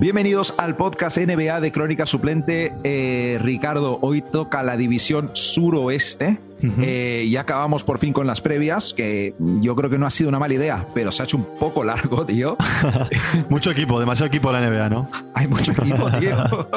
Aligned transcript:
Bienvenidos 0.00 0.54
al 0.58 0.76
podcast 0.76 1.18
NBA 1.18 1.60
de 1.60 1.72
Crónica 1.72 2.06
Suplente. 2.06 2.72
Eh, 2.84 3.36
Ricardo, 3.42 3.98
hoy 4.00 4.22
toca 4.22 4.62
la 4.62 4.76
división 4.76 5.32
suroeste. 5.32 6.38
Eh, 6.62 7.24
y 7.26 7.36
acabamos 7.36 7.84
por 7.84 7.98
fin 7.98 8.12
con 8.12 8.26
las 8.26 8.40
previas, 8.40 8.92
que 8.94 9.34
yo 9.38 9.76
creo 9.76 9.90
que 9.90 9.98
no 9.98 10.06
ha 10.06 10.10
sido 10.10 10.28
una 10.28 10.38
mala 10.38 10.54
idea, 10.54 10.86
pero 10.94 11.12
se 11.12 11.22
ha 11.22 11.24
hecho 11.24 11.36
un 11.36 11.46
poco 11.58 11.84
largo, 11.84 12.26
tío. 12.26 12.56
mucho 13.48 13.70
equipo, 13.70 14.00
demasiado 14.00 14.26
equipo 14.28 14.50
la 14.50 14.60
NBA, 14.60 14.88
¿no? 14.88 15.08
Hay 15.34 15.46
mucho 15.46 15.72
equipo, 15.72 16.10
tío. 16.20 16.68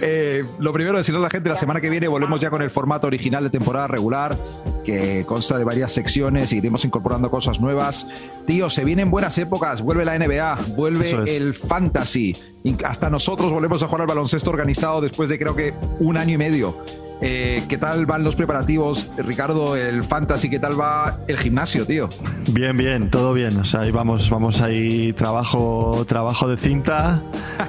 Eh, 0.00 0.44
lo 0.58 0.72
primero, 0.72 0.98
decirle 0.98 1.20
a 1.20 1.24
la 1.24 1.30
gente, 1.30 1.48
la 1.48 1.56
semana 1.56 1.80
que 1.80 1.90
viene 1.90 2.08
volvemos 2.08 2.40
ya 2.40 2.50
con 2.50 2.62
el 2.62 2.70
formato 2.70 3.06
original 3.06 3.44
de 3.44 3.50
temporada 3.50 3.88
regular, 3.88 4.36
que 4.84 5.24
consta 5.26 5.58
de 5.58 5.64
varias 5.64 5.92
secciones, 5.92 6.52
y 6.52 6.58
iremos 6.58 6.84
incorporando 6.84 7.30
cosas 7.30 7.60
nuevas. 7.60 8.06
Tío, 8.46 8.70
se 8.70 8.84
vienen 8.84 9.10
buenas 9.10 9.36
épocas, 9.38 9.82
vuelve 9.82 10.04
la 10.04 10.18
NBA, 10.18 10.58
vuelve 10.76 11.36
el 11.36 11.54
fantasy, 11.54 12.36
hasta 12.84 13.10
nosotros 13.10 13.50
volvemos 13.52 13.82
a 13.82 13.86
jugar 13.86 14.02
al 14.02 14.06
baloncesto 14.06 14.50
organizado 14.50 15.00
después 15.00 15.28
de 15.28 15.38
creo 15.38 15.56
que 15.56 15.74
un 15.98 16.16
año 16.16 16.34
y 16.34 16.38
medio. 16.38 16.76
Eh, 17.20 17.64
¿Qué 17.68 17.78
tal 17.78 18.06
van 18.06 18.22
los 18.22 18.36
preparativos, 18.36 19.10
Ricardo, 19.16 19.76
el 19.76 20.04
fantasy? 20.04 20.48
¿Qué 20.48 20.58
tal 20.58 20.80
va 20.80 21.18
el 21.26 21.36
gimnasio, 21.36 21.84
tío? 21.84 22.08
Bien, 22.52 22.76
bien, 22.76 23.10
todo 23.10 23.32
bien. 23.32 23.58
O 23.58 23.64
sea, 23.64 23.80
ahí 23.80 23.90
vamos, 23.90 24.30
vamos 24.30 24.60
ahí 24.60 25.12
trabajo, 25.14 26.04
trabajo 26.06 26.48
de 26.48 26.56
cinta 26.56 27.22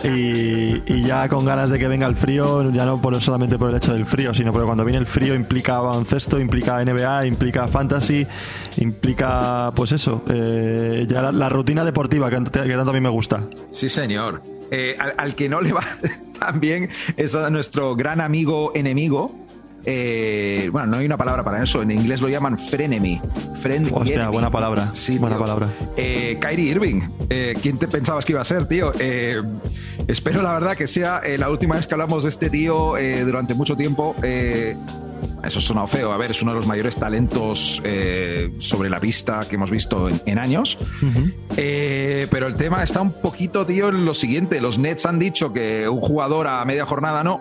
y, 0.03 1.01
ya 1.01 1.27
con 1.29 1.45
ganas 1.45 1.69
de 1.71 1.79
que 1.79 1.87
venga 1.87 2.05
el 2.05 2.15
frío, 2.15 2.69
ya 2.71 2.85
no 2.85 3.01
por, 3.01 3.19
solamente 3.21 3.57
por 3.57 3.71
el 3.71 3.77
hecho 3.77 3.93
del 3.93 4.05
frío, 4.05 4.33
sino 4.33 4.51
porque 4.51 4.65
cuando 4.65 4.85
viene 4.85 4.99
el 4.99 5.07
frío 5.07 5.33
implica 5.33 5.79
baloncesto, 5.79 6.39
implica 6.39 6.83
NBA, 6.83 7.25
implica 7.25 7.67
fantasy, 7.67 8.27
implica, 8.77 9.71
pues 9.75 9.91
eso, 9.93 10.23
eh, 10.29 11.07
ya 11.09 11.31
la, 11.31 11.49
rutina 11.49 11.83
deportiva 11.83 12.29
que, 12.29 12.37
que 12.37 12.75
tanto 12.75 12.91
a 12.91 12.93
mí 12.93 13.01
me 13.01 13.09
gusta. 13.09 13.41
Sí, 13.71 13.89
señor. 13.89 14.43
Eh, 14.71 14.95
al, 15.17 15.33
que 15.33 15.49
no 15.49 15.61
le 15.61 15.73
va 15.73 15.83
tan 16.39 16.59
bien 16.59 16.89
es 17.17 17.33
a 17.33 17.49
nuestro 17.49 17.95
gran 17.95 18.21
amigo 18.21 18.71
enemigo. 18.75 19.38
Eh, 19.85 20.69
bueno, 20.71 20.87
no 20.87 20.97
hay 20.97 21.05
una 21.05 21.17
palabra 21.17 21.43
para 21.43 21.63
eso. 21.63 21.81
En 21.81 21.91
inglés 21.91 22.21
lo 22.21 22.29
llaman 22.29 22.57
frenemy. 22.57 23.21
Friend 23.61 23.89
Hostia, 23.93 24.29
buena 24.29 24.51
palabra. 24.51 24.89
Sí, 24.93 25.17
buena 25.17 25.37
palabra. 25.37 25.67
Eh, 25.97 26.37
Kyrie 26.39 26.71
Irving. 26.71 27.01
¿Quién 27.61 27.77
te 27.77 27.87
pensabas 27.87 28.25
que 28.25 28.33
iba 28.33 28.41
a 28.41 28.45
ser, 28.45 28.65
tío? 28.65 28.91
espero, 30.07 30.41
la 30.41 30.53
verdad, 30.53 30.75
que 30.75 30.87
sea 30.87 31.21
la 31.37 31.49
última 31.49 31.75
vez 31.75 31.85
que 31.85 31.93
hablamos 31.93 32.23
de 32.23 32.29
este 32.29 32.49
tío 32.49 32.95
durante 33.25 33.53
mucho 33.53 33.75
tiempo. 33.75 34.15
Eso 35.43 35.61
suena 35.61 35.87
feo. 35.87 36.11
A 36.11 36.17
ver, 36.17 36.31
es 36.31 36.41
uno 36.41 36.51
de 36.51 36.57
los 36.57 36.67
mayores 36.67 36.95
talentos 36.97 37.81
eh, 37.83 38.53
sobre 38.57 38.89
la 38.89 38.99
pista 38.99 39.41
que 39.47 39.55
hemos 39.55 39.71
visto 39.71 40.09
en, 40.25 40.37
años. 40.37 40.77
Eh, 41.55 42.27
pero 42.29 42.47
el 42.47 42.55
tema 42.55 42.83
está 42.83 43.01
un 43.01 43.13
poquito, 43.13 43.65
tío, 43.65 43.89
en 43.89 44.05
lo 44.05 44.13
siguiente. 44.13 44.59
Los 44.61 44.77
Nets 44.77 45.05
han 45.05 45.17
dicho 45.17 45.53
que 45.53 45.87
un 45.87 46.01
jugador 46.01 46.47
a 46.47 46.63
media 46.65 46.85
jornada 46.85 47.23
no, 47.23 47.39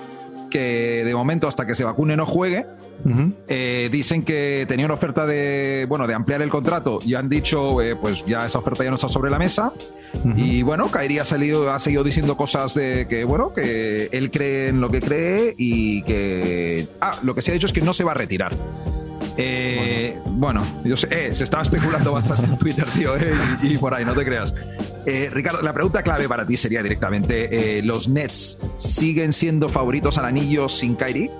que 0.48 1.02
de 1.04 1.14
momento 1.14 1.48
hasta 1.48 1.66
que 1.66 1.74
se 1.74 1.84
vacune 1.84 2.16
no 2.16 2.26
juegue. 2.26 2.66
Eh, 3.46 3.88
dicen 3.92 4.24
que 4.24 4.66
tenía 4.66 4.84
una 4.84 4.94
oferta 4.94 5.24
de, 5.24 5.86
bueno, 5.88 6.06
de 6.06 6.14
ampliar 6.14 6.42
el 6.42 6.50
contrato 6.50 6.98
y 7.04 7.14
han 7.14 7.28
dicho, 7.28 7.80
eh, 7.80 7.94
pues 7.94 8.24
ya 8.26 8.44
esa 8.44 8.58
oferta 8.58 8.82
ya 8.82 8.90
no 8.90 8.96
está 8.96 9.08
sobre 9.08 9.30
la 9.30 9.38
mesa. 9.38 9.72
Y 10.36 10.62
bueno, 10.62 10.90
Kairi 10.90 11.18
ha, 11.18 11.24
salido, 11.24 11.70
ha 11.72 11.78
seguido 11.78 12.02
diciendo 12.02 12.36
cosas 12.36 12.74
de 12.74 13.06
que, 13.08 13.24
bueno, 13.24 13.52
que 13.52 14.08
él 14.10 14.30
cree 14.30 14.68
en 14.68 14.80
lo 14.80 14.90
que 14.90 15.00
cree 15.00 15.54
y 15.56 16.02
que... 16.02 16.88
Ah, 17.00 17.18
lo 17.22 17.34
que 17.34 17.42
se 17.42 17.52
ha 17.52 17.54
dicho 17.54 17.66
es 17.66 17.72
que 17.72 17.82
no 17.82 17.94
se 17.94 18.04
va 18.04 18.12
a 18.12 18.14
retirar. 18.14 18.52
Eh, 19.40 20.18
bueno. 20.26 20.64
yo 20.84 20.96
sé, 20.96 21.32
se 21.32 21.44
estaba 21.44 21.62
especulando 21.62 22.12
bastante 22.12 22.44
en 22.44 22.58
Twitter, 22.58 22.86
tío, 22.90 23.12
y, 23.62 23.78
por 23.78 23.94
ahí, 23.94 24.04
no 24.04 24.12
te 24.12 24.24
creas. 24.24 24.52
Ricardo, 25.06 25.62
la 25.62 25.72
pregunta 25.72 26.02
clave 26.02 26.28
para 26.28 26.44
ti 26.46 26.56
sería 26.56 26.82
directamente, 26.82 27.80
¿los 27.82 28.08
Nets 28.08 28.58
siguen 28.76 29.32
siendo 29.32 29.68
favoritos 29.68 30.18
al 30.18 30.26
anillo 30.26 30.68
sin 30.68 30.96
Kyrie? 30.96 31.30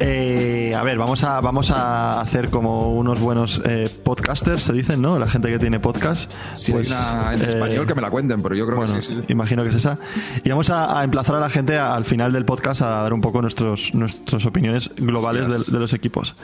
Eh, 0.00 0.74
a 0.76 0.82
ver, 0.84 0.96
vamos 0.96 1.24
a, 1.24 1.40
vamos 1.40 1.72
a 1.72 2.20
hacer 2.20 2.50
como 2.50 2.94
unos 2.94 3.18
buenos 3.18 3.60
eh, 3.64 3.90
podcasters, 4.04 4.62
se 4.62 4.72
dicen, 4.72 5.02
¿no? 5.02 5.18
La 5.18 5.28
gente 5.28 5.48
que 5.48 5.58
tiene 5.58 5.80
podcast. 5.80 6.30
Sí, 6.52 6.72
pues, 6.72 6.90
una 6.90 7.34
en 7.34 7.42
español 7.42 7.84
eh, 7.84 7.86
que 7.86 7.94
me 7.96 8.02
la 8.02 8.10
cuenten, 8.10 8.40
pero 8.40 8.54
yo 8.54 8.64
creo 8.66 8.80
que 8.80 9.02
sí, 9.02 9.18
Imagino 9.28 9.64
que 9.64 9.70
es 9.70 9.74
esa. 9.74 9.98
Y 10.44 10.50
vamos 10.50 10.70
a, 10.70 11.02
emplazar 11.02 11.36
a 11.36 11.40
la 11.40 11.50
gente 11.50 11.76
al 11.76 12.04
final 12.04 12.32
del 12.32 12.44
podcast 12.44 12.82
a 12.82 12.88
dar 13.02 13.12
un 13.12 13.20
poco 13.20 13.42
nuestros, 13.42 13.92
nuestras 13.94 14.46
opiniones 14.46 14.90
globales 14.96 15.66
de, 15.66 15.78
los 15.78 15.92
equipos. 15.92 16.36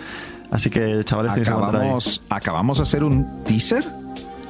Así 0.50 0.68
que, 0.70 1.04
chavales, 1.04 1.32
acabamos, 1.32 2.22
¿Acabamos 2.28 2.78
de 2.78 2.82
hacer 2.82 3.04
un 3.04 3.44
teaser? 3.44 3.84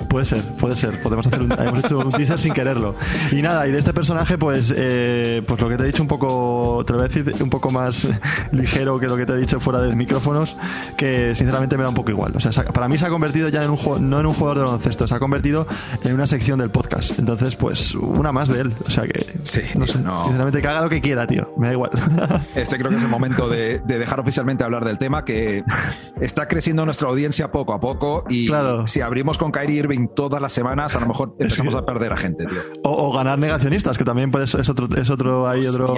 Puede 0.08 0.24
ser, 0.24 0.42
puede 0.56 0.76
ser. 0.76 1.02
Podemos 1.02 1.26
hacer 1.26 1.40
un, 1.40 1.52
hemos 1.58 1.84
hecho 1.84 1.98
un 1.98 2.12
teaser 2.12 2.38
sin 2.40 2.52
quererlo. 2.52 2.94
Y 3.32 3.42
nada, 3.42 3.66
y 3.66 3.72
de 3.72 3.78
este 3.78 3.92
personaje, 3.92 4.38
pues, 4.38 4.72
eh, 4.76 5.42
pues 5.46 5.60
lo 5.60 5.68
que 5.68 5.76
te 5.76 5.84
he 5.84 5.86
dicho 5.86 6.02
un 6.02 6.08
poco, 6.08 6.82
te 6.86 6.92
lo 6.92 6.98
voy 6.98 7.06
a 7.06 7.08
decir 7.08 7.34
un 7.42 7.50
poco 7.50 7.70
más 7.70 8.08
ligero 8.52 8.98
que 8.98 9.06
lo 9.06 9.16
que 9.16 9.26
te 9.26 9.32
he 9.32 9.36
dicho 9.36 9.60
fuera 9.60 9.80
de 9.80 9.88
los 9.88 9.96
micrófonos, 9.96 10.56
que 10.96 11.34
sinceramente 11.34 11.76
me 11.76 11.82
da 11.82 11.88
un 11.88 11.94
poco 11.94 12.10
igual. 12.10 12.32
O 12.36 12.40
sea, 12.40 12.52
para 12.64 12.88
mí 12.88 12.98
se 12.98 13.06
ha 13.06 13.10
convertido 13.10 13.48
ya 13.48 13.62
en 13.62 13.70
un 13.70 13.78
no 14.08 14.20
en 14.20 14.26
un 14.26 14.34
jugador 14.34 14.58
de 14.58 14.64
baloncesto, 14.64 15.06
se 15.06 15.14
ha 15.14 15.18
convertido 15.18 15.66
en 16.02 16.14
una 16.14 16.26
sección 16.26 16.58
del 16.58 16.70
podcast. 16.70 17.18
Entonces, 17.18 17.56
pues, 17.56 17.94
una 17.94 18.32
más 18.32 18.48
de 18.48 18.60
él. 18.60 18.74
O 18.86 18.90
sea 18.90 19.04
que, 19.04 19.24
sí, 19.42 19.62
no 19.76 19.86
sé, 19.86 19.94
sinceramente 19.94 20.60
que 20.60 20.68
haga 20.68 20.82
lo 20.82 20.88
que 20.88 21.00
quiera, 21.00 21.26
tío. 21.26 21.52
Me 21.56 21.68
da 21.68 21.72
igual. 21.72 21.90
Este 22.54 22.78
creo 22.78 22.90
que 22.90 22.96
es 22.96 23.02
el 23.02 23.08
momento 23.08 23.48
de, 23.48 23.78
dejar 23.80 24.20
oficialmente 24.20 24.64
hablar 24.64 24.84
del 24.84 24.98
tema, 24.98 25.24
que 25.24 25.64
está 26.20 26.48
creciendo 26.48 26.84
nuestra 26.84 27.08
audiencia 27.08 27.50
poco 27.50 27.72
a 27.72 27.80
poco 27.80 28.24
y 28.28 28.46
claro. 28.46 28.86
si 28.86 29.00
abrimos 29.00 29.38
con 29.38 29.52
Kyrie 29.52 29.82
Irving 29.84 30.08
todas 30.14 30.40
las 30.40 30.52
semanas, 30.52 30.96
a 30.96 31.00
lo 31.00 31.06
mejor 31.06 31.36
empezamos 31.38 31.74
a 31.74 31.84
perder 31.84 32.12
a 32.12 32.16
gente, 32.16 32.46
tío. 32.46 32.60
O, 32.82 33.12
ganar 33.12 33.38
negacionistas, 33.38 33.96
que 33.96 34.04
también 34.04 34.30
puede, 34.30 34.46
es 34.46 34.68
otro, 34.68 34.88
es 34.96 35.10
otro, 35.10 35.48
hay 35.48 35.66
otro 35.66 35.94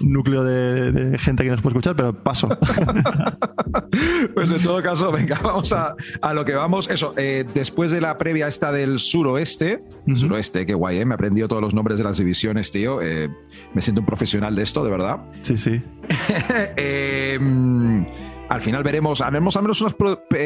núcleo 0.00 0.44
de, 0.44 1.18
gente 1.18 1.44
que 1.44 1.50
nos 1.50 1.62
puede 1.62 1.72
escuchar, 1.74 1.96
pero 1.96 2.12
paso. 2.12 2.48
pues 4.34 4.50
en 4.50 4.62
todo 4.62 4.82
caso, 4.82 5.10
venga, 5.12 5.38
vamos 5.42 5.72
a, 5.72 5.94
lo 6.34 6.44
que 6.44 6.54
vamos. 6.54 6.88
Eso, 6.90 7.12
eh, 7.16 7.44
después 7.54 7.90
de 7.90 8.00
la 8.00 8.18
previa 8.18 8.48
esta 8.48 8.72
del 8.72 8.98
suroeste, 8.98 9.82
suroeste, 10.14 10.66
qué 10.66 10.74
guay, 10.74 10.98
¿eh? 10.98 11.04
me 11.04 11.14
he 11.14 11.16
aprendido 11.16 11.48
todos 11.48 11.62
los 11.62 11.74
nombres 11.74 11.98
de 11.98 12.04
las 12.04 12.18
divisiones, 12.18 12.70
tío. 12.70 13.00
Eh, 13.02 13.28
me 13.74 13.80
siento 13.80 14.00
un 14.00 14.06
profesional 14.06 14.54
de 14.54 14.62
esto, 14.62 14.84
de 14.84 14.90
verdad. 14.90 15.18
Sí, 15.42 15.56
sí. 15.56 15.80
eh, 16.76 17.38
al 18.48 18.60
final 18.60 18.82
veremos, 18.82 19.20
haremos 19.20 19.56
al 19.56 19.62
menos 19.62 19.80
unas 19.80 19.94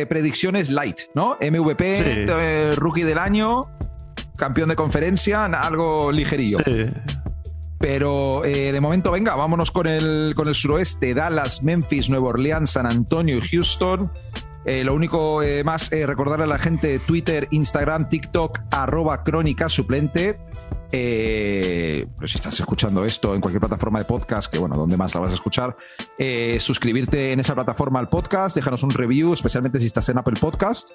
predicciones 0.09 0.71
light, 0.71 1.01
¿no? 1.15 1.37
MVP, 1.41 2.27
eh, 2.29 2.75
rookie 2.77 3.05
del 3.05 3.19
año, 3.19 3.69
campeón 4.37 4.69
de 4.69 4.77
conferencia, 4.77 5.45
algo 5.45 6.11
ligerillo. 6.13 6.59
Pero 7.79 8.45
eh, 8.45 8.71
de 8.71 8.81
momento, 8.81 9.11
venga, 9.11 9.35
vámonos 9.35 9.73
con 9.73 9.87
el, 9.87 10.35
con 10.37 10.47
el 10.49 10.55
suroeste: 10.55 11.15
Dallas, 11.15 11.63
Memphis, 11.63 12.09
Nueva 12.11 12.29
Orleans, 12.29 12.71
San 12.71 12.87
Antonio 12.87 13.37
y 13.37 13.41
Houston. 13.41 14.11
Eh, 14.65 14.85
lo 14.85 14.95
único 14.95 15.41
más, 15.65 15.91
recordarle 15.91 16.45
a 16.45 16.49
la 16.49 16.59
gente 16.59 16.99
Twitter, 16.99 17.49
Instagram, 17.51 18.09
TikTok, 18.09 18.61
arroba 18.71 19.25
crónica 19.25 19.69
suplente. 19.69 20.39
Eh, 20.95 22.07
pero 22.17 22.29
si 22.29 22.37
estás 22.37 22.61
escuchando 22.61 23.05
esto 23.07 23.35
en 23.35 23.41
cualquier 23.41 23.61
plataforma 23.61 23.99
de 23.99 24.05
podcast, 24.05 24.53
que 24.53 24.59
bueno, 24.59 24.77
donde 24.77 24.99
más 24.99 25.15
la 25.15 25.23
vas 25.23 25.31
a 25.31 25.35
escuchar, 25.35 25.75
eh, 26.19 26.59
suscribirte 26.61 27.33
en 27.33 27.41
esa 27.41 27.55
plataforma 27.55 27.99
al 27.99 28.11
podcast, 28.11 28.55
déjanos 28.55 28.83
un 28.83 28.91
review, 28.91 29.33
especialmente 29.33 29.79
si 29.79 29.87
estás 29.87 30.09
en 30.11 30.19
Apple 30.19 30.39
Podcast. 30.39 30.91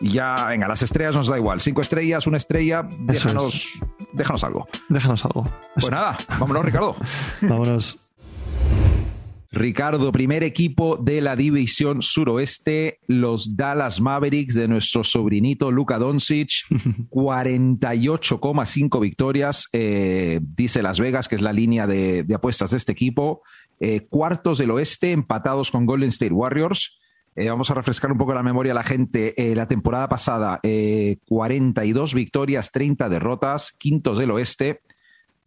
Y 0.00 0.10
ya, 0.10 0.44
venga, 0.44 0.68
las 0.68 0.82
estrellas 0.82 1.16
nos 1.16 1.28
da 1.28 1.38
igual. 1.38 1.60
Cinco 1.60 1.80
estrellas, 1.80 2.26
una 2.26 2.36
estrella, 2.36 2.86
déjanos, 3.00 3.80
déjanos 4.12 4.44
algo. 4.44 4.68
Déjanos 4.88 5.24
algo. 5.24 5.50
Pues 5.74 5.90
nada, 5.90 6.16
vámonos, 6.38 6.64
Ricardo. 6.64 6.94
vámonos. 7.40 8.07
Ricardo, 9.50 10.12
primer 10.12 10.44
equipo 10.44 10.98
de 10.98 11.22
la 11.22 11.34
división 11.34 12.02
suroeste, 12.02 13.00
los 13.06 13.56
Dallas 13.56 13.98
Mavericks 13.98 14.54
de 14.54 14.68
nuestro 14.68 15.04
sobrinito 15.04 15.70
Luka 15.70 15.98
Doncic, 15.98 16.50
48,5 17.10 19.00
victorias, 19.00 19.68
eh, 19.72 20.40
dice 20.42 20.82
Las 20.82 21.00
Vegas, 21.00 21.28
que 21.28 21.36
es 21.36 21.40
la 21.40 21.54
línea 21.54 21.86
de, 21.86 22.26
apuestas 22.34 22.72
de 22.72 22.76
este 22.76 22.92
equipo, 22.92 23.40
eh, 23.80 24.06
cuartos 24.10 24.58
del 24.58 24.70
oeste 24.70 25.12
empatados 25.12 25.70
con 25.70 25.86
Golden 25.86 26.10
State 26.10 26.34
Warriors. 26.34 26.98
Eh, 27.34 27.48
vamos 27.48 27.70
a 27.70 27.74
refrescar 27.74 28.12
un 28.12 28.18
poco 28.18 28.34
la 28.34 28.42
memoria 28.42 28.72
a 28.72 28.74
la 28.74 28.82
gente. 28.82 29.32
la 29.54 29.66
temporada 29.66 30.10
pasada, 30.10 30.60
42 31.26 32.12
victorias, 32.12 32.70
30 32.70 33.08
derrotas, 33.08 33.72
quintos 33.72 34.18
del 34.18 34.32
oeste 34.32 34.82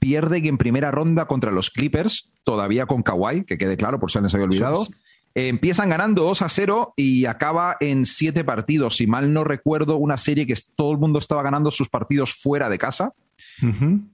pierden 0.02 0.48
en 0.48 0.58
primera 0.58 0.90
ronda 0.90 1.28
contra 1.28 1.52
los 1.52 1.70
Clippers, 1.70 2.32
todavía 2.44 2.88
con 2.88 3.04
Kawhi, 3.04 3.44
que 3.46 3.60
quede 3.60 3.78
claro 3.78 4.00
por 4.00 4.12
si 4.12 4.18
se 4.18 4.36
había 4.36 4.46
olvidado. 4.46 4.88
empiezan 5.36 5.90
ganando 5.90 6.24
2 6.24 6.42
a 6.42 6.50
0 6.50 6.94
y 6.98 7.26
acaba 7.26 7.78
en 7.80 8.06
siete 8.06 8.44
partidos. 8.44 8.98
Si 8.98 9.06
mal 9.06 9.32
no 9.32 9.44
recuerdo, 9.44 9.98
una 9.98 10.18
serie 10.18 10.48
que 10.48 10.56
todo 10.76 10.92
el 10.92 10.98
mundo 10.98 11.20
estaba 11.20 11.44
ganando 11.44 11.70
sus 11.70 11.88
partidos 11.88 12.34
fuera 12.34 12.68
de 12.68 12.80
casa. 12.80 13.14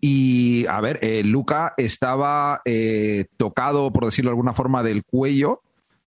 Y 0.02 0.66
a 0.68 0.82
ver, 0.82 1.00
eh, 1.02 1.24
Luca 1.24 1.74
estaba 1.78 2.62
eh, 2.66 3.28
tocado, 3.38 3.94
por 3.94 4.04
decirlo 4.04 4.30
de 4.30 4.34
alguna 4.34 4.54
forma, 4.54 4.84
del 4.84 5.06
cuello 5.06 5.62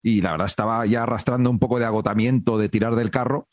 y 0.02 0.22
la 0.22 0.32
verdad 0.32 0.48
estaba 0.48 0.86
ya 0.86 1.04
arrastrando 1.04 1.50
un 1.50 1.60
poco 1.60 1.80
de 1.80 1.86
agotamiento 1.86 2.58
de 2.58 2.70
tirar 2.70 2.96
del 2.96 3.12
carro. 3.12 3.50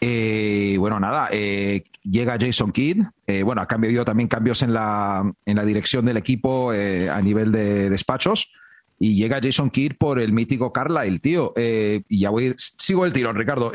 Eh, 0.00 0.76
bueno, 0.78 1.00
nada, 1.00 1.28
eh, 1.30 1.84
llega 2.02 2.36
Jason 2.38 2.72
Kidd. 2.72 3.02
Eh, 3.26 3.42
bueno, 3.42 3.62
ha 3.62 3.66
cambiado 3.66 4.04
también 4.04 4.28
cambios 4.28 4.62
en 4.62 4.72
la, 4.72 5.32
en 5.44 5.56
la 5.56 5.64
dirección 5.64 6.04
del 6.04 6.16
equipo 6.16 6.70
a 6.70 7.20
nivel 7.22 7.52
de 7.52 7.90
despachos. 7.90 8.50
Y 8.98 9.14
llega 9.14 9.40
Jason 9.42 9.68
Kidd 9.68 9.92
por 9.98 10.18
el 10.18 10.32
mítico 10.32 10.72
Carlisle, 10.72 11.18
tío. 11.18 11.52
y 11.56 12.20
ya 12.20 12.30
voy, 12.30 12.54
sigo 12.56 13.04
el 13.04 13.12
tirón, 13.12 13.36
Ricardo. 13.36 13.70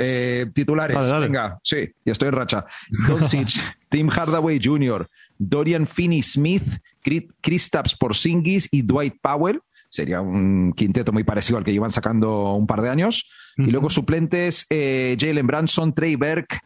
titulares, 0.52 0.98
venga, 1.20 1.60
sí, 1.64 1.92
ya 2.04 2.12
estoy 2.12 2.30
en 2.30 2.34
racha. 2.34 2.66
Tim 3.90 4.10
Hardaway 4.10 4.60
Jr., 4.64 5.08
Dorian 5.38 5.86
Finney 5.86 6.24
Smith, 6.24 6.64
Kristaps 7.42 7.96
Porzingis 7.96 8.68
y 8.72 8.82
Dwight 8.82 9.16
Powell. 9.22 9.62
Sería 9.90 10.22
un 10.22 10.74
quinteto 10.74 11.12
muy 11.12 11.24
parecido 11.24 11.58
al 11.58 11.66
que 11.66 11.74
llevan 11.74 11.92
sacando 11.92 12.54
un 12.54 12.66
par 12.66 12.82
de 12.82 12.90
años. 12.90 13.30
Y 13.58 13.72
luego 13.72 13.90
suplentes, 13.90 14.66
eh, 14.70 15.18
Jalen 15.20 15.48
Branson, 15.48 15.94
Trey 15.94 16.16
Burke, 16.16 16.60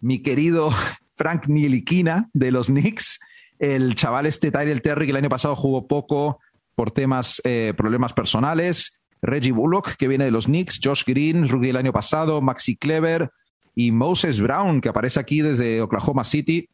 mi 0.00 0.20
querido 0.20 0.70
Frank 1.14 1.46
Nilikina 1.46 2.28
de 2.32 2.50
los 2.50 2.66
Knicks, 2.66 3.20
el 3.58 3.94
chaval 3.94 4.26
este 4.26 4.50
Tyrell 4.50 4.82
Terry 4.82 5.06
que 5.06 5.12
el 5.12 5.16
año 5.16 5.28
pasado 5.28 5.54
jugó 5.54 5.86
poco 5.86 6.40
por 6.74 6.90
temas, 6.90 7.40
eh, 7.44 7.72
problemas 7.76 8.12
personales, 8.12 9.00
Reggie 9.22 9.52
Bullock 9.52 9.94
que 9.96 10.08
viene 10.08 10.24
de 10.24 10.30
los 10.30 10.46
Knicks, 10.46 10.80
Josh 10.82 11.04
Green, 11.06 11.48
rookie 11.48 11.70
el 11.70 11.76
año 11.76 11.92
pasado, 11.92 12.40
Maxi 12.42 12.76
Clever 12.76 13.30
y 13.74 13.92
Moses 13.92 14.40
Brown 14.40 14.80
que 14.80 14.88
aparece 14.88 15.20
aquí 15.20 15.40
desde 15.40 15.80
Oklahoma 15.80 16.24
City. 16.24 16.68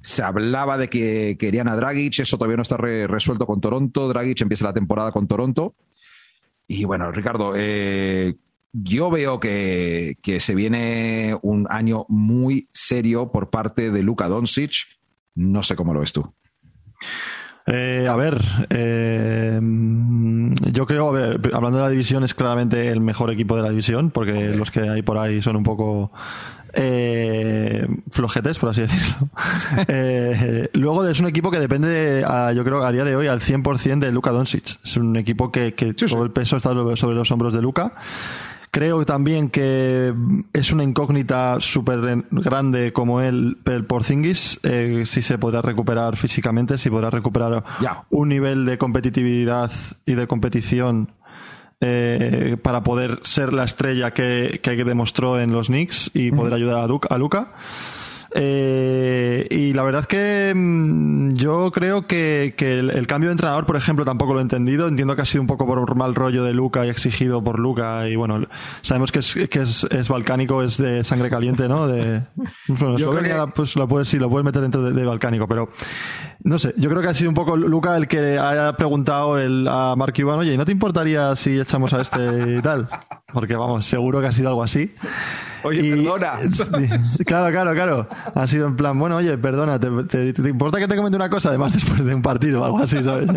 Se 0.00 0.22
hablaba 0.22 0.78
de 0.78 0.88
que 0.88 1.36
querían 1.38 1.68
a 1.68 1.76
Dragic, 1.76 2.18
eso 2.18 2.36
todavía 2.36 2.56
no 2.56 2.62
está 2.62 2.76
resuelto 2.76 3.46
con 3.46 3.60
Toronto. 3.60 4.08
Dragic 4.08 4.40
empieza 4.40 4.64
la 4.64 4.72
temporada 4.72 5.12
con 5.12 5.28
Toronto. 5.28 5.76
Y 6.66 6.84
bueno, 6.84 7.12
Ricardo, 7.12 7.52
eh, 7.56 8.34
yo 8.72 9.10
veo 9.10 9.38
que, 9.38 10.16
se 10.38 10.54
viene 10.54 11.36
un 11.42 11.66
año 11.70 12.06
muy 12.08 12.68
serio 12.72 13.30
por 13.30 13.50
parte 13.50 13.90
de 13.90 14.02
Luka 14.02 14.28
Doncic. 14.28 14.72
No 15.34 15.62
sé 15.62 15.76
cómo 15.76 15.94
lo 15.94 16.00
ves 16.00 16.12
tú. 16.12 16.32
Eh, 17.66 18.08
a 18.10 18.16
ver, 18.16 18.40
eh, 18.70 19.60
yo 20.72 20.86
creo, 20.86 21.08
hablando 21.52 21.78
de 21.78 21.84
la 21.84 21.90
división, 21.90 22.24
es 22.24 22.34
claramente 22.34 22.88
el 22.88 23.00
mejor 23.00 23.30
equipo 23.30 23.56
de 23.56 23.62
la 23.62 23.70
división, 23.70 24.10
porque 24.10 24.50
los 24.50 24.70
que 24.70 24.80
hay 24.80 25.02
por 25.02 25.16
ahí 25.18 25.40
son 25.42 25.56
un 25.56 25.62
poco 25.62 26.10
eh, 26.74 27.86
flojetes, 28.10 28.58
por 28.58 28.70
así 28.70 28.80
decirlo. 28.80 29.28
luego 30.72 31.06
es 31.06 31.20
un 31.20 31.26
equipo 31.26 31.50
que 31.50 31.60
depende, 31.60 32.24
yo 32.54 32.64
creo, 32.64 32.82
a 32.82 32.90
día 32.90 33.04
de 33.04 33.14
hoy 33.14 33.28
al 33.28 33.40
100% 33.40 34.00
de 34.00 34.12
Luka 34.12 34.30
Doncic. 34.32 34.80
Es 34.82 34.96
un 34.96 35.14
equipo 35.16 35.52
que, 35.52 35.72
todo 35.72 36.24
el 36.24 36.32
peso 36.32 36.56
está 36.56 36.70
sobre 36.96 37.14
los 37.14 37.30
hombros 37.30 37.52
de 37.52 37.62
Luka. 37.62 37.94
Creo 38.74 39.04
también 39.04 39.50
que 39.50 40.14
es 40.54 40.72
una 40.72 40.82
incógnita 40.82 41.58
súper 41.60 42.24
grande 42.30 42.90
como 42.94 43.20
él, 43.20 43.58
el 43.66 43.84
Porzingis, 43.84 44.60
eh, 44.62 45.02
si 45.04 45.20
se 45.20 45.36
podrá 45.36 45.60
recuperar 45.60 46.16
físicamente, 46.16 46.78
si 46.78 46.88
podrá 46.88 47.10
recuperar 47.10 47.64
un 48.08 48.30
nivel 48.30 48.64
de 48.64 48.78
competitividad 48.78 49.70
y 50.06 50.14
de 50.14 50.26
competición 50.26 51.12
eh, 51.82 52.56
para 52.62 52.82
poder 52.82 53.20
ser 53.24 53.52
la 53.52 53.64
estrella 53.64 54.12
que, 54.12 54.60
que 54.62 54.84
demostró 54.84 55.38
en 55.38 55.52
los 55.52 55.66
Knicks 55.66 56.10
y 56.14 56.32
poder 56.32 56.54
ayudar 56.54 56.78
a, 56.78 57.14
a 57.14 57.18
Luca. 57.18 57.52
Eh, 58.34 59.46
y 59.50 59.72
la 59.74 59.82
verdad 59.82 60.06
que 60.06 60.52
mm, 60.54 61.32
yo 61.32 61.70
creo 61.70 62.06
que, 62.06 62.54
el, 62.58 63.06
cambio 63.06 63.28
de 63.28 63.32
entrenador, 63.32 63.66
por 63.66 63.76
ejemplo, 63.76 64.04
tampoco 64.04 64.34
lo 64.34 64.40
he 64.40 64.42
entendido. 64.42 64.88
Entiendo 64.88 65.16
que 65.16 65.22
ha 65.22 65.26
sido 65.26 65.42
un 65.42 65.46
poco 65.46 65.66
por 65.66 65.94
mal 65.94 66.14
rollo 66.14 66.44
de 66.44 66.52
Luca 66.52 66.86
y 66.86 66.88
exigido 66.88 67.42
por 67.42 67.58
Luca. 67.58 68.08
Y 68.08 68.16
bueno, 68.16 68.46
sabemos 68.82 69.12
que 69.12 69.20
es, 69.20 69.34
que 69.50 69.60
es, 69.62 70.08
balcánico, 70.08 70.62
es 70.62 70.78
de 70.78 71.04
sangre 71.04 71.30
caliente, 71.30 71.68
¿no? 71.68 71.86
De, 71.86 72.22
bueno, 72.68 72.96
pues 73.54 73.76
lo 73.76 73.88
puedes, 73.88 74.08
sí, 74.08 74.18
lo 74.18 74.30
puedes 74.30 74.44
meter 74.44 74.62
dentro 74.62 74.82
de, 74.82 75.04
balcánico, 75.04 75.48
pero 75.48 75.68
no 76.44 76.58
sé, 76.58 76.74
yo 76.76 76.88
creo 76.88 77.02
que 77.02 77.08
ha 77.08 77.14
sido 77.14 77.30
un 77.30 77.34
poco 77.34 77.56
Luca 77.56 77.96
el 77.96 78.08
que 78.08 78.38
haya 78.38 78.76
preguntado 78.76 79.38
el, 79.38 79.66
a 79.68 79.94
Mark 79.96 80.14
Cuban, 80.14 80.38
oye, 80.38 80.56
¿no 80.56 80.64
te 80.64 80.72
importaría 80.72 81.34
si 81.36 81.58
echamos 81.58 81.92
a 81.92 82.02
este 82.02 82.58
y 82.58 82.62
tal? 82.62 82.88
Porque 83.32 83.56
vamos, 83.56 83.86
seguro 83.86 84.20
que 84.20 84.26
ha 84.26 84.32
sido 84.32 84.48
algo 84.48 84.62
así. 84.62 84.94
Oye, 85.64 85.96
perdona. 85.96 86.34
Claro, 87.26 87.52
claro, 87.52 87.72
claro. 87.72 88.08
Ha 88.34 88.46
sido 88.46 88.66
en 88.66 88.76
plan, 88.76 88.98
bueno, 88.98 89.16
oye, 89.16 89.36
perdona, 89.38 89.78
¿te, 89.78 89.88
importa 90.48 90.78
que 90.78 90.88
te 90.88 90.96
comente 90.96 91.16
una 91.16 91.30
cosa? 91.30 91.50
Además, 91.50 91.72
después 91.74 92.04
de 92.04 92.14
un 92.14 92.22
partido 92.22 92.62
o 92.62 92.64
algo 92.64 92.78
así, 92.78 93.02
¿sabes? 93.02 93.28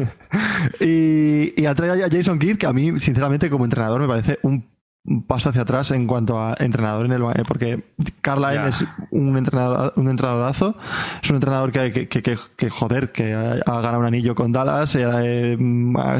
y, 0.80 1.60
y 1.60 1.66
atrae 1.66 2.04
a 2.04 2.08
Jason 2.10 2.38
Kidd, 2.38 2.56
que 2.56 2.66
a 2.66 2.72
mí, 2.72 2.98
sinceramente, 2.98 3.48
como 3.48 3.64
entrenador, 3.64 4.00
me 4.00 4.08
parece 4.08 4.38
un 4.42 4.73
un 5.06 5.22
paso 5.22 5.50
hacia 5.50 5.62
atrás 5.62 5.90
en 5.90 6.06
cuanto 6.06 6.40
a 6.40 6.54
entrenador 6.58 7.04
en 7.04 7.12
el 7.12 7.22
eh, 7.22 7.42
porque 7.46 7.92
Carla 8.22 8.68
es 8.68 8.84
un 9.10 9.36
entrenador 9.36 9.92
un 9.96 10.08
entrenadorazo 10.08 10.76
es 11.22 11.28
un 11.28 11.36
entrenador 11.36 11.72
que, 11.72 12.08
que, 12.08 12.22
que, 12.22 12.38
que 12.56 12.70
joder 12.70 13.12
que 13.12 13.34
ha, 13.34 13.80
ganado 13.80 13.98
un 13.98 14.06
anillo 14.06 14.34
con 14.34 14.50
Dallas 14.50 14.96
eh, 14.96 15.58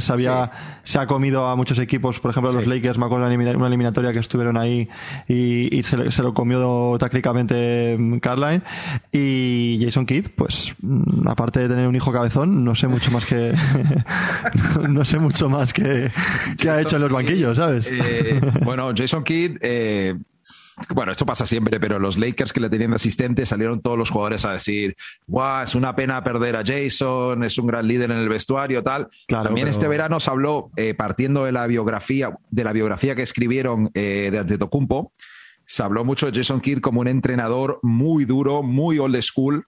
sabía, 0.01 0.51
se 0.85 0.99
ha 0.99 1.07
comido 1.07 1.47
a 1.47 1.57
muchos 1.57 1.79
equipos 1.79 2.21
por 2.21 2.31
ejemplo 2.31 2.53
los 2.53 2.67
Lakers 2.67 2.99
me 2.99 3.07
acuerdo 3.07 3.27
de 3.27 3.57
una 3.57 3.69
eliminatoria 3.69 4.13
que 4.13 4.19
estuvieron 4.19 4.59
ahí 4.59 4.89
y, 5.29 5.75
y 5.75 5.83
se, 5.83 6.11
se, 6.13 6.23
lo 6.23 6.35
comió 6.35 6.97
tácticamente 6.99 7.97
mm, 7.99 8.19
Carline 8.19 8.63
y 9.11 9.81
Jason 9.83 10.05
Kidd 10.05 10.29
pues 10.37 10.75
mm, 10.83 11.27
aparte 11.27 11.61
de 11.61 11.69
tener 11.69 11.89
un 11.89 11.97
hijo 11.97 12.13
cabezón 12.13 12.65
no 12.65 12.75
sé 12.75 12.89
mucho 12.89 13.11
más 13.11 13.25
que 13.25 13.55
no 14.89 15.07
sé 15.07 15.19
mucho 15.19 15.49
más 15.49 15.73
que, 15.73 16.11
que 16.59 16.69
ha 16.69 16.83
hecho 16.83 16.97
en 16.97 17.03
los 17.03 17.13
banquillos 17.13 17.57
sabes 17.57 17.91
eh, 17.91 18.41
bueno, 18.77 18.93
Jason 18.97 19.23
Kidd, 19.23 19.59
eh, 19.61 20.15
bueno, 20.89 21.13
esto 21.13 21.25
pasa 21.25 21.47
siempre, 21.47 21.79
pero 21.79 22.01
los 22.01 22.19
Lakers 22.19 22.53
que 22.53 22.59
le 22.59 22.69
tenían 22.69 22.91
de 22.91 22.97
asistente 22.97 23.47
salieron 23.47 23.81
todos 23.81 23.97
los 23.97 24.11
jugadores 24.11 24.45
a 24.45 24.53
decir, 24.53 24.97
guau, 25.29 25.63
es 25.63 25.77
una 25.77 25.95
pena 25.95 26.25
perder 26.25 26.57
a 26.57 26.65
Jason, 26.65 27.45
es 27.45 27.57
un 27.59 27.69
gran 27.69 27.87
líder 27.87 28.11
en 28.11 28.19
el 28.19 28.29
vestuario, 28.29 28.83
tal. 28.83 29.09
También 29.29 29.69
este 29.69 29.87
verano 29.87 30.19
se 30.19 30.31
habló, 30.31 30.73
eh, 30.77 30.95
partiendo 30.95 31.45
de 31.45 31.53
la 31.53 31.69
biografía, 31.69 32.37
de 32.51 32.65
la 32.65 32.73
biografía 32.73 33.15
que 33.15 33.23
escribieron 33.23 33.91
eh, 33.95 34.31
de 34.33 34.39
Antetokounmpo, 34.41 35.13
se 35.65 35.83
habló 35.85 36.05
mucho 36.05 36.31
de 36.31 36.37
Jason 36.37 36.61
Kidd 36.61 36.81
como 36.81 37.01
un 37.01 37.09
entrenador 37.09 37.79
muy 37.83 38.25
duro, 38.25 38.65
muy 38.65 38.99
old 38.99 39.21
school, 39.23 39.67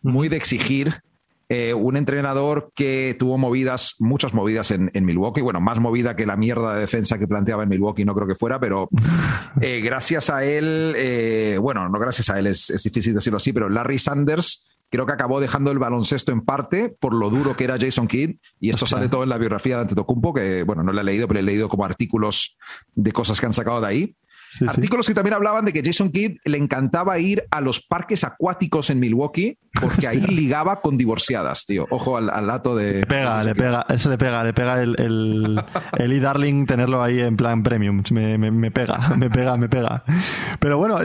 muy 0.00 0.30
de 0.30 0.36
exigir, 0.36 1.02
eh, 1.48 1.74
un 1.74 1.96
entrenador 1.96 2.72
que 2.74 3.14
tuvo 3.16 3.38
movidas, 3.38 3.94
muchas 4.00 4.34
movidas 4.34 4.72
en, 4.72 4.90
Milwaukee, 4.92 5.42
bueno, 5.42 5.60
más 5.60 5.78
movida 5.78 6.16
que 6.16 6.26
la 6.26 6.36
mierda 6.36 6.74
de 6.74 6.80
defensa 6.80 7.18
que 7.18 7.28
planteaba 7.28 7.62
en 7.62 7.68
Milwaukee, 7.68 8.04
no 8.04 8.16
creo 8.16 8.26
que 8.26 8.34
fuera, 8.34 8.58
pero 8.58 8.88
eh, 9.60 9.80
gracias 9.80 10.28
a 10.28 10.44
él, 10.44 10.94
eh, 10.96 11.56
bueno, 11.60 11.88
no 11.88 12.00
gracias 12.00 12.30
a 12.30 12.38
él, 12.40 12.48
es, 12.48 12.72
difícil 12.82 13.14
decirlo 13.14 13.36
así, 13.36 13.52
pero 13.52 13.68
Larry 13.68 14.00
Sanders 14.00 14.66
creo 14.90 15.06
que 15.06 15.12
acabó 15.12 15.40
dejando 15.40 15.70
el 15.70 15.78
baloncesto 15.78 16.32
en 16.32 16.40
parte 16.40 16.88
por 16.88 17.14
lo 17.14 17.30
duro 17.30 17.56
que 17.56 17.62
era 17.62 17.78
Jason 17.78 18.08
Kidd, 18.08 18.38
y 18.58 18.70
esto 18.70 18.84
sale 18.84 19.08
todo 19.08 19.22
en 19.22 19.28
la 19.28 19.38
biografía 19.38 19.76
de 19.76 19.82
Antetokounmpo, 19.82 20.34
que, 20.34 20.64
bueno, 20.64 20.82
no 20.82 20.92
la 20.92 21.02
he 21.02 21.04
leído, 21.04 21.28
pero 21.28 21.38
he 21.38 21.44
leído 21.44 21.68
como 21.68 21.84
artículos 21.84 22.56
de 22.96 23.12
cosas 23.12 23.38
que 23.38 23.46
han 23.46 23.52
sacado 23.52 23.80
de 23.80 23.86
ahí. 23.86 24.16
Artículos 24.66 25.06
que 25.06 25.14
también 25.14 25.34
hablaban 25.34 25.64
de 25.64 25.72
que 25.72 25.82
Jason 25.84 26.10
Kidd 26.10 26.38
le 26.44 26.58
encantaba 26.58 27.18
ir 27.18 27.44
a 27.50 27.60
los 27.60 27.80
parques 27.80 28.24
acuáticos 28.24 28.90
en 28.90 29.00
Milwaukee 29.00 29.58
porque 29.80 30.08
ahí 30.08 30.20
ligaba 30.20 30.80
con 30.80 30.96
divorciadas, 30.96 31.66
tío. 31.66 31.86
Ojo 31.90 32.16
al, 32.16 32.30
al 32.30 32.46
dato 32.46 32.74
de. 32.76 33.00
Le 33.00 33.06
pega, 33.06 33.44
le 33.44 33.54
pega, 33.54 33.86
eso 33.88 34.08
le 34.08 34.18
pega, 34.18 34.44
le 34.44 34.52
pega 34.52 34.82
el, 34.82 34.96
el, 34.98 35.62
el 35.98 36.12
e-darling 36.12 36.66
tenerlo 36.66 37.02
ahí 37.02 37.20
en 37.20 37.36
plan 37.36 37.62
premium. 37.62 38.02
Me, 38.10 38.38
me, 38.38 38.70
pega, 38.70 39.14
me 39.16 39.30
pega, 39.30 39.56
me 39.56 39.68
pega. 39.68 40.04
Pero 40.58 40.78
bueno, 40.78 40.98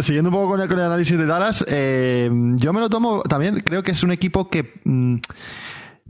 siguiendo 0.00 0.30
un 0.30 0.34
poco 0.34 0.48
con 0.50 0.60
el, 0.60 0.68
con 0.68 0.78
el 0.78 0.84
análisis 0.84 1.16
de 1.16 1.26
Dallas, 1.26 1.64
eh, 1.68 2.28
yo 2.56 2.72
me 2.72 2.80
lo 2.80 2.88
tomo 2.88 3.22
también, 3.22 3.60
creo 3.60 3.82
que 3.82 3.92
es 3.92 4.02
un 4.02 4.12
equipo 4.12 4.48
que. 4.50 4.74
Mm, 4.84 5.16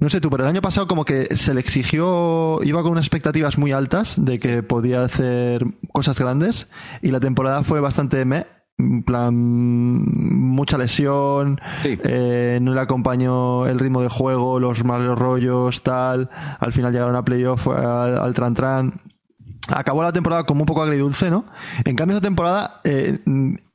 no 0.00 0.10
sé 0.10 0.20
tú, 0.20 0.30
pero 0.30 0.44
el 0.44 0.50
año 0.50 0.62
pasado 0.62 0.86
como 0.86 1.04
que 1.04 1.36
se 1.36 1.54
le 1.54 1.60
exigió, 1.60 2.60
iba 2.62 2.82
con 2.82 2.92
unas 2.92 3.04
expectativas 3.04 3.58
muy 3.58 3.72
altas 3.72 4.14
de 4.16 4.38
que 4.38 4.62
podía 4.62 5.02
hacer 5.02 5.66
cosas 5.92 6.18
grandes 6.18 6.68
y 7.02 7.10
la 7.10 7.20
temporada 7.20 7.64
fue 7.64 7.80
bastante 7.80 8.24
me, 8.24 8.46
en 8.78 9.02
plan 9.02 9.34
mucha 9.34 10.78
lesión, 10.78 11.60
eh, 11.84 12.58
no 12.62 12.74
le 12.74 12.80
acompañó 12.80 13.66
el 13.66 13.78
ritmo 13.78 14.02
de 14.02 14.08
juego, 14.08 14.60
los 14.60 14.84
malos 14.84 15.18
rollos, 15.18 15.82
tal. 15.82 16.30
Al 16.60 16.72
final 16.72 16.92
llegaron 16.92 17.16
a 17.16 17.24
playoff 17.24 17.66
al, 17.66 18.18
al 18.18 18.34
Tran 18.34 18.54
Tran. 18.54 19.00
Acabó 19.68 20.02
la 20.02 20.12
temporada 20.12 20.44
como 20.44 20.62
un 20.62 20.66
poco 20.66 20.82
agridulce, 20.82 21.28
¿no? 21.28 21.44
En 21.84 21.96
cambio, 21.96 22.16
esta 22.16 22.26
temporada 22.26 22.80
eh, 22.84 23.18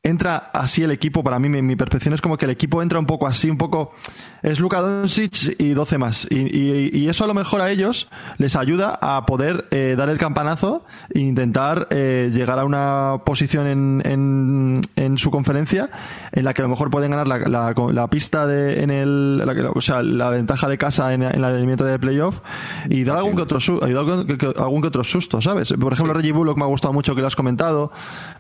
entra 0.04 0.52
así 0.54 0.84
el 0.84 0.92
equipo, 0.92 1.24
para 1.24 1.40
mí 1.40 1.48
mi, 1.48 1.62
mi, 1.62 1.78
percepción 1.78 2.14
es 2.14 2.22
como 2.22 2.38
que 2.38 2.44
el 2.44 2.52
equipo 2.52 2.82
entra 2.82 3.00
un 3.00 3.06
poco 3.06 3.26
así, 3.26 3.50
un 3.50 3.58
poco... 3.58 3.94
Es 4.42 4.60
Luka 4.60 4.82
Doncic 4.82 5.56
y 5.58 5.70
12 5.70 5.98
más. 5.98 6.28
Y, 6.30 6.36
y, 6.36 6.90
y 6.94 7.08
eso 7.08 7.24
a 7.24 7.28
lo 7.28 7.34
mejor 7.34 7.62
a 7.62 7.72
ellos 7.72 8.10
les 8.38 8.58
ayuda 8.58 9.00
a 9.02 9.26
poder 9.26 9.70
eh, 9.72 9.96
dar 9.98 10.10
el 10.10 10.18
campanazo 10.18 10.84
e 11.14 11.20
intentar 11.20 11.88
eh, 11.92 12.30
llegar 12.34 12.60
a 12.60 12.66
una 12.66 13.22
posición 13.26 13.68
en, 13.68 14.02
en, 14.04 14.82
en, 14.98 15.18
su 15.18 15.32
conferencia 15.32 15.90
en 16.34 16.44
la 16.44 16.54
que 16.54 16.62
a 16.62 16.64
lo 16.64 16.70
mejor 16.70 16.92
pueden 16.92 17.12
ganar 17.12 17.26
la, 17.26 17.38
la, 17.38 17.74
la 17.94 18.10
pista 18.10 18.46
de, 18.46 18.84
en 18.84 18.90
el... 18.90 19.38
La, 19.38 19.72
o 19.74 19.80
sea, 19.80 20.04
la 20.04 20.30
ventaja 20.30 20.68
de 20.68 20.78
casa 20.78 21.14
en, 21.14 21.24
en 21.24 21.36
el 21.36 21.44
elemento 21.46 21.86
de 21.86 21.98
playoff 21.98 22.42
y 22.90 23.06
dar 23.06 23.16
algún 23.16 23.38
que 23.38 23.44
otro, 23.44 23.60
algún 23.82 24.28
que, 24.28 24.54
algún 24.58 24.82
que 24.82 24.88
otro 24.90 25.06
susto, 25.06 25.42
¿sabes? 25.42 25.74
Por 25.80 25.94
ejemplo. 25.94 26.14
Reggie 26.14 26.34
Bullock 26.34 26.58
me 26.58 26.64
ha 26.64 26.68
gustado 26.68 26.94
mucho 26.94 27.16
que 27.16 27.22
lo 27.22 27.28
has 27.28 27.36
comentado. 27.36 27.92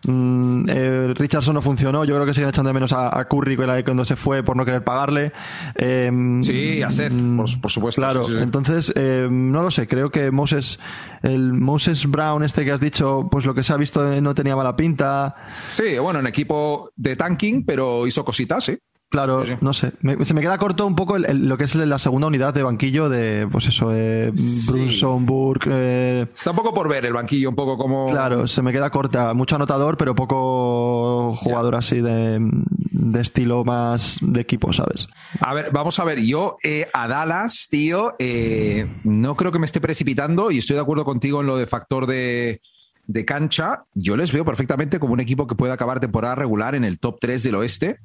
Mm, 0.05 0.65
eh, 0.67 1.13
Richardson 1.15 1.53
no 1.54 1.62
funcionó. 1.62 2.04
Yo 2.06 2.16
creo 2.16 2.26
que 2.26 2.34
siguen 2.34 2.50
echando 2.50 2.70
de 2.70 2.74
menos 2.74 2.94
a, 2.94 3.18
a 3.18 3.26
Curry 3.28 3.56
cuando 3.84 4.06
se 4.06 4.16
fue 4.16 4.44
por 4.44 4.56
no 4.56 4.66
querer 4.66 4.84
pagarle. 4.84 5.32
Eh, 5.76 6.12
sí, 6.42 6.82
a 6.82 6.90
Seth, 6.90 7.14
por, 7.38 7.62
por 7.62 7.72
supuesto. 7.72 8.02
Claro, 8.02 8.24
sí, 8.24 8.34
sí. 8.34 8.40
entonces, 8.42 8.94
eh, 8.96 9.28
no 9.30 9.64
lo 9.64 9.72
sé. 9.72 9.88
Creo 9.88 10.10
que 10.10 10.32
Moses, 10.32 10.80
el 11.22 11.54
Moses 11.54 12.06
Brown, 12.08 12.44
este 12.44 12.66
que 12.66 12.72
has 12.72 12.82
dicho, 12.82 13.28
pues 13.32 13.46
lo 13.46 13.54
que 13.54 13.64
se 13.64 13.74
ha 13.74 13.78
visto 13.78 14.04
no 14.22 14.36
tenía 14.36 14.56
mala 14.56 14.76
pinta. 14.76 15.36
Sí, 15.70 15.98
bueno, 16.00 16.20
en 16.20 16.28
equipo 16.28 16.92
de 16.96 17.16
tanking, 17.16 17.66
pero 17.66 18.08
hizo 18.08 18.26
cositas, 18.26 18.64
sí. 18.64 18.78
Claro, 19.13 19.46
sí. 19.46 19.51
no 19.62 19.74
sé. 19.74 19.91
Me, 20.01 20.25
se 20.25 20.34
me 20.34 20.41
queda 20.41 20.58
corto 20.58 20.88
un 20.88 20.96
poco 20.96 21.15
el, 21.15 21.25
el, 21.25 21.48
lo 21.48 21.55
que 21.55 21.65
es 21.65 21.75
la 21.75 22.00
segunda 22.00 22.25
unidad 22.25 22.51
de 22.51 22.63
banquillo 22.63 23.10
de, 23.10 23.48
pues 23.51 23.67
eso, 23.67 23.91
eh, 23.93 24.32
Brunson, 24.32 25.27
Burke. 25.27 25.70
Eh... 25.72 26.25
Está 26.34 26.50
un 26.50 26.55
poco 26.55 26.74
por 26.74 26.89
ver 26.89 27.05
el 27.05 27.13
banquillo, 27.13 27.50
un 27.50 27.55
poco 27.55 27.77
como. 27.77 28.10
Claro, 28.10 28.48
se 28.48 28.63
me 28.63 28.72
queda 28.72 28.89
corta. 28.89 29.36
Mucho 29.36 29.55
anotador, 29.55 29.98
pero 29.98 30.15
poco 30.15 31.36
jugador 31.36 31.75
así 31.75 32.01
de, 32.01 32.39
de, 32.39 33.22
estilo 33.22 33.63
más 33.63 34.17
de 34.20 34.41
equipo, 34.41 34.74
¿sabes? 34.74 35.08
A 35.41 35.53
ver, 35.53 35.70
vamos 35.72 36.00
a 36.00 36.05
ver. 36.05 36.20
Yo 36.20 36.58
eh, 36.63 36.88
a 36.91 37.08
Dallas, 37.08 37.67
tío, 37.70 38.15
eh, 38.17 38.88
no 39.03 39.36
creo 39.36 39.51
que 39.51 39.60
me 39.60 39.67
esté 39.67 39.79
precipitando 39.79 40.50
y 40.50 40.58
estoy 40.58 40.75
de 40.75 40.82
acuerdo 40.82 41.05
contigo 41.05 41.41
en 41.41 41.46
lo 41.46 41.55
de 41.55 41.67
factor 41.67 42.08
de 42.08 42.62
de 43.05 43.25
cancha, 43.25 43.84
yo 43.93 44.15
les 44.15 44.32
veo 44.32 44.46
perfectamente 44.46 45.00
como 45.00 45.13
un 45.13 45.20
equipo 45.20 45.46
que 45.46 45.55
puede 45.55 45.74
acabar 45.74 46.00
temporada 46.00 46.36
regular 46.36 46.74
en 46.74 46.84
el 46.84 47.00
top 47.00 47.17
3 47.20 47.43
del 47.43 47.55
oeste. 47.55 48.00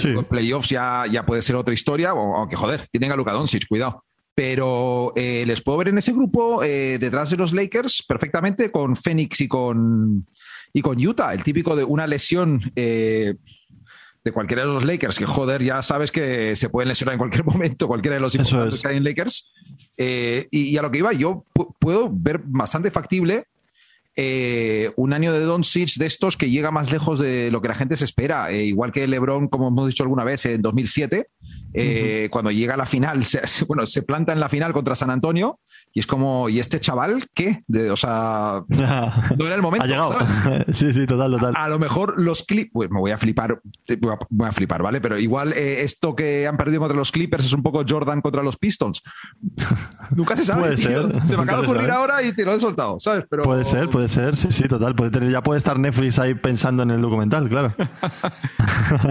Sí. 0.00 0.08
Los 0.08 0.24
playoffs 0.26 0.70
ya, 0.70 1.04
ya 1.10 1.26
puede 1.26 1.42
ser 1.42 1.56
otra 1.56 1.74
historia, 1.74 2.10
aunque 2.10 2.56
joder, 2.56 2.86
tienen 2.90 3.12
a 3.12 3.16
Luka 3.16 3.32
Doncic, 3.32 3.66
cuidado. 3.68 4.04
Pero 4.34 5.12
eh, 5.16 5.44
les 5.46 5.60
puedo 5.62 5.78
ver 5.78 5.88
en 5.88 5.98
ese 5.98 6.12
grupo 6.12 6.62
eh, 6.62 6.98
detrás 6.98 7.30
de 7.30 7.36
los 7.36 7.52
Lakers 7.52 8.04
perfectamente 8.06 8.70
con 8.70 8.94
Phoenix 8.94 9.40
y 9.40 9.48
con, 9.48 10.26
y 10.72 10.80
con 10.80 11.04
Utah, 11.04 11.34
el 11.34 11.42
típico 11.42 11.74
de 11.74 11.84
una 11.84 12.06
lesión 12.06 12.72
eh, 12.76 13.34
de 14.24 14.32
cualquiera 14.32 14.62
de 14.62 14.72
los 14.72 14.84
Lakers, 14.84 15.18
que 15.18 15.26
joder, 15.26 15.62
ya 15.62 15.82
sabes 15.82 16.12
que 16.12 16.54
se 16.56 16.68
pueden 16.68 16.88
lesionar 16.88 17.14
en 17.14 17.18
cualquier 17.18 17.44
momento, 17.46 17.88
cualquiera 17.88 18.14
de 18.14 18.20
los 18.20 18.34
importantes 18.34 18.76
es. 18.76 18.82
que 18.82 18.88
hay 18.88 18.96
en 18.96 19.04
Lakers. 19.04 19.52
Eh, 19.96 20.46
y, 20.50 20.68
y, 20.68 20.78
a 20.78 20.82
lo 20.82 20.90
que 20.90 20.98
iba, 20.98 21.12
yo 21.12 21.44
puedo 21.80 22.08
ver 22.10 22.40
bastante 22.44 22.90
factible 22.90 23.46
eh, 24.20 24.90
un 24.96 25.12
año 25.12 25.32
de 25.32 25.38
Don 25.38 25.58
Doncic 25.58 25.94
de 25.94 26.06
estos 26.06 26.36
que 26.36 26.50
llega 26.50 26.72
más 26.72 26.90
lejos 26.90 27.20
de 27.20 27.52
lo 27.52 27.62
que 27.62 27.68
la 27.68 27.74
gente 27.74 27.94
se 27.94 28.04
espera. 28.04 28.50
Eh, 28.50 28.64
igual 28.64 28.90
que 28.90 29.06
LeBron, 29.06 29.46
como 29.46 29.68
hemos 29.68 29.86
dicho 29.86 30.02
alguna 30.02 30.24
vez, 30.24 30.44
en 30.44 30.60
2007, 30.60 31.28
eh, 31.72 32.22
uh 32.24 32.26
-huh. 32.26 32.30
cuando 32.30 32.50
llega 32.50 32.74
a 32.74 32.76
la 32.76 32.84
final, 32.84 33.24
se, 33.24 33.64
bueno, 33.66 33.86
se 33.86 34.02
planta 34.02 34.32
en 34.32 34.40
la 34.40 34.48
final 34.48 34.72
contra 34.72 34.96
San 34.96 35.10
Antonio 35.10 35.60
y 35.92 36.00
es 36.00 36.06
como, 36.06 36.48
¿y 36.48 36.58
este 36.58 36.80
chaval 36.80 37.26
qué? 37.34 37.64
De, 37.66 37.90
o 37.90 37.96
sea, 37.96 38.62
no 38.68 39.46
era 39.46 39.54
el 39.54 39.62
momento. 39.62 39.84
ha 39.84 39.86
llegado. 39.86 40.16
sí, 40.72 40.92
sí, 40.92 41.06
total, 41.06 41.32
total. 41.32 41.54
A, 41.56 41.64
a, 41.64 41.68
lo 41.68 41.78
mejor 41.78 42.20
los 42.20 42.42
clips, 42.42 42.70
pues 42.72 42.90
me 42.90 43.00
voy 43.00 43.10
a 43.10 43.18
flipar, 43.18 43.60
voy 44.00 44.12
a, 44.12 44.18
voy 44.28 44.48
a 44.48 44.52
flipar, 44.52 44.82
¿vale? 44.82 45.00
Pero 45.00 45.18
igual 45.18 45.52
eh, 45.54 45.82
esto 45.82 46.14
que 46.14 46.46
han 46.46 46.56
perdido 46.56 46.80
contra 46.80 46.96
los 46.96 47.10
Clippers 47.10 47.44
es 47.44 47.52
un 47.52 47.62
poco 47.62 47.84
Jordan 47.88 48.20
contra 48.20 48.42
los 48.42 48.56
Pistons. 48.56 49.02
Nunca 50.14 50.36
se 50.36 50.44
sabe. 50.44 50.62
Puede 50.62 50.76
ser. 50.76 51.26
Se 51.26 51.36
me 51.36 51.42
acaba 51.42 51.62
de 51.62 51.68
ocurrir 51.68 51.90
ahora 51.90 52.22
y 52.22 52.32
te 52.32 52.44
lo 52.44 52.52
he 52.52 52.60
soltado, 52.60 53.00
¿sabes? 53.00 53.24
Pero... 53.28 53.42
Puede 53.42 53.64
ser, 53.64 53.88
puede 53.88 54.08
ser, 54.08 54.36
sí, 54.36 54.48
sí, 54.50 54.68
total. 54.68 54.94
Puede 54.94 55.10
tener, 55.10 55.30
ya 55.30 55.42
puede 55.42 55.58
estar 55.58 55.78
Netflix 55.78 56.18
ahí 56.18 56.34
pensando 56.34 56.82
en 56.82 56.90
el 56.90 57.00
documental, 57.00 57.48
claro. 57.48 57.74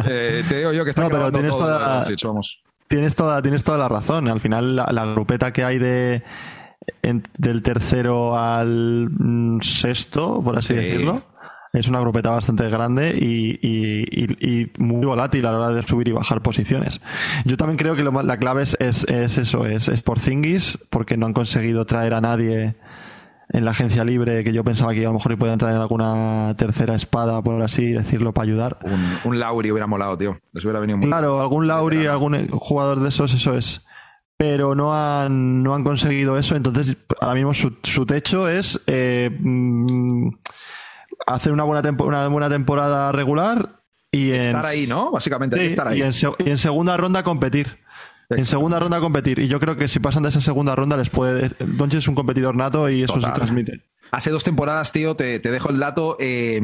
eh, 0.07 0.43
te 0.47 0.57
digo 0.59 0.73
yo 0.73 0.83
que 0.83 0.91
está 0.91 1.03
no, 1.03 1.09
pero 1.09 1.31
tienes 1.31 1.51
todo, 1.51 1.61
toda, 1.61 2.09
hecho, 2.09 2.27
vamos. 2.29 2.63
Tienes 2.87 3.15
toda, 3.15 3.41
tienes 3.41 3.63
toda 3.63 3.77
la 3.77 3.89
razón. 3.89 4.27
Al 4.27 4.39
final, 4.39 4.75
la, 4.75 4.87
la 4.91 5.05
grupeta 5.05 5.51
que 5.51 5.63
hay 5.63 5.77
de 5.77 6.23
en, 7.01 7.23
del 7.37 7.61
tercero 7.61 8.37
al 8.37 9.09
mm, 9.09 9.61
sexto, 9.61 10.41
por 10.43 10.57
así 10.57 10.69
sí. 10.69 10.75
decirlo. 10.75 11.23
Es 11.73 11.89
una 11.89 11.99
grupeta 11.99 12.29
bastante 12.29 12.67
grande 12.69 13.15
y, 13.19 13.59
y, 13.61 14.05
y, 14.09 14.47
y, 14.49 14.71
muy 14.79 15.05
volátil 15.05 15.45
a 15.45 15.51
la 15.51 15.57
hora 15.57 15.69
de 15.69 15.83
subir 15.83 16.07
y 16.07 16.11
bajar 16.11 16.41
posiciones. 16.41 17.01
Yo 17.45 17.57
también 17.57 17.77
creo 17.77 17.95
que 17.95 18.03
lo, 18.03 18.11
la 18.23 18.37
clave 18.37 18.63
es, 18.63 18.77
es, 18.79 19.03
es 19.03 19.37
eso, 19.37 19.65
es, 19.65 19.87
es 19.89 20.01
por 20.01 20.19
Zingis, 20.19 20.79
porque 20.89 21.17
no 21.17 21.25
han 21.25 21.33
conseguido 21.33 21.85
traer 21.85 22.13
a 22.13 22.21
nadie 22.21 22.75
en 23.49 23.65
la 23.65 23.71
agencia 23.71 24.03
libre 24.03 24.43
que 24.43 24.53
yo 24.53 24.63
pensaba 24.63 24.93
que 24.93 25.01
a 25.01 25.09
lo 25.09 25.13
mejor 25.13 25.37
podían 25.37 25.57
traer 25.57 25.77
alguna 25.77 26.55
tercera 26.57 26.95
espada, 26.95 27.41
por 27.41 27.61
así 27.61 27.91
decirlo, 27.91 28.33
para 28.33 28.45
ayudar. 28.45 28.79
Un, 28.83 29.19
un 29.25 29.39
Lauri 29.39 29.71
hubiera 29.71 29.87
molado, 29.87 30.17
tío. 30.17 30.39
Les 30.53 30.63
hubiera 30.63 30.79
venido 30.79 30.97
muy 30.97 31.07
Claro, 31.07 31.41
algún 31.41 31.67
Lauri, 31.67 32.07
algún 32.07 32.47
jugador 32.47 33.01
de 33.01 33.09
esos, 33.09 33.33
eso 33.33 33.55
es 33.55 33.85
pero 34.37 34.75
no 34.75 34.93
han, 34.93 35.63
no 35.63 35.73
han 35.73 35.83
conseguido 35.83 36.37
eso. 36.37 36.55
Entonces, 36.55 36.95
ahora 37.19 37.33
mismo 37.33 37.53
su, 37.53 37.75
su 37.83 38.05
techo 38.05 38.47
es 38.47 38.79
eh, 38.85 39.35
mm, 39.39 40.29
hacer 41.25 41.51
una 41.51 41.63
buena, 41.63 41.89
una 41.99 42.27
buena 42.27 42.49
temporada 42.49 43.11
regular 43.11 43.81
y 44.11 44.31
en, 44.31 44.41
estar 44.41 44.65
ahí, 44.65 44.87
¿no? 44.87 45.11
Básicamente, 45.11 45.59
sí, 45.59 45.65
estar 45.65 45.87
ahí. 45.87 45.99
Y 45.99 46.03
en, 46.03 46.11
y 46.45 46.49
en, 46.51 46.57
segunda 46.57 46.95
ronda 46.95 47.23
competir. 47.23 47.79
En 48.29 48.45
segunda 48.45 48.79
ronda 48.79 48.99
competir. 48.99 49.39
Y 49.39 49.47
yo 49.47 49.59
creo 49.59 49.75
que 49.75 49.87
si 49.87 49.99
pasan 49.99 50.23
de 50.23 50.29
esa 50.29 50.41
segunda 50.41 50.75
ronda 50.75 50.97
les 50.97 51.09
puede. 51.09 51.49
Doncic 51.59 51.99
es 51.99 52.07
un 52.07 52.15
competidor 52.15 52.55
nato 52.55 52.89
y 52.89 53.03
eso 53.03 53.13
Total. 53.15 53.31
se 53.31 53.35
transmite. 53.35 53.81
Hace 54.11 54.31
dos 54.31 54.43
temporadas, 54.43 54.91
tío, 54.91 55.15
te, 55.15 55.39
te 55.39 55.49
dejo 55.49 55.69
el 55.69 55.79
dato. 55.79 56.15
Eh, 56.19 56.61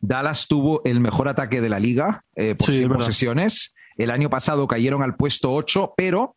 Dallas 0.00 0.48
tuvo 0.48 0.82
el 0.84 1.00
mejor 1.00 1.28
ataque 1.28 1.60
de 1.60 1.68
la 1.68 1.78
liga 1.78 2.24
eh, 2.34 2.54
por 2.54 2.70
sí, 2.70 2.86
posesiones. 2.86 3.74
El 3.96 4.10
año 4.10 4.28
pasado 4.28 4.66
cayeron 4.66 5.02
al 5.02 5.16
puesto 5.16 5.52
8, 5.54 5.94
pero 5.96 6.34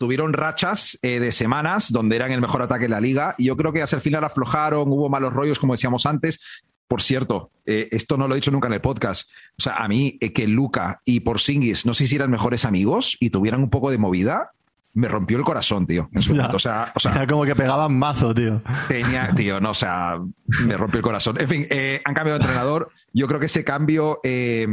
tuvieron 0.00 0.32
rachas 0.32 0.98
eh, 1.02 1.20
de 1.20 1.30
semanas 1.30 1.92
donde 1.92 2.16
eran 2.16 2.32
el 2.32 2.40
mejor 2.40 2.62
ataque 2.62 2.84
de 2.84 2.88
la 2.88 3.02
liga 3.02 3.34
y 3.36 3.44
yo 3.44 3.56
creo 3.58 3.70
que 3.70 3.82
hacia 3.82 3.96
el 3.96 4.02
final 4.02 4.24
aflojaron, 4.24 4.90
hubo 4.90 5.10
malos 5.10 5.34
rollos, 5.34 5.58
como 5.58 5.74
decíamos 5.74 6.06
antes. 6.06 6.40
Por 6.88 7.02
cierto, 7.02 7.50
eh, 7.66 7.86
esto 7.90 8.16
no 8.16 8.26
lo 8.26 8.34
he 8.34 8.38
dicho 8.38 8.50
nunca 8.50 8.66
en 8.68 8.72
el 8.72 8.80
podcast. 8.80 9.28
O 9.58 9.62
sea, 9.62 9.74
a 9.74 9.86
mí 9.88 10.16
eh, 10.22 10.32
que 10.32 10.48
Luca 10.48 11.02
y 11.04 11.20
Porzingis 11.20 11.84
no 11.84 11.92
se 11.92 12.04
hicieran 12.04 12.30
mejores 12.30 12.64
amigos 12.64 13.18
y 13.20 13.28
tuvieran 13.28 13.62
un 13.62 13.68
poco 13.68 13.90
de 13.90 13.98
movida, 13.98 14.52
me 14.94 15.06
rompió 15.06 15.36
el 15.36 15.44
corazón, 15.44 15.86
tío. 15.86 16.08
En 16.12 16.22
su. 16.22 16.32
O 16.32 16.58
sea, 16.58 16.92
o 16.94 16.98
sea, 16.98 17.12
era 17.12 17.26
como 17.26 17.44
que 17.44 17.54
pegaban 17.54 17.96
mazo, 17.96 18.34
tío. 18.34 18.62
Tenía, 18.88 19.28
tío, 19.36 19.60
no, 19.60 19.70
o 19.70 19.74
sea, 19.74 20.18
me 20.64 20.76
rompió 20.78 20.98
el 20.98 21.04
corazón. 21.04 21.38
En 21.38 21.46
fin, 21.46 21.66
eh, 21.70 22.00
han 22.04 22.14
cambiado 22.14 22.38
de 22.38 22.44
entrenador. 22.44 22.90
Yo 23.12 23.28
creo 23.28 23.38
que 23.38 23.46
ese 23.46 23.64
cambio 23.64 24.20
eh, 24.24 24.66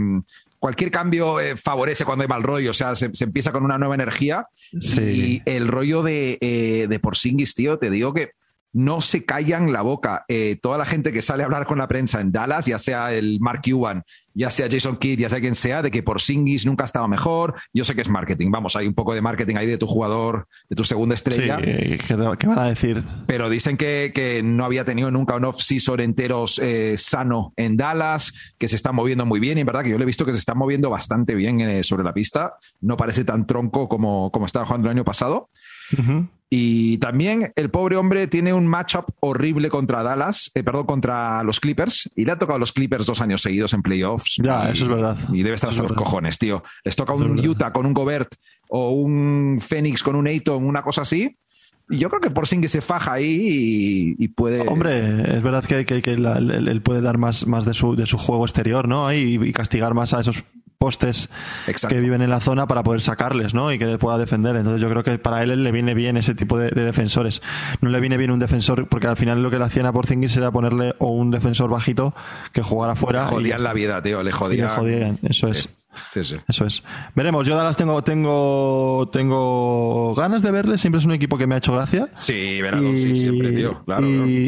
cualquier 0.59 0.91
cambio 0.91 1.39
eh, 1.39 1.55
favorece 1.55 2.05
cuando 2.05 2.23
hay 2.23 2.27
mal 2.27 2.43
rollo, 2.43 2.71
o 2.71 2.73
sea, 2.73 2.95
se, 2.95 3.09
se, 3.13 3.23
empieza 3.23 3.51
con 3.51 3.63
una 3.63 3.77
nueva 3.77 3.95
energía 3.95 4.47
sí. 4.79 5.01
y 5.01 5.41
el 5.45 5.67
rollo 5.67 6.03
de, 6.03 6.37
eh, 6.41 6.87
de 6.89 6.99
Porzingis, 6.99 7.53
tío, 7.53 7.77
te 7.77 7.89
digo 7.89 8.13
que 8.13 8.31
no 8.77 9.01
se 9.01 9.25
callan 9.25 9.73
la 9.73 9.81
boca. 9.81 10.23
Eh, 10.27 10.59
toda 10.61 10.77
la 10.77 10.85
gente 10.85 11.11
que 11.11 11.23
sale 11.23 11.41
a 11.41 11.47
hablar 11.47 11.65
con 11.65 11.79
la 11.79 11.87
prensa 11.87 12.21
en 12.21 12.31
Dallas, 12.31 12.67
ya 12.67 12.77
sea 12.77 13.11
el 13.11 13.39
Mark 13.39 13.61
Cuban, 13.65 14.03
ya 14.35 14.51
sea 14.51 14.67
Jason 14.69 14.97
Kidd, 14.97 15.17
ya 15.17 15.29
sea 15.29 15.41
quien 15.41 15.55
sea, 15.55 15.81
de 15.81 15.89
que 15.89 16.03
Porzingis 16.03 16.67
nunca 16.67 16.85
estaba 16.85 17.07
mejor. 17.07 17.55
Yo 17.73 17.83
sé 17.83 17.95
que 17.95 18.01
es 18.01 18.09
marketing, 18.09 18.51
vamos, 18.51 18.75
hay 18.75 18.85
un 18.85 18.93
poco 18.93 19.15
de 19.15 19.21
marketing 19.21 19.55
ahí 19.55 19.65
de 19.65 19.79
tu 19.79 19.87
jugador, 19.87 20.47
de 20.69 20.75
tu 20.75 20.83
segunda 20.83 21.15
estrella. 21.15 21.57
Sí, 21.57 21.65
¿qué, 21.65 21.97
qué 22.37 22.47
van 22.47 22.59
a 22.59 22.65
decir? 22.65 23.01
Pero 23.25 23.49
dicen 23.49 23.77
que, 23.77 24.11
que, 24.13 24.43
no 24.43 24.63
había 24.63 24.85
tenido 24.85 25.09
nunca 25.09 25.35
un 25.37 25.45
off-season 25.45 25.99
enteros 25.99 26.59
eh, 26.59 26.99
sano 26.99 27.53
en 27.57 27.77
Dallas, 27.77 28.31
que 28.59 28.67
se 28.67 28.75
está 28.75 28.91
moviendo 28.91 29.25
muy 29.25 29.39
bien, 29.39 29.57
y 29.57 29.61
en 29.61 29.65
verdad 29.65 29.81
que 29.81 29.89
yo 29.89 29.97
le 29.97 30.03
he 30.03 30.05
visto 30.05 30.23
que 30.23 30.33
se 30.33 30.39
está 30.39 30.53
moviendo 30.53 30.91
bastante 30.91 31.33
bien 31.33 31.59
eh, 31.61 31.81
sobre 31.81 32.03
la 32.03 32.13
pista. 32.13 32.57
No 32.79 32.95
parece 32.95 33.23
tan 33.23 33.47
tronco 33.47 33.89
como, 33.89 34.29
como 34.31 34.45
estaba 34.45 34.67
jugando 34.67 34.87
el 34.87 34.97
año 34.97 35.03
pasado. 35.03 35.49
Uh 35.93 36.01
-huh. 36.01 36.27
Y 36.49 36.97
también 36.99 37.51
el 37.55 37.69
pobre 37.69 37.97
hombre 37.97 38.27
tiene 38.27 38.53
un 38.53 38.65
matchup 38.67 39.05
horrible 39.19 39.69
contra 39.69 40.01
Dallas, 40.01 40.49
eh, 40.55 40.63
perdón, 40.63 40.85
contra 40.85 41.43
los 41.43 41.59
Clippers. 41.59 42.09
Y 42.15 42.23
le 42.23 42.31
ha 42.31 42.39
tocado 42.39 42.55
a 42.55 42.59
los 42.59 42.71
Clippers 42.71 43.05
dos 43.05 43.19
años 43.19 43.41
seguidos 43.41 43.73
en 43.73 43.81
playoffs. 43.81 44.37
Ya, 44.41 44.69
y, 44.69 44.71
eso 44.71 44.85
es 44.85 44.89
verdad. 44.89 45.17
Y 45.33 45.43
debe 45.43 45.55
estar 45.55 45.71
hasta 45.71 45.83
los 45.83 45.93
cojones, 45.93 46.39
tío. 46.39 46.63
Les 46.85 46.95
toca 46.95 47.13
un 47.13 47.37
Utah 47.45 47.73
con 47.73 47.85
un 47.85 47.93
Gobert 47.93 48.35
o 48.69 48.91
un 48.91 49.59
Phoenix 49.59 50.01
con 50.01 50.15
un 50.15 50.27
Ayton, 50.27 50.63
una 50.63 50.81
cosa 50.81 51.01
así. 51.01 51.37
Y 51.89 51.97
yo 51.97 52.09
creo 52.09 52.21
que 52.21 52.29
por 52.29 52.47
que 52.47 52.67
se 52.67 52.81
faja 52.81 53.13
ahí 53.13 54.15
y, 54.19 54.23
y, 54.23 54.27
puede. 54.29 54.61
Hombre, 54.67 55.37
es 55.37 55.41
verdad 55.41 55.63
que, 55.63 55.85
que, 55.85 56.01
que 56.01 56.17
la, 56.17 56.37
él, 56.37 56.67
él, 56.67 56.81
puede 56.81 57.01
dar 57.01 57.17
más, 57.17 57.47
más 57.47 57.65
de, 57.65 57.73
su, 57.73 57.95
de 57.95 58.05
su 58.05 58.17
juego 58.17 58.45
exterior, 58.45 58.87
¿no? 58.87 59.11
Y, 59.13 59.39
y, 59.41 59.53
castigar 59.53 59.93
más 59.93 60.13
a 60.13 60.19
esos 60.19 60.43
postes 60.77 61.29
que 61.87 61.99
viven 61.99 62.21
en 62.21 62.29
la 62.29 62.39
zona 62.39 62.67
para 62.67 62.83
poder 62.83 63.01
sacarles, 63.01 63.53
¿no? 63.53 63.71
Y 63.71 63.79
que 63.79 63.97
pueda 63.97 64.17
defender. 64.17 64.55
Entonces 64.55 64.81
yo 64.81 64.89
creo 64.89 65.03
que 65.03 65.17
para 65.17 65.43
él 65.43 65.63
le 65.63 65.71
viene 65.71 65.93
bien 65.93 66.17
ese 66.17 66.35
tipo 66.35 66.57
de, 66.57 66.69
defensores. 66.69 67.41
No 67.81 67.89
le 67.89 67.99
viene 67.99 68.17
bien 68.17 68.31
un 68.31 68.39
defensor, 68.39 68.87
porque 68.87 69.07
al 69.07 69.17
final 69.17 69.41
lo 69.41 69.49
que 69.49 69.57
le 69.57 69.65
hacían 69.65 69.85
a 69.85 69.93
Porzingis 69.93 70.37
era 70.37 70.51
ponerle 70.51 70.95
o 70.99 71.11
un 71.11 71.31
defensor 71.31 71.69
bajito 71.69 72.13
que 72.53 72.61
jugara 72.61 72.95
fuera. 72.95 73.23
Le 73.23 73.27
jodían 73.27 73.63
la 73.63 73.73
vida, 73.73 74.01
tío, 74.01 74.21
le 74.23 74.31
jodían. 74.31 74.67
Le 74.67 74.75
jodían, 74.75 75.19
eso 75.23 75.47
es. 75.47 75.69
Eso 76.15 76.65
es. 76.65 76.83
Veremos, 77.15 77.47
yo 77.47 77.55
Dallas 77.55 77.77
tengo, 77.77 78.03
tengo, 78.03 79.09
tengo 79.11 80.15
ganas 80.15 80.43
de 80.43 80.51
verle, 80.51 80.77
siempre 80.77 80.99
es 80.99 81.05
un 81.05 81.13
equipo 81.13 81.37
que 81.37 81.47
me 81.47 81.55
ha 81.55 81.57
hecho 81.59 81.73
gracia. 81.73 82.09
Sí, 82.15 82.61
sí, 82.95 83.19
siempre, 83.19 83.51
tío. 83.51 83.83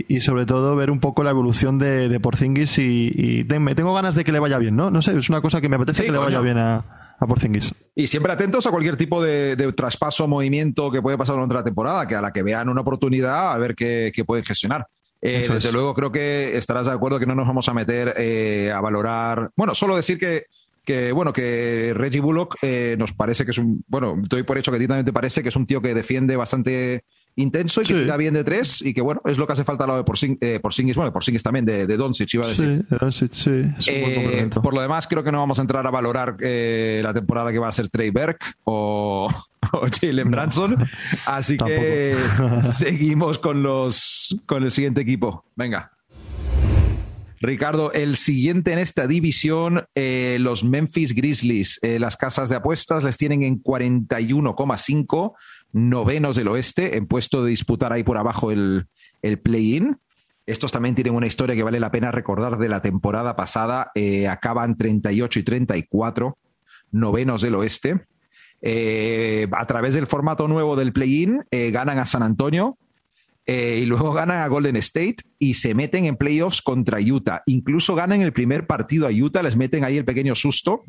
y, 0.08 0.22
sobre 0.22 0.46
todo 0.46 0.76
ver 0.76 0.92
un 0.92 1.00
poco 1.00 1.24
la 1.24 1.30
evolución 1.30 1.80
de, 1.80 2.10
de 2.10 2.20
Porzingis 2.20 2.78
y, 2.80 3.44
tengo 3.46 3.94
ganas 3.94 4.16
de 4.16 4.24
que 4.24 4.32
le 4.32 4.40
vaya 4.40 4.58
bien, 4.58 4.76
¿no? 4.76 4.92
No 4.92 5.02
sé, 5.02 5.18
es 5.18 5.30
una 5.30 5.42
cosa 5.42 5.62
que 5.62 5.70
me 5.70 5.76
apetece 5.76 6.04
que 6.04 6.12
le 6.12 6.18
vaya 6.18 6.42
bien 6.42 6.58
a, 6.58 7.00
a 7.20 7.28
Porzingis. 7.28 7.74
Y 7.96 8.08
siempre 8.08 8.32
atentos 8.32 8.66
a 8.66 8.72
cualquier 8.72 8.96
tipo 8.96 9.22
de, 9.22 9.74
traspaso 9.76 10.28
movimiento 10.28 10.92
que 10.92 11.02
puede 11.02 11.18
pasar 11.18 11.36
en 11.36 11.42
otra 11.42 11.64
temporada, 11.64 12.08
que 12.08 12.16
a 12.16 12.22
la 12.22 12.32
que 12.32 12.44
vean 12.44 12.70
una 12.70 12.82
oportunidad 12.82 13.52
a 13.52 13.58
ver 13.58 13.76
qué, 13.76 14.24
pueden 14.26 14.46
gestionar. 14.46 14.88
Eh, 15.22 15.46
desde 15.50 15.74
luego 15.74 15.94
creo 15.94 16.14
que 16.14 16.58
estarás 16.58 16.88
de 16.88 16.94
acuerdo 16.94 17.20
que 17.20 17.26
no 17.26 17.36
nos 17.36 17.46
vamos 17.46 17.68
a 17.68 17.74
meter 17.74 18.14
eh, 18.16 18.72
a 18.74 18.80
valorar. 18.80 19.52
Bueno, 19.58 19.76
solo 19.76 19.98
decir 19.98 20.18
que 20.18 20.46
que 20.90 21.12
bueno, 21.12 21.32
que 21.32 21.94
Reggie 21.94 22.20
Bullock 22.20 22.56
eh, 22.64 22.96
nos 22.98 23.14
parece 23.14 23.46
que 23.46 23.52
es 23.52 23.60
un, 23.60 23.84
bueno, 23.88 24.16
doy 24.28 24.42
por 24.42 24.58
hecho 24.58 24.72
que 24.72 24.78
a 24.78 24.80
ti 24.80 24.88
también 24.88 25.06
te 25.06 25.14
parece 25.14 25.44
que 25.44 25.50
es 25.50 25.56
un 25.56 25.68
tío 25.68 25.84
que 25.84 25.94
defiende 25.94 26.36
bastante 26.36 27.04
intenso 27.36 27.84
y 27.84 27.86
que 27.86 27.94
tira 27.94 28.18
bien 28.18 28.34
de 28.34 28.44
tres 28.44 28.82
y 28.82 28.92
que 28.96 29.02
bueno, 29.02 29.22
es 29.26 29.38
lo 29.38 29.46
que 29.46 29.54
hace 29.54 29.64
falta 29.64 29.84
al 29.84 29.90
lado 29.90 30.00
de 30.00 30.04
Porzingis, 30.04 30.40
eh, 30.42 30.60
Porzingis 30.60 30.96
bueno, 30.96 31.14
Porzingis 31.14 31.44
también, 31.44 31.64
de, 31.64 31.86
de 31.86 31.96
Doncic 31.96 32.34
iba 32.34 32.46
a 32.46 32.48
decir. 32.48 32.86
Sí, 32.90 32.96
Doncic, 33.00 33.34
sí. 33.34 33.62
Eh, 33.86 34.50
por 34.64 34.74
lo 34.74 34.82
demás, 34.82 35.06
creo 35.06 35.24
que 35.24 35.32
no 35.32 35.38
vamos 35.38 35.60
a 35.60 35.62
entrar 35.62 35.86
a 35.86 35.92
valorar 35.92 36.38
la 36.40 37.14
temporada 37.14 37.52
que 37.52 37.60
va 37.60 37.68
a 37.68 37.72
ser 37.72 37.90
Trey 37.90 38.10
Burke 38.10 38.48
o, 38.64 39.30
Jalen 40.02 40.32
Branson, 40.32 40.90
así 41.28 41.56
que 41.56 42.18
seguimos 42.74 43.38
con 43.38 43.62
los 43.62 44.36
con 44.48 44.64
el 44.64 44.72
siguiente 44.72 45.02
equipo. 45.02 45.46
Venga. 45.56 45.92
Ricardo, 47.42 47.94
el 47.94 48.18
siguiente 48.18 48.74
en 48.74 48.80
esta 48.80 49.08
división, 49.08 49.86
eh, 49.96 50.38
los 50.42 50.64
Memphis 50.64 51.16
Grizzlies. 51.16 51.80
Eh, 51.82 51.98
las 51.98 52.18
casas 52.18 52.50
de 52.50 52.58
apuestas 52.58 53.04
les 53.04 53.18
tienen 53.18 53.44
en 53.44 53.64
41,5, 53.64 55.36
novenos 55.72 56.36
del 56.36 56.50
oeste, 56.50 56.98
en 56.98 57.08
puesto 57.08 57.44
de 57.44 57.52
disputar 57.52 57.94
ahí 57.94 58.04
por 58.04 58.18
abajo 58.18 58.52
el, 58.52 58.88
play-in. 59.44 59.98
Estos 60.46 60.72
también 60.72 60.96
tienen 60.96 61.16
una 61.16 61.28
historia 61.28 61.56
que 61.56 61.64
vale 61.64 61.80
la 61.80 61.92
pena 61.92 62.12
recordar 62.12 62.58
de 62.58 62.68
la 62.68 62.82
temporada 62.82 63.36
pasada. 63.36 63.92
Eh, 63.96 64.28
acaban 64.28 64.78
38 64.78 65.40
y 65.40 65.44
34, 65.44 66.38
novenos 66.92 67.42
del 67.42 67.56
oeste. 67.56 68.06
a 69.52 69.66
través 69.66 69.94
del 69.94 70.08
formato 70.08 70.50
nuevo 70.50 70.76
del 70.76 70.92
play-in, 70.92 71.46
ganan 71.72 72.00
a 72.00 72.06
San 72.06 72.24
Antonio, 72.24 72.78
eh, 73.52 73.80
y 73.82 73.86
luego 73.88 74.14
ganan 74.14 74.44
a 74.44 74.48
Golden 74.48 74.76
State 74.76 75.16
y 75.40 75.56
se 75.56 75.74
meten 75.74 76.06
en 76.06 76.18
playoffs 76.18 76.62
contra 76.62 77.00
Utah. 77.00 77.42
Incluso 77.48 77.96
ganan 77.96 78.22
el 78.22 78.32
primer 78.32 78.68
partido 78.68 79.08
a 79.08 79.10
Utah, 79.10 79.42
les 79.42 79.56
meten 79.56 79.84
ahí 79.84 79.98
el 79.98 80.06
pequeño 80.06 80.36
susto, 80.36 80.84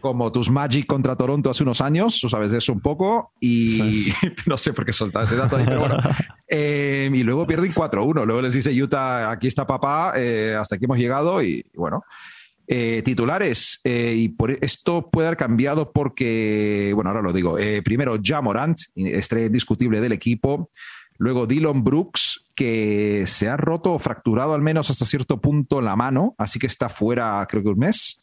como 0.00 0.32
tus 0.32 0.50
Magic 0.50 0.86
contra 0.86 1.14
Toronto 1.14 1.50
hace 1.50 1.62
unos 1.62 1.80
años, 1.80 2.18
tú 2.20 2.28
sabes 2.28 2.50
de 2.50 2.58
eso 2.58 2.72
un 2.72 2.80
poco, 2.80 3.30
y 3.38 4.08
no 4.46 4.56
sé 4.58 4.72
por 4.72 4.84
qué 4.84 4.92
soltar 4.92 5.22
ese 5.22 5.36
dato 5.36 5.56
ahí, 5.56 5.64
pero 5.64 5.78
bueno. 5.78 5.96
Eh, 6.46 7.10
y 7.12 7.22
luego 7.22 7.46
pierden 7.46 7.72
4-1, 7.72 8.26
luego 8.26 8.42
les 8.42 8.52
dice 8.52 8.70
Utah, 8.70 9.30
aquí 9.30 9.46
está 9.46 9.66
papá, 9.66 10.12
eh, 10.14 10.54
hasta 10.60 10.76
aquí 10.76 10.84
hemos 10.84 10.98
llegado, 10.98 11.42
y 11.42 11.64
bueno. 11.74 12.02
titulares, 12.66 13.80
y 13.82 14.28
por 14.28 14.50
esto 14.50 15.10
puede 15.10 15.28
haber 15.28 15.38
cambiado 15.38 15.90
porque, 15.90 16.92
bueno, 16.94 17.10
ahora 17.10 17.22
lo 17.22 17.32
digo. 17.32 17.56
primero, 17.82 18.18
Ja 18.22 18.42
Morant, 18.42 18.78
estrella 18.94 19.46
indiscutible 19.46 20.00
del 20.00 20.12
equipo. 20.12 20.70
Luego 21.24 21.46
Dylan 21.46 21.82
Brooks, 21.82 22.50
que 22.54 23.24
se 23.26 23.48
ha 23.48 23.56
roto 23.56 23.94
o 23.94 23.98
fracturado 23.98 24.52
al 24.52 24.60
menos 24.60 24.90
hasta 24.90 25.06
cierto 25.06 25.40
punto 25.40 25.80
la 25.80 25.96
mano, 25.96 26.34
así 26.36 26.58
que 26.58 26.66
está 26.66 26.90
fuera 26.90 27.46
creo 27.48 27.62
que 27.62 27.70
un 27.70 27.78
mes. 27.78 28.20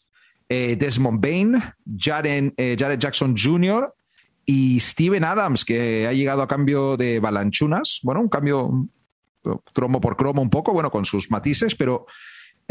Eh, 0.47 0.75
Desmond 0.75 1.19
Bain, 1.19 1.55
eh, 1.55 2.75
Jared, 2.77 2.99
Jackson 2.99 3.33
Jr. 3.35 3.91
y 4.45 4.79
Steven 4.79 5.23
Adams, 5.23 5.65
que 5.65 6.05
ha 6.05 6.13
llegado 6.13 6.43
a 6.43 6.47
cambio 6.47 6.95
de 6.95 7.19
Balanchunas. 7.19 8.01
Bueno, 8.03 8.21
un 8.21 8.29
cambio 8.29 8.87
cromo 9.73 9.99
por 9.99 10.15
cromo 10.15 10.43
un 10.43 10.51
poco, 10.51 10.71
bueno, 10.71 10.91
con 10.91 11.03
sus 11.03 11.31
matices, 11.31 11.73
pero 11.73 12.05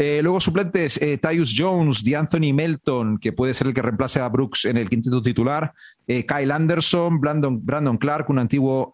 eh, 0.03 0.19
luego 0.23 0.39
suplentes, 0.39 0.99
eh, 0.99 1.19
Tyus 1.19 1.53
Jones, 1.55 2.03
Anthony 2.15 2.51
Melton, 2.55 3.19
que 3.19 3.33
puede 3.33 3.53
ser 3.53 3.67
el 3.67 3.73
que 3.75 3.83
reemplace 3.83 4.19
a 4.19 4.27
Brooks 4.29 4.65
en 4.65 4.77
el 4.77 4.89
quinteto 4.89 5.21
titular, 5.21 5.75
eh, 6.07 6.25
Kyle 6.25 6.51
Anderson, 6.51 7.21
Brandon, 7.21 7.63
Brandon 7.63 7.97
Clark, 7.97 8.27
un 8.31 8.39
antiguo 8.39 8.89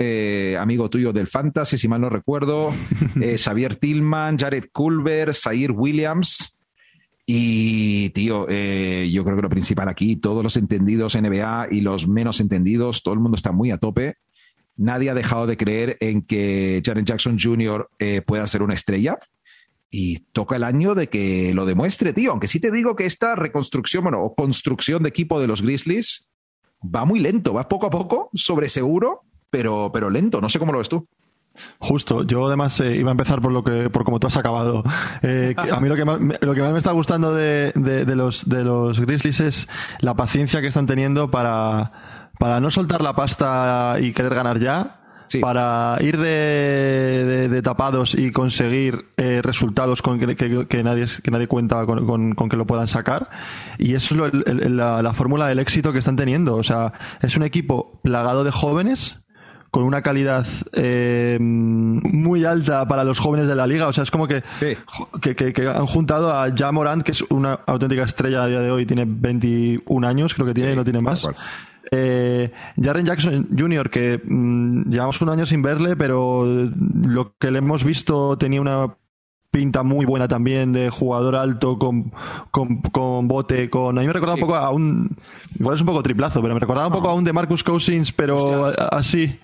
amigo 0.59 0.89
tuyo 0.89 1.13
del 1.13 1.27
Fantasy, 1.27 1.77
si 1.77 1.87
mal 1.87 2.01
no 2.01 2.09
recuerdo, 2.09 2.73
Xavier 3.37 3.77
Tillman, 3.77 4.37
Jared 4.37 4.65
Culver, 4.73 5.33
Zaire 5.33 5.71
Williams. 5.71 6.57
Y, 7.25 8.09
tío, 8.09 8.41
yo 8.41 9.23
creo 9.23 9.35
que 9.37 9.41
lo 9.41 9.49
principal 9.49 9.87
aquí, 9.87 10.17
todos 10.17 10.43
los 10.43 10.57
entendidos 10.57 11.15
NBA 11.15 11.69
y 11.71 11.79
los 11.81 12.09
menos 12.09 12.41
entendidos, 12.41 13.01
todo 13.01 13.13
el 13.13 13.21
mundo 13.21 13.37
está 13.37 13.53
muy 13.53 13.71
a 13.71 13.77
tope. 13.77 14.15
Nadie 14.75 15.09
ha 15.09 15.13
dejado 15.13 15.47
de 15.47 15.55
creer 15.55 15.95
en 16.01 16.21
que 16.21 16.81
Jared 16.85 17.05
Jackson 17.05 17.37
Jr. 17.41 17.89
pueda 18.25 18.45
ser 18.45 18.61
una 18.61 18.73
estrella 18.73 19.17
y 19.89 20.19
toca 20.31 20.55
el 20.55 20.63
año 20.63 20.95
de 20.95 21.07
que 21.07 21.53
lo 21.53 21.65
demuestre, 21.65 22.13
tío. 22.13 22.31
Aunque 22.31 22.47
sí 22.47 22.59
te 22.59 22.71
digo 22.71 22.95
que 22.95 23.05
esta 23.05 23.35
reconstrucción, 23.35 24.03
bueno, 24.03 24.21
o 24.21 24.35
construcción 24.35 25.03
de 25.03 25.09
equipo 25.09 25.39
de 25.39 25.47
los 25.47 25.61
Grizzlies 25.61 26.27
va 26.83 27.05
muy 27.05 27.19
lento, 27.19 27.53
va 27.53 27.67
poco 27.67 27.87
a 27.87 27.89
poco, 27.89 28.29
sobre 28.33 28.69
seguro, 28.69 29.23
pero, 29.49 29.91
pero 29.93 30.09
lento. 30.09 30.41
No 30.41 30.49
sé 30.49 30.59
cómo 30.59 30.71
lo 30.71 30.79
ves 30.79 30.89
tú. 30.89 31.07
Justo, 31.79 32.23
yo 32.23 32.47
además 32.47 32.79
eh, 32.81 32.97
iba 32.97 33.09
a 33.09 33.13
empezar 33.13 33.41
por 33.41 33.51
lo 33.51 33.63
que, 33.63 33.89
por 33.89 34.03
como 34.03 34.19
tú 34.19 34.27
has 34.27 34.37
acabado. 34.37 34.83
Eh, 35.23 35.55
a 35.57 35.79
mí 35.79 35.89
lo 35.89 35.95
que 35.95 36.05
más, 36.05 36.19
lo 36.41 36.53
que 36.53 36.61
más 36.61 36.71
me 36.71 36.77
está 36.77 36.91
gustando 36.91 37.33
de, 37.33 37.71
de, 37.73 38.15
los, 38.15 38.47
de 38.47 38.63
los 38.63 38.99
Grizzlies 38.99 39.39
es 39.39 39.67
la 39.99 40.15
paciencia 40.15 40.61
que 40.61 40.67
están 40.67 40.85
teniendo 40.85 41.31
para, 41.31 42.29
para 42.39 42.59
no 42.59 42.69
soltar 42.69 43.01
la 43.01 43.15
pasta 43.15 43.97
y 43.99 44.13
querer 44.13 44.35
ganar 44.35 44.59
ya, 44.59 44.96
para 45.41 45.97
ir 46.01 46.17
de, 46.17 47.61
tapados 47.63 48.15
y 48.15 48.31
conseguir 48.31 49.07
eh, 49.17 49.41
resultados 49.41 50.01
con 50.01 50.19
que, 50.19 50.35
que, 50.35 50.83
nadie, 50.83 51.05
que 51.21 51.31
nadie 51.31 51.47
cuenta 51.47 51.85
con, 51.85 52.35
con, 52.35 52.49
que 52.49 52.57
lo 52.57 52.65
puedan 52.65 52.87
sacar. 52.87 53.29
Y 53.77 53.93
eso 53.93 54.27
es 54.27 54.71
la, 54.71 55.13
fórmula 55.13 55.47
del 55.47 55.59
éxito 55.59 55.93
que 55.93 55.99
están 55.99 56.15
teniendo. 56.15 56.55
O 56.55 56.63
sea, 56.63 56.93
es 57.21 57.35
un 57.37 57.43
equipo 57.43 57.99
plagado 58.03 58.43
de 58.43 58.51
jóvenes 58.51 59.17
con 59.71 59.83
una 59.83 60.01
calidad 60.01 60.47
eh, 60.73 61.37
muy 61.39 62.45
alta 62.45 62.87
para 62.87 63.03
los 63.03 63.19
jóvenes 63.19 63.47
de 63.47 63.55
la 63.55 63.67
liga. 63.67 63.87
O 63.87 63.93
sea, 63.93 64.03
es 64.03 64.11
como 64.11 64.27
que, 64.27 64.43
que, 65.21 65.67
han 65.67 65.85
juntado 65.85 66.33
a 66.33 66.47
Ja 66.55 66.71
Morant, 66.71 67.03
que 67.03 67.11
es 67.11 67.23
una 67.29 67.59
auténtica 67.65 68.03
estrella 68.03 68.43
a 68.43 68.47
día 68.47 68.59
de 68.61 68.71
hoy, 68.71 68.85
tiene 68.85 69.05
21 69.07 70.07
años, 70.07 70.33
creo 70.33 70.47
que 70.47 70.53
tiene, 70.53 70.73
y 70.73 70.75
no 70.75 70.83
tiene 70.83 71.01
más. 71.01 71.27
Eh, 71.91 72.51
Jaren 72.81 73.05
Jackson 73.05 73.47
Jr., 73.57 73.89
que 73.89 74.21
mm, 74.23 74.89
llevamos 74.89 75.21
un 75.21 75.29
año 75.29 75.45
sin 75.45 75.61
verle, 75.61 75.95
pero 75.95 76.45
lo 76.45 77.35
que 77.37 77.51
le 77.51 77.59
hemos 77.59 77.83
visto 77.83 78.37
tenía 78.37 78.61
una 78.61 78.97
pinta 79.51 79.83
muy 79.83 80.05
buena 80.05 80.27
también 80.27 80.73
de 80.73 80.89
jugador 80.89 81.35
alto 81.35 81.79
con, 81.79 82.11
con, 82.51 83.27
bote, 83.27 83.69
con... 83.69 83.97
A 83.97 84.01
mí 84.01 84.07
me 84.07 84.13
recordaba 84.13 84.35
un 84.35 84.41
poco 84.41 84.55
a 84.55 84.69
un... 84.69 85.17
Igual 85.55 85.75
es 85.75 85.81
un 85.81 85.87
poco 85.87 86.03
triplazo, 86.03 86.41
pero 86.41 86.53
me 86.53 86.59
recordaba 86.59 86.87
un 86.87 86.93
poco 86.93 87.09
a 87.09 87.13
un 87.13 87.23
de 87.23 87.33
Marcus 87.33 87.63
Cousins, 87.63 88.11
pero 88.11 88.65
así... 88.91 89.39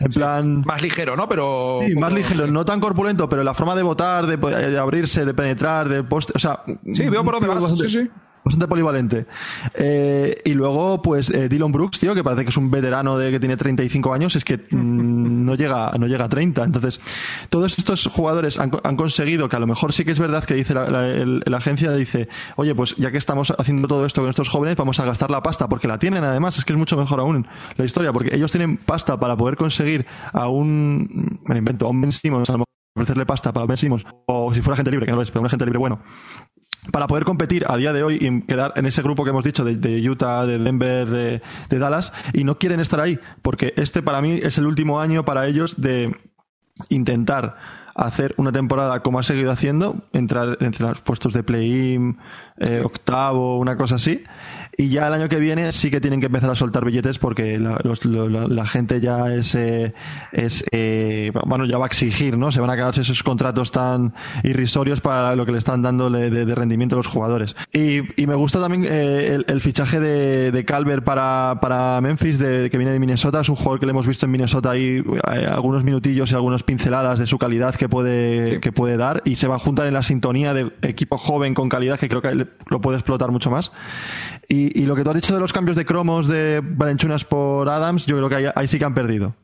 En 0.00 0.10
plan. 0.10 0.64
Más 0.66 0.82
ligero, 0.82 1.16
¿no? 1.16 1.28
Pero. 1.28 1.78
Sí, 1.86 1.94
más 1.94 2.12
ligero, 2.12 2.48
no 2.48 2.64
tan 2.64 2.80
corpulento, 2.80 3.28
pero 3.28 3.44
la 3.44 3.54
forma 3.54 3.76
de 3.76 3.84
votar, 3.84 4.26
de, 4.26 4.76
abrirse, 4.76 5.24
de 5.24 5.32
penetrar, 5.34 5.88
de 5.88 6.02
poste. 6.02 6.32
O 6.34 6.40
sea. 6.40 6.64
Sí, 6.92 7.08
veo 7.08 7.22
por 7.22 7.34
dónde 7.34 7.48
vas. 7.48 7.78
Sí, 7.78 7.88
sí 7.88 8.10
bastante 8.44 8.68
polivalente. 8.68 9.26
Eh, 9.74 10.34
y 10.44 10.52
luego, 10.52 11.00
pues, 11.00 11.30
eh, 11.30 11.48
Dylan 11.48 11.72
Brooks, 11.72 11.98
tío, 11.98 12.14
que 12.14 12.22
parece 12.22 12.44
que 12.44 12.50
es 12.50 12.56
un 12.56 12.70
veterano 12.70 13.16
de 13.16 13.30
que 13.30 13.40
tiene 13.40 13.56
35 13.56 14.12
años, 14.12 14.36
es 14.36 14.44
que 14.44 14.58
mm, 14.58 14.64
no, 15.44 15.54
llega, 15.54 15.92
no 15.98 16.06
llega 16.06 16.26
a 16.26 16.28
30. 16.28 16.62
Entonces, 16.64 17.00
todos 17.48 17.78
estos 17.78 18.06
jugadores 18.06 18.58
han, 18.58 18.70
conseguido 18.96 19.48
que 19.48 19.56
a 19.56 19.58
lo 19.58 19.66
mejor 19.66 19.92
sí 19.92 20.04
que 20.04 20.10
es 20.10 20.18
verdad 20.18 20.44
que 20.44 20.54
dice 20.54 20.74
la, 20.74 21.56
agencia, 21.56 21.92
dice, 21.92 22.28
oye, 22.56 22.74
pues 22.74 22.94
ya 22.96 23.10
que 23.10 23.18
estamos 23.18 23.52
haciendo 23.56 23.88
todo 23.88 24.04
esto 24.04 24.20
con 24.20 24.30
estos 24.30 24.48
jóvenes, 24.48 24.76
vamos 24.76 25.00
a 25.00 25.04
gastar 25.04 25.30
la 25.30 25.42
pasta, 25.42 25.68
porque 25.68 25.88
la 25.88 25.98
tienen 25.98 26.24
además, 26.24 26.58
es 26.58 26.64
que 26.64 26.72
es 26.72 26.78
mucho 26.78 26.96
mejor 26.96 27.20
aún 27.20 27.46
la 27.76 27.84
historia, 27.84 28.12
porque 28.12 28.34
ellos 28.34 28.50
tienen 28.50 28.76
pasta 28.76 29.18
para 29.18 29.36
poder 29.36 29.56
conseguir 29.56 30.06
a 30.32 30.48
un, 30.48 31.40
me 31.44 31.58
invento, 31.58 31.86
a 31.86 31.90
un 31.90 32.00
Ben 32.00 32.12
Simmons, 32.12 32.48
a 32.50 32.52
lo 32.52 32.58
mejor 32.58 32.74
ofrecerle 32.96 33.26
pasta 33.26 33.52
para 33.52 33.66
Ben 33.66 33.76
Simmons, 33.76 34.04
o 34.26 34.52
si 34.54 34.60
fuera 34.60 34.76
gente 34.76 34.90
libre, 34.90 35.06
que 35.06 35.12
no 35.12 35.16
lo 35.16 35.22
es, 35.22 35.30
pero 35.30 35.40
una 35.40 35.48
gente 35.48 35.64
libre 35.64 35.78
bueno, 35.78 36.00
para 36.92 37.06
poder 37.06 37.24
competir 37.24 37.64
a 37.68 37.76
día 37.76 37.92
de 37.92 38.02
hoy 38.02 38.18
y 38.20 38.42
quedar 38.42 38.72
en 38.76 38.86
ese 38.86 39.02
grupo 39.02 39.24
que 39.24 39.30
hemos 39.30 39.44
dicho 39.44 39.64
de, 39.64 40.08
Utah, 40.08 40.46
de 40.46 40.58
Denver, 40.58 41.08
de, 41.08 41.78
Dallas, 41.78 42.12
y 42.32 42.44
no 42.44 42.58
quieren 42.58 42.80
estar 42.80 43.00
ahí, 43.00 43.18
porque 43.42 43.72
este 43.76 44.02
para 44.02 44.20
mí 44.20 44.38
es 44.42 44.58
el 44.58 44.66
último 44.66 45.00
año 45.00 45.24
para 45.24 45.46
ellos 45.46 45.74
de 45.80 46.14
intentar 46.88 47.56
hacer 47.94 48.34
una 48.38 48.50
temporada 48.50 49.00
como 49.00 49.18
ha 49.18 49.22
seguido 49.22 49.50
haciendo, 49.50 50.08
entrar 50.12 50.58
entre 50.60 50.86
los 50.86 51.00
puestos 51.00 51.32
de 51.32 51.44
play-in, 51.44 52.18
eh, 52.58 52.82
octavo, 52.84 53.58
una 53.58 53.76
cosa 53.76 53.96
así, 53.96 54.24
Y 54.76 54.88
ya 54.88 55.08
el 55.08 55.14
año 55.14 55.28
que 55.28 55.38
viene 55.38 55.70
sí 55.72 55.90
que 55.90 56.00
tienen 56.00 56.20
que 56.20 56.26
empezar 56.26 56.50
a 56.50 56.54
soltar 56.54 56.84
billetes 56.84 57.18
porque 57.18 57.58
la, 57.58 58.66
gente 58.66 59.00
ya 59.00 59.32
es, 59.32 59.54
eh, 59.54 59.94
es 60.32 60.64
eh, 60.72 61.32
bueno, 61.46 61.64
ya 61.64 61.78
va 61.78 61.84
a 61.84 61.88
exigir, 61.88 62.36
¿no? 62.38 62.50
Se 62.50 62.60
van 62.60 62.70
a 62.70 62.76
quedarse 62.76 63.02
esos 63.02 63.22
contratos 63.22 63.70
tan 63.70 64.14
irrisorios 64.42 65.00
para 65.00 65.36
lo 65.36 65.46
que 65.46 65.52
le 65.52 65.58
están 65.58 65.82
dando 65.82 66.10
de, 66.10 66.54
rendimiento 66.54 66.96
a 66.96 66.98
los 66.98 67.06
jugadores. 67.06 67.56
Y, 67.72 68.02
me 68.24 68.34
gusta 68.34 68.58
también 68.58 68.86
eh, 68.88 69.38
el, 69.46 69.60
fichaje 69.60 70.00
de, 70.00 70.50
de 70.50 70.64
Calvert 70.64 71.04
para, 71.04 71.58
para 71.60 72.00
Memphis, 72.00 72.38
de, 72.38 72.70
que 72.70 72.78
viene 72.78 72.92
de 72.92 72.98
Minnesota. 72.98 73.40
Es 73.40 73.48
un 73.48 73.56
jugador 73.56 73.80
que 73.80 73.86
le 73.86 73.90
hemos 73.90 74.06
visto 74.06 74.26
en 74.26 74.32
Minnesota 74.32 74.70
ahí 74.70 75.04
algunos 75.48 75.84
minutillos 75.84 76.32
y 76.32 76.34
algunas 76.34 76.62
pinceladas 76.62 77.18
de 77.18 77.26
su 77.26 77.38
calidad 77.38 77.74
que 77.74 77.88
puede, 77.88 78.60
que 78.60 78.72
puede 78.72 78.96
dar 78.96 79.22
y 79.24 79.36
se 79.36 79.46
va 79.46 79.56
a 79.56 79.58
juntar 79.58 79.86
en 79.86 79.94
la 79.94 80.02
sintonía 80.02 80.54
de 80.54 80.72
equipo 80.82 81.18
joven 81.18 81.54
con 81.54 81.68
calidad 81.68 81.98
que 81.98 82.08
creo 82.08 82.22
que 82.22 82.46
lo 82.66 82.80
puede 82.80 82.98
explotar 82.98 83.30
mucho 83.30 83.50
más. 83.50 83.72
Y, 84.48 84.84
lo 84.84 84.94
que 84.94 85.02
tú 85.02 85.10
has 85.10 85.16
dicho 85.16 85.34
de 85.34 85.40
los 85.40 85.52
cambios 85.52 85.76
de 85.76 85.84
cromos 85.84 86.26
de 86.28 86.60
Valenchunas 86.62 87.24
por 87.24 87.68
Adams, 87.68 88.06
yo 88.06 88.16
creo 88.16 88.28
que 88.28 88.52
ahí, 88.54 88.68
sí 88.68 88.78
que 88.78 88.84
han 88.84 88.94
perdido. 88.94 89.34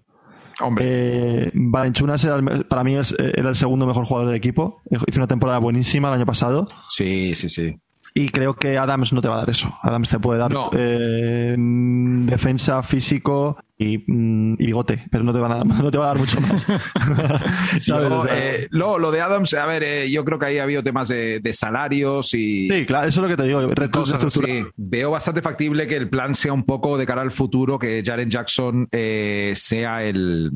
Hombre. 0.60 0.84
Eh, 0.86 1.50
Valenchunas 1.54 2.26
para 2.68 2.84
mí 2.84 2.94
era 2.94 3.48
el 3.48 3.56
segundo 3.56 3.86
mejor 3.86 4.04
jugador 4.04 4.28
del 4.28 4.36
equipo. 4.36 4.82
Hizo 4.90 5.20
una 5.20 5.26
temporada 5.26 5.58
buenísima 5.58 6.08
el 6.08 6.14
año 6.14 6.26
pasado. 6.26 6.68
Sí, 6.90 7.34
sí, 7.34 7.48
sí. 7.48 7.76
Y 8.14 8.28
creo 8.30 8.54
que 8.54 8.76
Adams 8.76 9.12
no 9.12 9.20
te 9.20 9.28
va 9.28 9.36
a 9.36 9.38
dar 9.38 9.50
eso. 9.50 9.72
Adams 9.82 10.10
te 10.10 10.18
puede 10.18 10.40
dar 10.40 10.52
eh, 10.76 11.54
defensa, 11.56 12.82
físico 12.82 13.56
y, 13.78 13.98
mm, 14.04 14.56
bigote, 14.56 15.06
pero 15.10 15.22
no 15.22 15.32
te, 15.32 15.38
van 15.38 15.52
a, 15.52 15.64
no 15.82 15.90
te 15.90 15.98
va 15.98 16.06
a 16.06 16.08
dar 16.08 16.18
mucho 16.18 16.40
más. 16.40 16.66
Eh, 18.32 18.68
lo, 18.70 19.10
de 19.10 19.20
Adams, 19.20 19.54
a 19.54 19.66
ver, 19.66 19.82
eh, 19.82 20.10
yo 20.10 20.24
creo 20.24 20.38
que 20.38 20.46
ahí 20.46 20.58
ha 20.58 20.64
habido 20.64 20.82
temas 20.82 21.08
de, 21.08 21.40
salarios 21.52 22.34
y. 22.34 22.68
Sí, 22.68 22.86
claro, 22.86 23.08
eso 23.08 23.20
es 23.20 23.22
lo 23.22 23.36
que 23.36 23.42
te 23.42 23.48
digo. 23.48 23.60
Veo 24.76 25.10
bastante 25.10 25.42
factible 25.42 25.86
que 25.86 25.96
el 25.96 26.08
plan 26.08 26.34
sea 26.34 26.52
un 26.52 26.64
poco 26.64 26.98
de 26.98 27.06
cara 27.06 27.22
al 27.22 27.30
futuro, 27.30 27.78
que 27.78 28.02
Jaren 28.04 28.30
Jackson 28.30 28.88
sea 28.90 30.04
el 30.04 30.52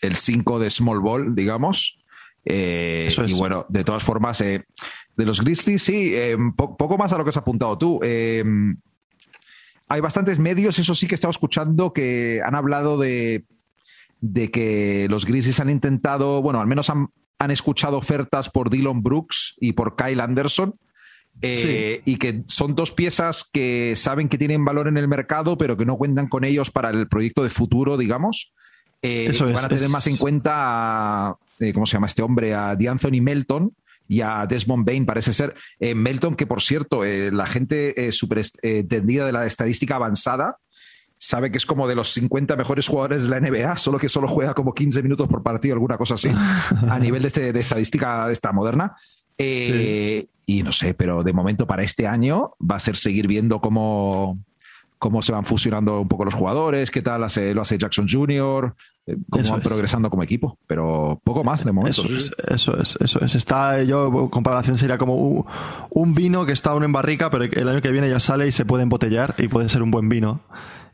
5 0.00 0.58
de 0.58 0.70
Small 0.70 1.00
Ball, 1.00 1.34
digamos. 1.34 2.01
Y 2.44 3.32
bueno, 3.34 3.66
de 3.68 3.84
todas 3.84 4.02
formas, 4.02 4.38
de 4.38 4.64
los 5.16 5.40
Grizzlies, 5.40 5.82
sí, 5.82 6.12
eh, 6.14 6.36
poco 6.56 6.98
más 6.98 7.12
a 7.12 7.18
lo 7.18 7.24
que 7.24 7.30
has 7.30 7.36
apuntado 7.36 7.78
tú. 7.78 8.00
Eh, 8.02 8.44
hay 9.88 10.00
bastantes 10.00 10.38
medios, 10.38 10.78
eso 10.78 10.94
sí 10.94 11.06
que 11.06 11.14
he 11.14 11.16
estado 11.16 11.30
escuchando, 11.30 11.92
que 11.92 12.40
han 12.44 12.54
hablado 12.54 12.98
de, 12.98 13.44
de 14.20 14.50
que 14.50 15.06
los 15.10 15.26
Grizzlies 15.26 15.60
han 15.60 15.68
intentado, 15.68 16.40
bueno, 16.40 16.60
al 16.60 16.66
menos 16.66 16.88
han, 16.90 17.10
escuchado 17.50 17.98
ofertas 17.98 18.48
por 18.48 18.70
Dylan 18.70 19.02
Brooks 19.02 19.56
y 19.58 19.72
por 19.72 19.96
Kyle 19.96 20.20
Anderson. 20.20 20.76
Eh, 21.40 22.02
y 22.04 22.16
que 22.16 22.44
son 22.46 22.76
dos 22.76 22.92
piezas 22.92 23.42
que 23.52 23.94
saben 23.96 24.28
que 24.28 24.38
tienen 24.38 24.64
valor 24.64 24.86
en 24.86 24.96
el 24.96 25.08
mercado, 25.08 25.58
pero 25.58 25.76
que 25.76 25.84
no 25.84 25.96
cuentan 25.96 26.28
con 26.28 26.44
ellos 26.44 26.70
para 26.70 26.90
el 26.90 27.08
proyecto 27.08 27.42
de 27.42 27.48
futuro, 27.48 27.96
digamos. 27.96 28.52
Eso 29.02 29.52
van 29.52 29.64
a 29.64 29.68
tener 29.68 29.88
más 29.88 30.06
en 30.06 30.16
cuenta 30.16 30.52
a, 30.54 31.38
¿cómo 31.74 31.86
se 31.86 31.94
llama 31.94 32.06
este 32.06 32.22
hombre? 32.22 32.54
A 32.54 32.76
D'Anthony 32.76 33.20
Melton, 33.20 33.74
y 34.08 34.20
a 34.20 34.46
Desmond 34.46 34.84
Bain, 34.84 35.06
parece 35.06 35.32
ser. 35.32 35.54
Eh, 35.80 35.94
Melton, 35.94 36.34
que 36.34 36.46
por 36.46 36.62
cierto, 36.62 37.02
eh, 37.04 37.30
la 37.32 37.46
gente 37.46 38.08
eh, 38.08 38.12
súper 38.12 38.42
entendida 38.62 39.24
de 39.24 39.32
la 39.32 39.46
estadística 39.46 39.96
avanzada 39.96 40.58
sabe 41.16 41.50
que 41.50 41.56
es 41.56 41.64
como 41.64 41.88
de 41.88 41.94
los 41.94 42.12
50 42.12 42.56
mejores 42.56 42.88
jugadores 42.88 43.22
de 43.22 43.30
la 43.30 43.40
NBA, 43.40 43.76
solo 43.76 43.98
que 43.98 44.08
solo 44.08 44.28
juega 44.28 44.54
como 44.54 44.74
15 44.74 45.02
minutos 45.02 45.28
por 45.28 45.42
partido, 45.42 45.74
alguna 45.74 45.96
cosa 45.96 46.14
así, 46.14 46.28
a 46.28 46.98
nivel 46.98 47.22
de, 47.22 47.28
este, 47.28 47.52
de 47.52 47.60
estadística 47.60 48.30
esta 48.30 48.52
moderna. 48.52 48.96
Y 49.38 50.62
no 50.64 50.72
sé, 50.72 50.94
pero 50.94 51.22
de 51.22 51.32
momento 51.32 51.66
para 51.66 51.84
este 51.84 52.08
año 52.08 52.54
va 52.60 52.76
a 52.76 52.80
ser 52.80 52.96
seguir 52.96 53.28
viendo 53.28 53.60
cómo, 53.60 54.36
cómo 55.02 55.20
se 55.20 55.32
van 55.32 55.44
fusionando 55.44 56.00
un 56.00 56.06
poco 56.06 56.24
los 56.24 56.32
jugadores, 56.32 56.92
qué 56.92 57.02
tal 57.02 57.24
hace, 57.24 57.54
lo 57.54 57.62
hace 57.62 57.76
Jackson 57.76 58.06
Jr., 58.08 58.72
eh, 59.08 59.16
cómo 59.28 59.50
van 59.50 59.60
progresando 59.60 60.08
como 60.10 60.22
equipo, 60.22 60.60
pero 60.68 61.20
poco 61.24 61.42
más 61.42 61.64
de 61.64 61.72
momento. 61.72 62.02
Eso 62.04 62.16
es, 62.16 62.30
eso 62.46 62.80
es, 62.80 62.96
eso 63.00 63.18
es. 63.18 63.34
Está, 63.34 63.82
yo, 63.82 64.30
comparación 64.30 64.78
sería 64.78 64.98
como 64.98 65.44
un, 65.90 66.14
vino 66.14 66.46
que 66.46 66.52
está 66.52 66.70
aún 66.70 66.84
en 66.84 66.92
barrica, 66.92 67.30
pero 67.30 67.42
el 67.42 67.68
año 67.68 67.82
que 67.82 67.90
viene 67.90 68.08
ya 68.08 68.20
sale 68.20 68.46
y 68.46 68.52
se 68.52 68.64
puede 68.64 68.84
embotellar 68.84 69.34
y 69.38 69.48
puede 69.48 69.68
ser 69.68 69.82
un 69.82 69.90
buen 69.90 70.08
vino 70.08 70.42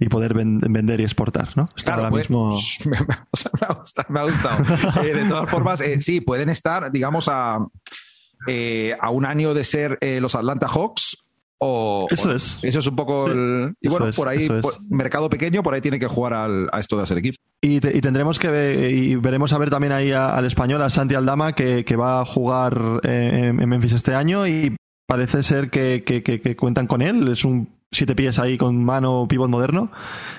y 0.00 0.08
poder 0.08 0.32
vender 0.32 1.00
y 1.00 1.02
exportar, 1.02 1.50
¿no? 1.54 1.68
Está 1.76 1.96
ahora 1.96 2.08
pues, 2.08 2.30
mismo. 2.30 2.58
Me, 2.86 4.20
ha 4.20 4.24
gustado. 4.24 4.64
Eh, 5.04 5.12
de 5.12 5.28
todas 5.28 5.50
formas, 5.50 5.82
eh, 5.82 6.00
sí, 6.00 6.22
pueden 6.22 6.48
estar, 6.48 6.90
digamos, 6.90 7.28
a, 7.28 7.56
a 7.56 9.10
un 9.10 9.26
año 9.26 9.52
de 9.52 9.64
ser 9.64 9.98
los 10.00 10.34
Atlanta 10.34 10.66
Hawks 10.66 11.27
eso 11.60 12.32
es. 12.32 12.58
Eso 12.62 12.78
es 12.78 12.86
un 12.86 12.96
poco 12.96 13.26
el. 13.26 13.74
Y 13.80 13.88
bueno, 13.88 14.06
por 14.14 14.28
ahí, 14.28 14.48
mercado 14.88 15.28
pequeño, 15.28 15.62
por 15.62 15.74
ahí 15.74 15.80
tiene 15.80 15.98
que 15.98 16.06
jugar 16.06 16.34
a 16.34 16.80
esto 16.80 16.96
de 16.96 17.02
hacer 17.02 17.18
equipo. 17.18 17.36
Y, 17.60 17.80
tendremos 17.80 18.38
que 18.38 18.48
ver, 18.48 18.90
y 18.90 19.16
veremos 19.16 19.52
a 19.52 19.58
ver 19.58 19.70
también 19.70 19.92
ahí 19.92 20.12
al 20.12 20.44
español, 20.44 20.80
a 20.82 20.90
Santi 20.90 21.14
Aldama, 21.14 21.52
que, 21.54 21.96
va 21.96 22.20
a 22.20 22.24
jugar 22.24 23.00
en, 23.02 23.56
Memphis 23.56 23.94
este 23.94 24.14
año 24.14 24.46
y 24.46 24.76
parece 25.06 25.42
ser 25.42 25.70
que, 25.70 26.56
cuentan 26.56 26.86
con 26.86 27.02
él. 27.02 27.28
Es 27.28 27.44
un 27.44 27.68
siete 27.90 28.14
pies 28.14 28.38
ahí 28.38 28.58
con 28.58 28.84
mano 28.84 29.26
pivot 29.26 29.48
moderno 29.48 29.90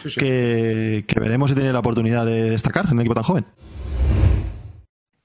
Que, 0.04 1.04
que 1.08 1.20
veremos 1.20 1.50
si 1.50 1.56
tiene 1.56 1.74
la 1.74 1.80
oportunidad 1.80 2.24
de 2.24 2.52
destacar 2.52 2.86
en 2.86 2.94
un 2.94 3.00
equipo 3.02 3.16
tan 3.16 3.24
joven. 3.24 3.46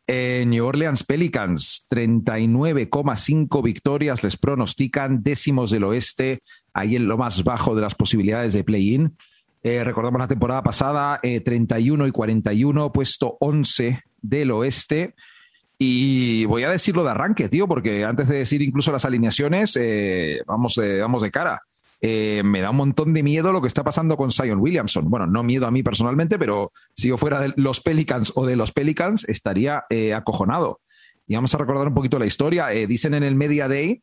New 0.07 0.67
Orleans 0.67 1.03
Pelicans, 1.05 1.87
39,5 1.91 3.63
victorias 3.63 4.23
les 4.23 4.37
pronostican, 4.37 5.23
décimos 5.23 5.71
del 5.71 5.85
oeste, 5.85 6.43
ahí 6.75 6.97
en 6.97 7.09
lo 7.09 7.17
más 7.17 7.43
bajo 7.45 7.75
de 7.75 7.83
las 7.83 7.95
posibilidades 7.95 8.53
de 8.53 8.65
play-in. 8.65 9.17
Eh, 9.63 9.83
recordamos 9.83 10.21
la 10.21 10.29
temporada 10.29 10.63
pasada, 10.63 11.21
31 11.23 12.05
eh, 12.05 12.09
y 12.09 12.11
41, 12.11 12.93
puesto 12.93 13.39
11 13.41 14.01
del 14.21 14.51
oeste. 14.51 15.15
Y 15.79 16.45
voy 16.45 16.65
a 16.65 16.71
decirlo 16.71 17.03
de 17.03 17.11
arranque, 17.11 17.49
tío, 17.49 17.67
porque 17.67 18.05
antes 18.05 18.29
de 18.29 18.37
decir 18.37 18.61
incluso 18.61 18.93
las 18.93 19.07
alineaciones, 19.07 19.75
eh, 19.81 20.43
vamos, 20.47 20.79
vamos 21.01 21.23
de 21.23 21.31
cara. 21.31 21.63
Eh, 22.07 22.43
me 22.45 22.61
da 22.61 22.69
un 22.69 22.77
montón 22.77 23.15
de 23.15 23.23
miedo 23.23 23.51
lo 23.51 23.63
que 23.63 23.67
está 23.67 23.83
pasando 23.83 24.19
con 24.19 24.31
Zion 24.31 24.61
Williamson. 24.61 25.09
Bueno, 25.09 25.27
no 25.27 25.43
miedo 25.43 25.67
a 25.67 25.71
mí 25.71 25.83
personalmente, 25.83 26.39
pero 26.39 26.71
si 26.95 27.09
yo 27.09 27.17
fuera 27.17 27.41
de 27.41 27.55
los 27.57 27.81
Pelicans 27.81 28.31
o 28.35 28.45
de 28.45 28.57
los 28.57 28.73
Pelicans, 28.73 29.25
estaría 29.27 29.85
eh, 29.89 30.13
acojonado. 30.13 30.83
Y 31.27 31.35
vamos 31.35 31.55
a 31.55 31.59
recordar 31.59 31.89
un 31.89 31.95
poquito 31.95 32.19
la 32.19 32.27
historia. 32.27 32.75
Eh, 32.75 32.87
dicen 32.87 33.15
en 33.15 33.23
el 33.23 33.35
Media 33.35 33.69
Day, 33.69 34.03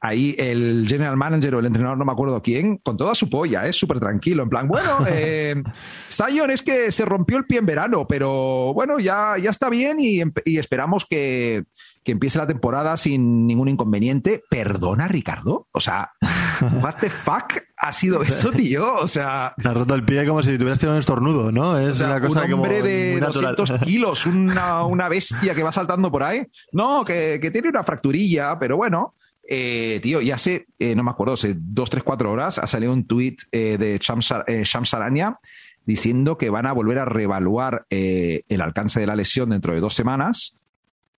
ahí 0.00 0.34
el 0.36 0.84
general 0.88 1.16
manager 1.16 1.54
o 1.54 1.58
el 1.60 1.66
entrenador, 1.66 1.96
no 1.96 2.04
me 2.04 2.10
acuerdo 2.10 2.42
quién, 2.42 2.78
con 2.78 2.96
toda 2.96 3.14
su 3.14 3.30
polla, 3.30 3.68
es 3.68 3.76
súper 3.76 4.00
tranquilo, 4.00 4.42
en 4.42 4.48
plan, 4.48 4.66
bueno, 4.66 4.98
Zion 6.10 6.50
es 6.50 6.62
que 6.62 6.90
se 6.90 7.04
rompió 7.04 7.38
el 7.38 7.44
pie 7.44 7.58
en 7.58 7.66
verano, 7.66 8.04
pero 8.08 8.74
bueno, 8.74 8.98
ya, 8.98 9.36
ya 9.40 9.50
está 9.50 9.70
bien 9.70 9.98
y 10.00 10.58
esperamos 10.58 11.06
que, 11.08 11.66
que 12.04 12.12
empiece 12.12 12.38
la 12.38 12.46
temporada 12.46 12.96
sin 12.96 13.46
ningún 13.46 13.68
inconveniente. 13.68 14.42
Perdona, 14.50 15.08
Ricardo. 15.08 15.68
O 15.72 15.80
sea, 15.80 16.12
what 16.82 16.96
the 17.00 17.10
fuck 17.10 17.62
ha 17.76 17.92
sido 17.92 18.22
eso, 18.22 18.50
tío? 18.50 18.96
O 18.96 19.08
sea. 19.08 19.54
Te 19.60 19.68
ha 19.68 19.74
roto 19.74 19.94
el 19.94 20.04
pie 20.04 20.26
como 20.26 20.42
si 20.42 20.58
tuvieras 20.58 20.78
tirado 20.78 20.96
un 20.96 21.00
estornudo, 21.00 21.52
¿no? 21.52 21.78
Es 21.78 22.00
una 22.00 22.20
cosa 22.20 22.44
un 22.44 22.52
hombre 22.54 22.82
de 22.82 23.20
200 23.20 23.72
kilos, 23.84 24.26
una, 24.26 25.08
bestia 25.08 25.54
que 25.54 25.62
va 25.62 25.72
saltando 25.72 26.10
por 26.10 26.22
ahí. 26.22 26.42
No, 26.72 27.04
que, 27.04 27.38
tiene 27.52 27.68
una 27.68 27.84
fracturilla, 27.84 28.58
pero 28.58 28.76
bueno. 28.76 29.14
Eh, 29.48 29.98
tío, 30.02 30.20
ya 30.20 30.36
hace, 30.36 30.66
eh, 30.78 30.94
no 30.94 31.02
me 31.02 31.10
acuerdo, 31.10 31.34
hace 31.34 31.56
dos, 31.58 31.90
tres, 31.90 32.04
cuatro 32.04 32.30
horas 32.30 32.58
ha 32.58 32.66
salido 32.68 32.92
un 32.92 33.08
tuit 33.08 33.42
eh, 33.50 33.76
de 33.76 33.98
Shams 33.98 34.94
Arania 34.94 35.40
diciendo 35.84 36.38
que 36.38 36.48
van 36.48 36.64
a 36.66 36.72
volver 36.72 37.00
a 37.00 37.04
reevaluar 37.04 37.86
el 37.90 38.60
alcance 38.60 39.00
de 39.00 39.06
la 39.08 39.16
lesión 39.16 39.50
dentro 39.50 39.74
de 39.74 39.80
dos 39.80 39.94
semanas 39.94 40.56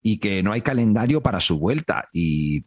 y 0.02 0.18
que 0.18 0.42
no 0.42 0.52
hay 0.52 0.62
calendario 0.62 1.22
para 1.22 1.40
su 1.40 1.58
vuelta. 1.58 2.04
Y 2.12 2.64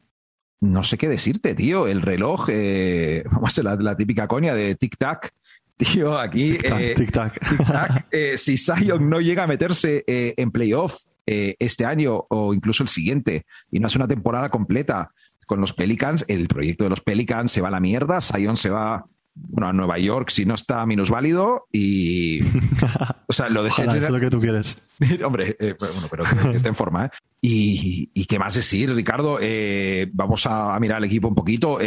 no 0.62 0.84
sé 0.84 0.98
qué 0.98 1.08
decirte, 1.08 1.54
tío. 1.54 1.88
El 1.88 2.02
reloj, 2.02 2.48
eh, 2.50 3.24
vamos 3.32 3.44
a 3.44 3.48
hacer 3.48 3.66
la, 3.82 3.98
típica 3.98 4.28
coña 4.28 4.54
de 4.56 4.78
tic-tac. 4.78 5.32
Tío, 5.78 6.18
aquí. 6.18 6.54
Tic-tac. 6.54 8.08
Eh, 8.12 8.32
eh, 8.34 8.38
si 8.38 8.58
Zion 8.58 9.10
no 9.10 9.20
llega 9.20 9.44
a 9.44 9.48
meterse 9.48 10.06
en 10.08 10.50
playoff 10.52 11.04
este 11.26 11.84
año 11.84 12.24
o 12.30 12.54
incluso 12.54 12.84
el 12.84 12.88
siguiente 12.88 13.46
y 13.72 13.80
no 13.80 13.88
hace 13.88 13.98
una 13.98 14.08
temporada 14.08 14.50
completa 14.50 15.12
con 15.48 15.60
los 15.60 15.74
Pelicans, 15.74 16.24
el 16.30 16.48
proyecto 16.48 16.86
de 16.86 16.92
los 16.92 17.02
Pelicans 17.02 17.52
se 17.52 17.60
va 17.60 17.68
a 17.68 17.72
la 17.72 17.82
mierda. 17.82 18.22
Zion 18.22 18.56
se 18.56 18.70
va 18.70 19.06
bueno, 19.36 19.68
a 19.68 19.74
Nueva 19.74 20.00
York 20.00 20.30
si 20.30 20.46
no 20.46 20.56
está 20.56 20.86
minusválido 20.86 21.68
y... 21.72 22.42
O 23.28 23.34
sea, 23.34 23.50
lo 23.50 23.64
de 23.64 23.70
este... 23.70 23.84
es 23.84 24.10
lo 24.10 24.20
que 24.20 24.30
tú 24.30 24.40
quieres. 24.40 24.78
Hombre, 25.26 25.58
eh, 25.60 25.76
bueno, 25.80 26.08
pero 26.12 26.24
que 26.24 26.56
esté 26.56 26.70
en 26.70 26.76
forma. 26.76 27.08
¿eh? 27.08 27.10
Y, 27.42 28.26
qué 28.28 28.38
más 28.38 28.54
decir, 28.54 28.94
Ricardo? 28.94 29.40
Eh, 29.42 30.08
vamos 30.14 30.46
a, 30.46 30.80
mirar 30.80 31.00
el 31.00 31.06
equipo 31.06 31.28
un 31.28 31.34
poquito. 31.34 31.80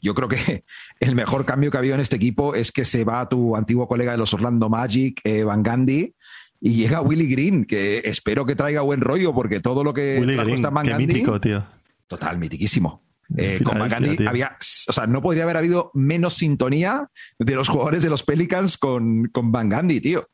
yo 0.00 0.14
creo 0.14 0.28
que 0.28 0.64
el 1.00 1.16
mejor 1.16 1.44
cambio 1.44 1.70
que 1.70 1.76
ha 1.76 1.80
habido 1.80 1.96
en 1.96 2.00
este 2.00 2.14
equipo 2.14 2.54
es 2.54 2.70
que 2.70 2.84
se 2.84 3.04
va 3.04 3.28
tu 3.28 3.56
antiguo 3.56 3.88
colega 3.88 4.12
de 4.12 4.18
los 4.18 4.32
Orlando 4.34 4.68
Magic, 4.68 5.20
Van 5.44 5.64
Gandhi, 5.64 6.14
y 6.60 6.70
llega 6.74 7.02
Willy 7.02 7.26
Green, 7.26 7.64
que 7.64 8.02
espero 8.04 8.46
que 8.46 8.54
traiga 8.54 8.82
buen 8.82 9.00
rollo, 9.00 9.34
porque 9.34 9.58
todo 9.58 9.82
lo 9.82 9.92
que 9.92 10.18
Willy 10.20 10.36
Green, 10.36 10.62
Van 10.62 10.86
Gandhi, 10.86 11.06
mítico, 11.08 11.40
tío. 11.40 11.66
Total, 12.06 12.38
mitiquísimo. 12.38 13.07
Eh, 13.36 13.60
con 13.62 13.78
Gundy 13.78 14.26
había, 14.26 14.56
o 14.88 14.92
sea, 14.92 15.06
no 15.06 15.20
podría 15.20 15.42
haber 15.42 15.58
habido 15.58 15.90
menos 15.94 16.34
sintonía 16.34 17.08
de 17.38 17.54
los 17.54 17.68
jugadores 17.68 18.02
de 18.02 18.08
los 18.08 18.22
Pelicans 18.22 18.78
con, 18.78 19.26
con 19.28 19.52
Van 19.52 19.68
Gundy, 19.68 20.00
tío. 20.00 20.28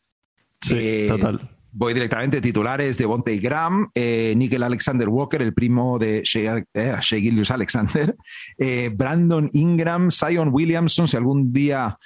Sí, 0.60 0.76
Eh, 0.78 1.06
total. 1.08 1.50
Voy 1.76 1.92
directamente 1.92 2.40
titulares 2.40 2.96
de 2.98 3.04
Bonte 3.04 3.36
Graham, 3.38 3.90
eh, 3.96 4.32
Nickel 4.36 4.62
Alexander 4.62 5.08
Walker, 5.08 5.42
el 5.42 5.52
primo 5.52 5.98
de 5.98 6.22
Shea, 6.24 6.64
Shea 7.00 7.44
Alexander, 7.52 8.14
Brandon 8.94 9.50
Ingram, 9.52 10.12
Zion 10.12 10.50
Williamson, 10.52 11.08
si 11.08 11.16
algún 11.16 11.52
día, 11.52 11.98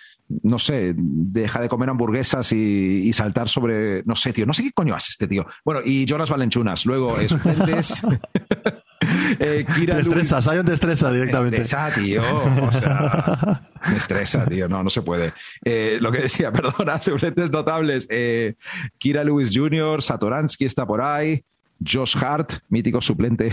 no 0.42 0.59
sé, 0.59 0.94
deja 0.96 1.61
de 1.61 1.68
comer 1.68 1.90
hamburguesas 1.90 2.51
y, 2.53 3.03
y 3.05 3.12
saltar 3.12 3.51
sobre, 3.51 4.03
no 4.05 4.16
sé, 4.16 4.33
tío, 4.33 4.46
no 4.46 4.55
sé 4.55 4.62
qué 4.62 4.72
coño 4.72 4.94
hace 4.94 5.09
este 5.11 5.29
tío. 5.29 5.46
Bueno, 5.62 5.81
y 5.85 6.07
Jonas 6.07 6.31
Valenchunas, 6.31 6.87
luego 6.87 7.14
suplentes, 7.29 8.07
eh, 9.38 9.64
Kira 9.76 9.96
Te 9.96 10.02
Lewis- 10.02 10.08
estresa, 10.08 10.42
Zion 10.42 10.66
te 10.66 10.74
estresa 10.74 11.12
directamente. 11.12 11.56
me 11.58 11.62
estresa, 11.62 11.90
tío. 11.94 12.22
O 12.22 12.72
sea, 12.72 13.70
me 13.90 13.96
estresa, 13.96 14.44
tío. 14.46 14.68
No, 14.68 14.82
no 14.82 14.90
se 14.90 15.02
puede. 15.02 15.32
Eh, 15.64 15.98
lo 16.00 16.11
que 16.11 16.22
decía, 16.22 16.50
perdona, 16.52 17.00
suplentes 17.00 17.50
notables. 17.50 18.06
Eh, 18.11 18.54
Kira 18.98 19.22
Lewis 19.24 19.50
Jr., 19.52 20.02
Satoransky 20.02 20.64
está 20.64 20.87
por 20.87 21.00
ahí. 21.02 21.44
Josh 21.87 22.16
Hart, 22.16 22.54
mítico 22.70 23.00
suplente 23.00 23.52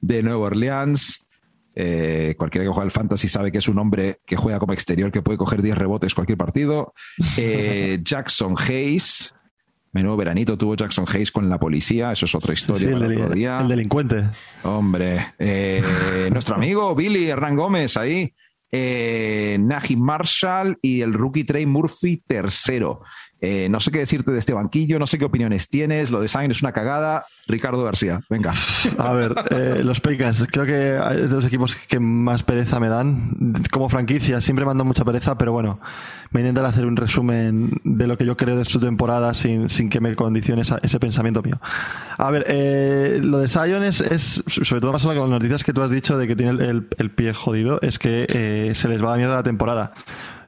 de 0.00 0.22
Nueva 0.22 0.46
Orleans. 0.46 1.20
Eh, 1.74 2.34
cualquiera 2.38 2.64
que 2.64 2.68
juega 2.68 2.84
al 2.84 2.90
fantasy 2.90 3.28
sabe 3.28 3.52
que 3.52 3.58
es 3.58 3.68
un 3.68 3.78
hombre 3.78 4.20
que 4.24 4.36
juega 4.36 4.58
como 4.58 4.72
exterior, 4.72 5.10
que 5.12 5.20
puede 5.20 5.36
coger 5.36 5.60
10 5.60 5.76
rebotes 5.76 6.14
cualquier 6.14 6.38
partido. 6.38 6.94
Eh, 7.36 7.98
Jackson 8.04 8.54
Hayes. 8.56 9.34
Menudo 9.96 10.18
veranito 10.18 10.58
tuvo 10.58 10.76
Jackson 10.76 11.06
Hayes 11.08 11.32
con 11.32 11.48
la 11.48 11.58
policía. 11.58 12.12
Eso 12.12 12.26
es 12.26 12.34
otra 12.34 12.52
historia. 12.52 12.88
Sí, 12.88 12.94
el, 12.94 13.02
otro 13.02 13.30
día. 13.30 13.60
el 13.60 13.68
delincuente. 13.68 14.24
Hombre, 14.62 15.32
eh, 15.38 16.28
nuestro 16.30 16.56
amigo 16.56 16.94
Billy 16.94 17.30
Hernán 17.30 17.56
Gómez 17.56 17.96
ahí, 17.96 18.34
eh, 18.70 19.58
Marshall 19.96 20.78
y 20.82 21.00
el 21.00 21.14
rookie 21.14 21.44
Trey 21.44 21.64
Murphy 21.64 22.22
tercero. 22.26 23.00
Eh, 23.40 23.68
no 23.68 23.80
sé 23.80 23.90
qué 23.90 23.98
decirte 23.98 24.30
de 24.30 24.38
este 24.38 24.54
banquillo, 24.54 24.98
no 24.98 25.06
sé 25.06 25.18
qué 25.18 25.26
opiniones 25.26 25.68
tienes, 25.68 26.10
lo 26.10 26.20
de 26.22 26.28
Sainz 26.28 26.56
es 26.56 26.62
una 26.62 26.72
cagada. 26.72 27.24
Ricardo 27.46 27.84
García, 27.84 28.22
venga. 28.30 28.54
A 28.98 29.12
ver, 29.12 29.34
eh, 29.50 29.82
los 29.84 30.00
Pelicans, 30.00 30.46
creo 30.50 30.64
que 30.64 30.96
es 31.22 31.30
de 31.30 31.36
los 31.36 31.44
equipos 31.44 31.76
que 31.76 32.00
más 32.00 32.42
pereza 32.42 32.80
me 32.80 32.88
dan. 32.88 33.54
Como 33.70 33.88
franquicia, 33.88 34.40
siempre 34.40 34.64
me 34.64 34.72
mucha 34.84 35.04
pereza, 35.04 35.36
pero 35.36 35.52
bueno, 35.52 35.80
me 36.30 36.40
intentan 36.40 36.64
hacer 36.64 36.86
un 36.86 36.96
resumen 36.96 37.70
de 37.84 38.06
lo 38.06 38.16
que 38.16 38.24
yo 38.24 38.36
creo 38.36 38.56
de 38.56 38.64
su 38.64 38.80
temporada 38.80 39.34
sin, 39.34 39.68
sin 39.70 39.90
que 39.90 40.00
me 40.00 40.14
condicione 40.16 40.62
ese 40.62 40.98
pensamiento 41.00 41.42
mío. 41.42 41.60
A 42.18 42.30
ver, 42.30 42.44
eh, 42.48 43.18
lo 43.22 43.38
de 43.38 43.48
Zion 43.48 43.82
es, 43.84 44.42
sobre 44.46 44.80
todo 44.80 44.92
pasa 44.92 45.08
con 45.08 45.16
las 45.18 45.28
noticias 45.28 45.62
que 45.62 45.72
tú 45.72 45.82
has 45.82 45.90
dicho 45.90 46.16
de 46.18 46.26
que 46.26 46.36
tiene 46.36 46.52
el, 46.52 46.88
el- 46.98 47.10
pie 47.10 47.32
jodido, 47.32 47.78
es 47.82 47.98
que 47.98 48.72
se 48.74 48.88
les 48.88 49.02
va 49.02 49.10
la 49.12 49.16
mierda 49.16 49.34
la 49.36 49.42
temporada. 49.42 49.92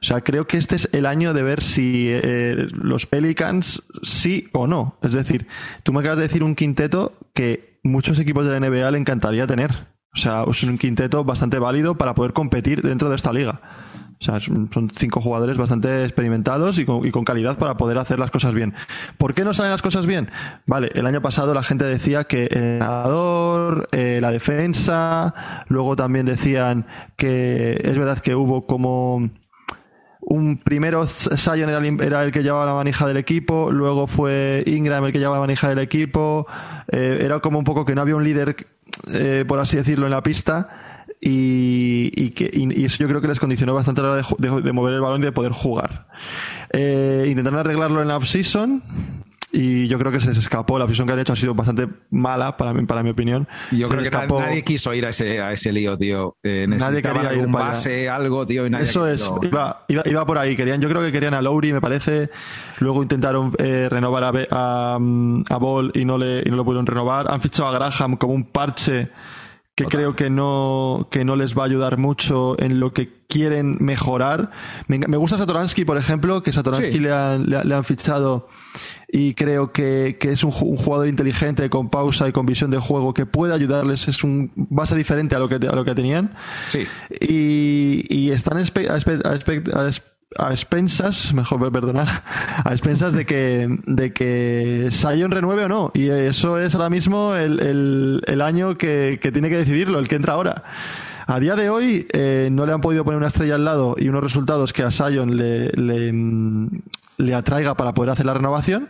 O 0.01 0.05
sea, 0.05 0.21
creo 0.21 0.47
que 0.47 0.57
este 0.57 0.75
es 0.75 0.89
el 0.93 1.05
año 1.05 1.33
de 1.33 1.43
ver 1.43 1.61
si 1.61 2.07
eh, 2.09 2.67
los 2.71 3.05
Pelicans 3.05 3.83
sí 4.03 4.47
o 4.53 4.67
no. 4.67 4.97
Es 5.01 5.13
decir, 5.13 5.47
tú 5.83 5.91
me 5.93 5.99
acabas 5.99 6.19
de 6.19 6.27
decir 6.27 6.43
un 6.43 6.55
quinteto 6.55 7.13
que 7.33 7.79
muchos 7.83 8.17
equipos 8.19 8.45
de 8.45 8.57
la 8.57 8.69
NBA 8.69 8.91
le 8.91 8.97
encantaría 8.97 9.45
tener. 9.45 9.87
O 10.13 10.17
sea, 10.17 10.43
es 10.49 10.63
un 10.63 10.77
quinteto 10.77 11.23
bastante 11.23 11.59
válido 11.59 11.95
para 11.95 12.15
poder 12.15 12.33
competir 12.33 12.81
dentro 12.81 13.09
de 13.09 13.15
esta 13.15 13.33
liga. 13.33 13.61
O 14.21 14.25
sea, 14.25 14.41
son 14.41 14.91
cinco 14.97 15.21
jugadores 15.21 15.55
bastante 15.55 16.03
experimentados 16.03 16.77
y 16.77 16.85
con, 16.85 17.05
y 17.05 17.11
con 17.11 17.23
calidad 17.23 17.57
para 17.57 17.77
poder 17.77 17.97
hacer 17.97 18.19
las 18.19 18.31
cosas 18.31 18.53
bien. 18.53 18.73
¿Por 19.17 19.33
qué 19.33 19.45
no 19.45 19.53
salen 19.53 19.71
las 19.71 19.81
cosas 19.81 20.05
bien? 20.05 20.29
Vale, 20.65 20.91
el 20.93 21.05
año 21.05 21.21
pasado 21.21 21.53
la 21.53 21.63
gente 21.63 21.85
decía 21.85 22.25
que 22.25 22.47
el 22.51 22.79
nadador, 22.79 23.87
eh, 23.93 24.19
la 24.21 24.31
defensa, 24.31 25.33
luego 25.69 25.95
también 25.95 26.25
decían 26.25 26.85
que 27.15 27.79
es 27.81 27.97
verdad 27.97 28.19
que 28.19 28.35
hubo 28.35 28.65
como 28.65 29.29
un 30.29 30.57
primero 30.57 31.05
Zion 31.07 31.69
era 31.99 32.23
el, 32.23 32.31
que 32.31 32.43
llevaba 32.43 32.65
la 32.65 32.73
manija 32.73 33.07
del 33.07 33.17
equipo, 33.17 33.71
luego 33.71 34.07
fue 34.07 34.63
Ingram 34.65 35.03
el 35.05 35.11
que 35.11 35.19
llevaba 35.19 35.37
la 35.37 35.41
manija 35.41 35.67
del 35.69 35.79
equipo, 35.79 36.47
eh, 36.91 37.19
era 37.21 37.39
como 37.39 37.59
un 37.59 37.65
poco 37.65 37.83
que 37.85 37.95
no 37.95 38.01
había 38.01 38.15
un 38.15 38.23
líder, 38.23 38.67
eh, 39.13 39.43
por 39.47 39.59
así 39.59 39.75
decirlo, 39.77 40.05
en 40.05 40.11
la 40.11 40.23
pista 40.23 40.69
y, 41.21 42.29
que, 42.31 42.45
eso 42.85 42.97
yo 42.99 43.07
creo 43.07 43.21
que 43.21 43.27
les 43.27 43.39
condicionó 43.39 43.73
bastante 43.73 44.01
a 44.01 44.03
la 44.05 44.09
hora 44.11 44.21
de- 44.37 44.61
de 44.61 44.71
mover 44.71 44.93
el 44.93 45.01
balón 45.01 45.21
y 45.21 45.25
de 45.25 45.31
poder 45.31 45.51
jugar. 45.51 46.07
Eh, 46.71 47.25
intentaron 47.27 47.59
arreglarlo 47.59 48.01
en 48.01 48.07
la 48.07 48.17
off-season 48.17 48.81
y 49.51 49.87
yo 49.87 49.97
creo 49.97 50.11
que 50.11 50.19
se 50.19 50.27
les 50.27 50.37
escapó. 50.37 50.77
La 50.77 50.85
off-season 50.85 51.07
que 51.07 51.13
han 51.13 51.19
hecho 51.19 51.33
ha 51.33 51.35
sido 51.35 51.53
bastante 51.55 51.87
mala 52.11 52.55
para 52.57 52.73
mi, 52.73 52.85
para 52.85 53.01
mi 53.03 53.09
opinión. 53.09 53.47
Yo 53.71 53.87
Se 53.87 53.91
creo 53.95 53.99
que 54.01 54.15
escapó. 54.15 54.39
nadie 54.41 54.63
quiso 54.63 54.93
ir 54.93 55.05
a 55.05 55.09
ese, 55.09 55.41
a 55.41 55.51
ese 55.51 55.71
lío, 55.73 55.97
tío. 55.97 56.35
Eh, 56.43 56.65
Nadie 56.67 57.01
quería 57.01 57.33
ir 57.33 57.47
base, 57.47 58.09
algo, 58.09 58.45
tío. 58.45 58.65
Y 58.65 58.69
nadie 58.69 58.85
Eso 58.85 59.07
es, 59.07 59.29
iba, 59.41 59.85
iba, 59.87 60.03
iba 60.05 60.25
por 60.25 60.37
ahí. 60.37 60.55
Querían, 60.55 60.79
yo 60.81 60.89
creo 60.89 61.01
que 61.01 61.11
querían 61.11 61.33
a 61.33 61.41
Lowry, 61.41 61.73
me 61.73 61.81
parece. 61.81 62.29
Luego 62.79 63.01
intentaron 63.01 63.53
eh, 63.57 63.87
renovar 63.89 64.23
a, 64.23 64.31
a, 64.51 64.95
a 64.95 65.57
Ball 65.57 65.91
y 65.95 66.05
no, 66.05 66.17
le, 66.17 66.43
y 66.45 66.49
no 66.49 66.55
lo 66.55 66.63
pudieron 66.65 66.85
renovar. 66.85 67.31
Han 67.31 67.41
fichado 67.41 67.69
a 67.69 67.71
Graham 67.73 68.17
como 68.17 68.33
un 68.33 68.45
parche 68.45 69.09
que 69.75 69.85
creo 69.85 70.13
que 70.13 70.29
no, 70.29 71.07
que 71.09 71.23
no 71.23 71.37
les 71.37 71.57
va 71.57 71.61
a 71.63 71.65
ayudar 71.65 71.97
mucho 71.97 72.59
en 72.61 72.81
lo 72.81 72.91
que 72.91 73.23
quieren 73.29 73.77
mejorar. 73.79 74.51
Me, 74.87 74.97
gusta 75.15 75.37
Satoransky, 75.37 75.85
por 75.85 75.95
ejemplo, 75.95 76.43
que 76.43 76.51
Satoransky 76.51 76.91
Sí. 76.91 76.99
le, 76.99 77.13
han, 77.13 77.49
le, 77.49 77.57
han- 77.59 77.69
le 77.69 77.75
han 77.75 77.83
fichado 77.85 78.49
y 79.11 79.33
creo 79.33 79.71
que, 79.71 80.17
que 80.19 80.31
es 80.31 80.43
un, 80.43 80.51
un 80.61 80.77
jugador 80.77 81.07
inteligente, 81.07 81.69
con 81.69 81.89
pausa 81.89 82.27
y 82.27 82.31
con 82.31 82.45
visión 82.45 82.69
de 82.71 82.77
juego, 82.77 83.13
que 83.13 83.25
puede 83.25 83.53
ayudarles. 83.53 84.07
Es 84.07 84.23
un 84.23 84.51
base 84.55 84.95
diferente 84.95 85.35
a 85.35 85.39
lo 85.39 85.49
que, 85.49 85.55
a 85.55 85.73
lo 85.75 85.83
que 85.85 85.95
tenían 85.95 86.35
Sí. 86.67 86.85
y, 87.19 88.03
y 88.09 88.31
están 88.31 88.57
a, 88.57 88.61
espe- 88.61 88.89
a 88.89 88.97
espe- 88.99 89.73
a 89.75 89.87
es- 89.89 90.03
a 90.37 90.51
expensas, 90.51 91.33
mejor 91.33 91.71
perdonar, 91.71 92.23
a 92.63 92.69
expensas 92.71 93.13
de 93.13 93.25
que, 93.25 93.67
de 93.87 94.13
que 94.13 94.89
Sion 94.91 95.31
renueve 95.31 95.65
o 95.65 95.69
no. 95.69 95.91
Y 95.95 96.09
eso 96.09 96.59
es 96.59 96.75
ahora 96.75 96.91
mismo 96.91 97.33
el, 97.33 97.59
el, 97.59 98.21
el 98.27 98.41
año 98.43 98.77
que, 98.77 99.17
que 99.19 99.31
tiene 99.31 99.49
que 99.49 99.57
decidirlo, 99.57 99.97
el 99.97 100.07
que 100.07 100.15
entra 100.17 100.33
ahora. 100.33 100.63
A 101.25 101.39
día 101.39 101.55
de 101.55 101.69
hoy 101.71 102.05
eh, 102.13 102.49
no 102.51 102.67
le 102.67 102.73
han 102.73 102.81
podido 102.81 103.03
poner 103.03 103.17
una 103.17 103.27
estrella 103.27 103.55
al 103.55 103.65
lado 103.65 103.95
y 103.97 104.07
unos 104.09 104.23
resultados 104.23 104.71
que 104.71 104.83
a 104.83 104.91
Sion 104.91 105.35
le, 105.35 105.69
le, 105.69 106.13
mm, 106.13 106.69
le 107.19 107.35
atraiga 107.35 107.75
para 107.75 107.93
poder 107.93 108.09
hacer 108.11 108.25
la 108.25 108.33
renovación. 108.33 108.89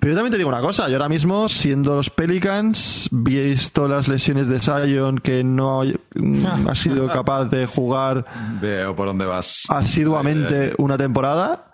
Pero 0.00 0.12
yo 0.12 0.16
también 0.16 0.30
te 0.32 0.38
digo 0.38 0.48
una 0.48 0.60
cosa, 0.60 0.88
yo 0.88 0.94
ahora 0.94 1.08
mismo, 1.08 1.48
siendo 1.48 1.96
los 1.96 2.08
Pelicans, 2.08 3.08
visto 3.12 3.88
las 3.88 4.08
lesiones 4.08 4.46
de 4.48 4.60
Sion 4.62 5.18
que 5.18 5.42
no 5.44 5.82
mm, 6.14 6.68
ha 6.68 6.74
sido 6.74 7.08
capaz 7.12 7.46
de 7.46 7.66
jugar 7.66 8.24
Veo 8.62 8.94
por 8.94 9.06
dónde 9.08 9.26
vas. 9.26 9.64
asiduamente 9.68 10.72
una 10.78 10.96
temporada, 10.96 11.66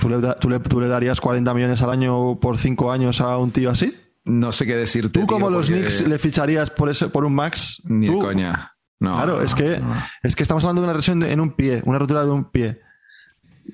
¿tú 0.00 0.08
le, 0.08 0.20
da- 0.20 0.38
tú, 0.38 0.48
le, 0.48 0.60
tú 0.60 0.80
le 0.80 0.88
darías 0.88 1.20
40 1.20 1.52
millones 1.54 1.82
al 1.82 1.90
año 1.90 2.38
por 2.38 2.56
5 2.58 2.92
años 2.92 3.20
a 3.20 3.36
un 3.38 3.50
tío 3.50 3.70
así? 3.70 3.96
No 4.24 4.52
sé 4.52 4.66
qué 4.66 4.76
decirte. 4.76 5.18
¿Tú 5.20 5.26
como 5.26 5.48
tío, 5.48 5.56
los 5.56 5.66
porque 5.70 5.80
Knicks 5.82 6.06
le 6.06 6.18
ficharías 6.18 6.70
por 6.70 6.88
ese 6.90 7.08
por 7.08 7.24
un 7.24 7.34
max? 7.34 7.80
Ni 7.84 8.06
coña. 8.08 8.72
No, 9.00 9.14
claro, 9.14 9.36
no, 9.38 9.42
es 9.42 9.54
que 9.54 9.78
no. 9.80 9.94
es 10.22 10.36
que 10.36 10.42
estamos 10.42 10.62
hablando 10.62 10.82
de 10.82 10.88
una 10.88 10.96
lesión 10.96 11.20
de- 11.20 11.32
en 11.32 11.40
un 11.40 11.52
pie, 11.52 11.82
una 11.86 11.98
rotura 11.98 12.22
de 12.22 12.30
un 12.30 12.44
pie. 12.50 12.80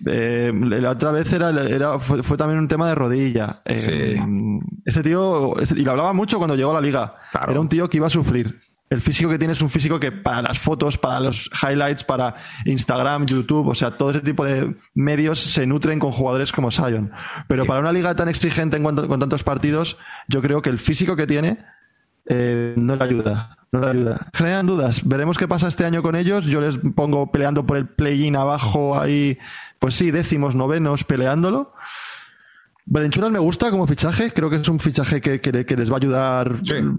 Eh, 0.07 0.53
la 0.55 0.91
otra 0.91 1.11
vez 1.13 1.33
era, 1.33 1.51
era 1.69 1.99
fue, 1.99 2.23
fue 2.23 2.37
también 2.37 2.59
un 2.61 2.69
tema 2.69 2.89
de 2.89 2.95
rodilla. 2.95 3.61
Eh, 3.65 3.79
Sí. 3.79 4.17
Ese 4.85 5.03
tío, 5.03 5.59
ese- 5.59 5.79
y 5.79 5.85
lo 5.85 5.93
hablaba 5.93 6.13
mucho 6.13 6.39
cuando 6.39 6.55
llegó 6.57 6.71
a 6.71 6.75
la 6.75 6.81
liga. 6.81 7.15
Claro. 7.33 7.53
Era 7.53 7.61
un 7.61 7.69
tío 7.69 7.89
que 7.89 7.97
iba 7.99 8.07
a 8.07 8.11
sufrir. 8.11 8.59
El 8.89 9.01
físico 9.03 9.29
que 9.29 9.37
tiene 9.39 9.53
es 9.53 9.61
un 9.63 9.69
físico 9.69 9.99
que 9.99 10.13
para 10.13 10.43
las 10.43 10.61
fotos, 10.61 10.97
para 10.97 11.19
los 11.19 11.51
highlights, 11.61 12.05
para 12.05 12.37
Instagram, 12.65 13.27
YouTube, 13.27 13.67
o 13.67 13.75
sea, 13.75 13.91
todo 13.91 14.11
ese 14.13 14.21
tipo 14.21 14.45
de 14.45 14.77
medios 14.95 15.41
se 15.41 15.67
nutren 15.67 15.99
con 15.99 16.13
jugadores 16.13 16.53
como 16.53 16.71
Sion. 16.71 17.11
Pero 17.49 17.67
para 17.67 17.81
una 17.81 17.91
liga 17.93 18.15
tan 18.15 18.29
exigente 18.29 18.77
en 18.77 18.85
cuanto, 18.85 19.09
con 19.09 19.19
tantos 19.19 19.43
partidos, 19.43 19.97
yo 20.29 20.41
creo 20.41 20.63
que 20.63 20.71
el 20.71 20.79
físico 20.79 21.17
que 21.17 21.27
tiene 21.27 21.59
eh, 22.29 22.75
no 22.77 22.95
le 22.97 23.05
ayuda. 23.05 23.57
No 23.73 23.81
le 23.81 23.89
ayuda. 23.89 24.21
Generan 24.33 24.67
dudas. 24.67 25.01
Veremos 25.05 25.37
qué 25.37 25.49
pasa 25.49 25.67
este 25.69 25.85
año 25.85 26.03
con 26.03 26.15
ellos. 26.15 26.47
Yo 26.47 26.61
les 26.61 26.79
pongo 26.95 27.31
peleando 27.33 27.67
por 27.67 27.77
el 27.77 27.89
play-in 27.89 28.37
abajo 28.37 28.99
ahí, 28.99 29.39
pues 29.79 29.95
sí, 29.95 30.11
décimos, 30.11 30.55
novenos, 30.55 31.05
peleándolo. 31.05 31.73
Valenchunas 32.89 33.33
me 33.33 33.41
gusta 33.41 33.73
como 33.73 33.85
fichaje, 33.89 34.31
creo 34.31 34.49
que 34.49 34.57
es 34.57 34.69
un 34.69 34.79
fichaje 34.79 35.21
que, 35.21 35.41
que- 35.41 35.67
que 35.67 35.77
les 35.77 35.91
va 35.91 35.95
a 35.95 35.97
ayudar 35.97 36.53
Sí. 36.62 36.75
el- 36.77 36.97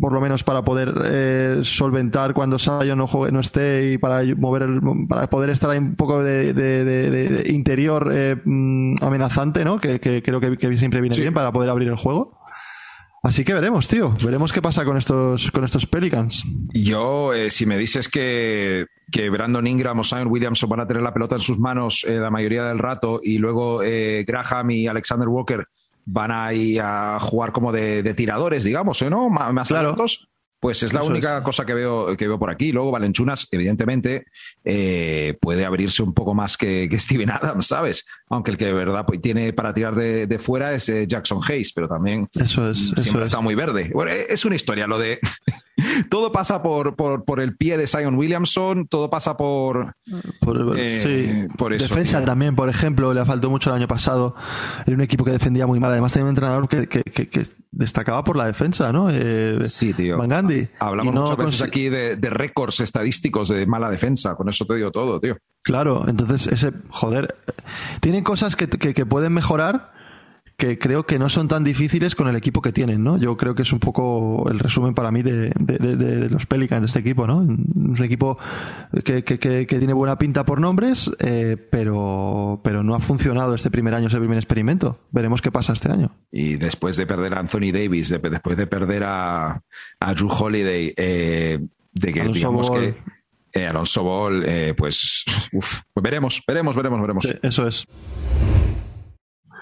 por 0.00 0.14
lo 0.14 0.22
menos 0.22 0.42
para 0.42 0.62
poder 0.64 0.94
eh, 1.04 1.60
solventar 1.64 2.32
cuando 2.32 2.58
Sayo 2.58 2.96
no 2.96 3.06
juegue, 3.06 3.30
no 3.30 3.40
esté 3.40 3.92
y 3.92 3.98
para 3.98 4.22
mover 4.36 4.62
el- 4.62 4.80
para 5.06 5.28
poder 5.28 5.50
estar 5.50 5.68
ahí 5.68 5.76
un 5.78 5.96
poco 5.96 6.22
de, 6.22 6.54
de- 6.54 6.82
de- 6.82 7.10
de- 7.10 7.28
de 7.28 7.52
interior 7.52 8.10
eh, 8.10 8.36
mm, 8.42 8.94
amenazante, 9.02 9.66
¿no? 9.66 9.78
Que, 9.78 10.00
que 10.00 10.22
creo 10.22 10.40
que, 10.40 10.56
que 10.56 10.78
siempre 10.78 11.02
viene 11.02 11.14
Sí. 11.14 11.20
bien 11.20 11.34
para 11.34 11.52
poder 11.52 11.68
abrir 11.68 11.88
el 11.88 11.96
juego. 11.96 12.37
Así 13.22 13.44
que 13.44 13.52
veremos, 13.52 13.88
tío, 13.88 14.14
veremos 14.24 14.52
qué 14.52 14.62
pasa 14.62 14.84
con 14.84 14.96
estos 14.96 15.50
con 15.50 15.64
estos 15.64 15.86
Pelicans. 15.86 16.44
Yo, 16.72 17.34
eh, 17.34 17.50
si 17.50 17.66
me 17.66 17.76
dices 17.76 18.08
que, 18.08 18.86
que 19.10 19.28
Brandon 19.28 19.66
Ingram 19.66 19.98
o 19.98 20.04
Zion 20.04 20.28
Williamson 20.28 20.68
van 20.70 20.80
a 20.80 20.86
tener 20.86 21.02
la 21.02 21.12
pelota 21.12 21.34
en 21.34 21.40
sus 21.40 21.58
manos 21.58 22.04
eh, 22.08 22.16
la 22.18 22.30
mayoría 22.30 22.64
del 22.64 22.78
rato 22.78 23.18
y 23.22 23.38
luego 23.38 23.82
eh, 23.82 24.24
Graham 24.26 24.70
y 24.70 24.86
Alexander 24.86 25.28
Walker 25.28 25.64
van 26.06 26.30
a 26.30 26.52
ir 26.54 26.80
a 26.80 27.18
jugar 27.20 27.50
como 27.52 27.72
de, 27.72 28.02
de 28.02 28.14
tiradores, 28.14 28.62
digamos, 28.64 29.02
¿eh, 29.02 29.10
¿no? 29.10 29.28
Má- 29.28 29.52
Más 29.52 29.68
Claro. 29.68 29.94
Pues 30.60 30.82
es 30.82 30.92
la 30.92 31.02
única 31.04 31.42
cosa 31.42 31.64
que 31.64 31.74
veo, 31.74 32.16
que 32.16 32.26
veo 32.26 32.38
por 32.38 32.50
aquí. 32.50 32.72
Luego, 32.72 32.90
Valenchunas, 32.90 33.46
evidentemente, 33.50 34.26
eh, 34.64 35.36
puede 35.40 35.64
abrirse 35.64 36.02
un 36.02 36.12
poco 36.12 36.34
más 36.34 36.56
que, 36.56 36.88
Steven 36.98 37.30
Adams, 37.30 37.66
¿sabes? 37.66 38.04
Aunque 38.28 38.50
el 38.50 38.56
que 38.56 38.66
de 38.66 38.72
verdad 38.72 39.04
pues, 39.06 39.20
tiene 39.20 39.52
para 39.52 39.72
tirar 39.72 39.94
de, 39.94 40.38
fuera 40.38 40.74
es 40.74 40.88
eh, 40.88 41.06
Jackson 41.06 41.40
Hayes, 41.46 41.72
pero 41.72 41.88
también 41.88 42.28
eso 42.34 42.70
es, 42.70 42.92
siempre 43.00 43.24
está 43.24 43.40
muy 43.40 43.54
verde. 43.54 43.90
Bueno, 43.94 44.10
es 44.10 44.44
una 44.44 44.56
historia, 44.56 44.86
lo 44.86 44.98
de 44.98 45.20
todo 46.10 46.32
pasa 46.32 46.62
por, 46.62 46.96
por, 46.96 47.40
el 47.40 47.56
pie 47.56 47.76
de 47.76 47.86
Zion 47.86 48.16
Williamson, 48.16 48.86
todo 48.88 49.10
pasa 49.10 49.36
por. 49.36 49.94
Por, 50.40 50.76
eh, 50.78 51.48
Defensa 51.78 52.24
también, 52.24 52.56
por 52.56 52.68
ejemplo, 52.68 53.14
le 53.14 53.24
faltó 53.24 53.50
mucho 53.50 53.70
el 53.70 53.76
año 53.76 53.88
pasado. 53.88 54.34
Era 54.86 54.94
un 54.94 55.02
equipo 55.02 55.24
que 55.24 55.30
defendía 55.30 55.66
muy 55.66 55.78
mal. 55.78 55.92
Además, 55.92 56.12
tenía 56.12 56.24
un 56.24 56.30
entrenador 56.30 56.68
que, 56.68 56.86
destacaba 57.78 58.24
por 58.24 58.36
la 58.36 58.46
defensa, 58.46 58.92
¿no? 58.92 59.08
Eh, 59.10 59.60
sí, 59.62 59.94
tío. 59.94 60.18
Van 60.18 60.28
Gandhi. 60.28 60.68
Hablamos 60.80 61.14
muchas 61.14 61.36
veces 61.36 61.62
aquí 61.62 61.88
de, 61.88 62.16
de 62.16 62.30
récords 62.30 62.80
estadísticos 62.80 63.48
de 63.48 63.66
mala 63.66 63.88
defensa. 63.88 64.34
Con 64.34 64.48
eso 64.48 64.66
te 64.66 64.74
digo 64.74 64.90
todo, 64.90 65.20
tío. 65.20 65.38
Claro, 65.62 66.06
entonces 66.08 66.48
ese. 66.48 66.72
Joder. 66.90 67.36
Tienen 68.00 68.24
cosas 68.24 68.56
que, 68.56 68.68
que 68.68 69.06
pueden 69.06 69.32
mejorar 69.32 69.92
que 70.58 70.76
creo 70.76 71.06
que 71.06 71.20
no 71.20 71.28
son 71.28 71.46
tan 71.46 71.62
difíciles 71.62 72.16
con 72.16 72.26
el 72.26 72.34
equipo 72.34 72.60
que 72.60 72.72
tienen, 72.72 73.04
¿no? 73.04 73.16
Yo 73.16 73.36
creo 73.36 73.54
que 73.54 73.62
es 73.62 73.72
un 73.72 73.78
poco 73.78 74.50
el 74.50 74.58
resumen 74.58 74.92
para 74.92 75.12
mí 75.12 75.22
de, 75.22 75.52
los 76.30 76.46
Pelicans 76.46 76.82
de 76.82 76.86
este 76.86 76.98
equipo, 76.98 77.28
¿no? 77.28 77.36
Un 77.36 77.96
equipo 78.02 78.38
que, 79.04 79.22
tiene 79.22 79.92
buena 79.92 80.18
pinta 80.18 80.44
por 80.44 80.60
nombres, 80.60 81.12
eh, 81.20 81.56
pero, 81.70 82.60
pero 82.64 82.82
no 82.82 82.96
ha 82.96 83.00
funcionado 83.00 83.54
este 83.54 83.70
primer 83.70 83.94
año, 83.94 84.08
ese 84.08 84.18
primer 84.18 84.36
experimento. 84.36 84.98
Veremos 85.12 85.40
qué 85.42 85.52
pasa 85.52 85.74
este 85.74 85.92
año. 85.92 86.10
Y 86.32 86.56
después 86.56 86.96
de 86.96 87.06
perder 87.06 87.34
a 87.34 87.38
Anthony 87.38 87.70
Davis, 87.72 88.08
después 88.08 88.56
de 88.56 88.66
perder 88.66 89.04
a, 89.04 89.62
a 90.00 90.14
Drew 90.14 90.28
Holiday, 90.28 90.92
eh, 90.96 91.60
de 91.92 92.12
que 92.12 92.24
digamos 92.30 92.68
que 92.72 92.96
eh, 93.52 93.66
Alonso 93.68 94.02
Ball, 94.02 94.44
pues, 94.76 95.24
uf, 95.52 95.82
pues 95.94 96.02
veremos, 96.02 96.42
veremos, 96.44 96.74
veremos, 96.74 97.00
veremos. 97.00 97.28
eso 97.42 97.68
es. 97.68 97.86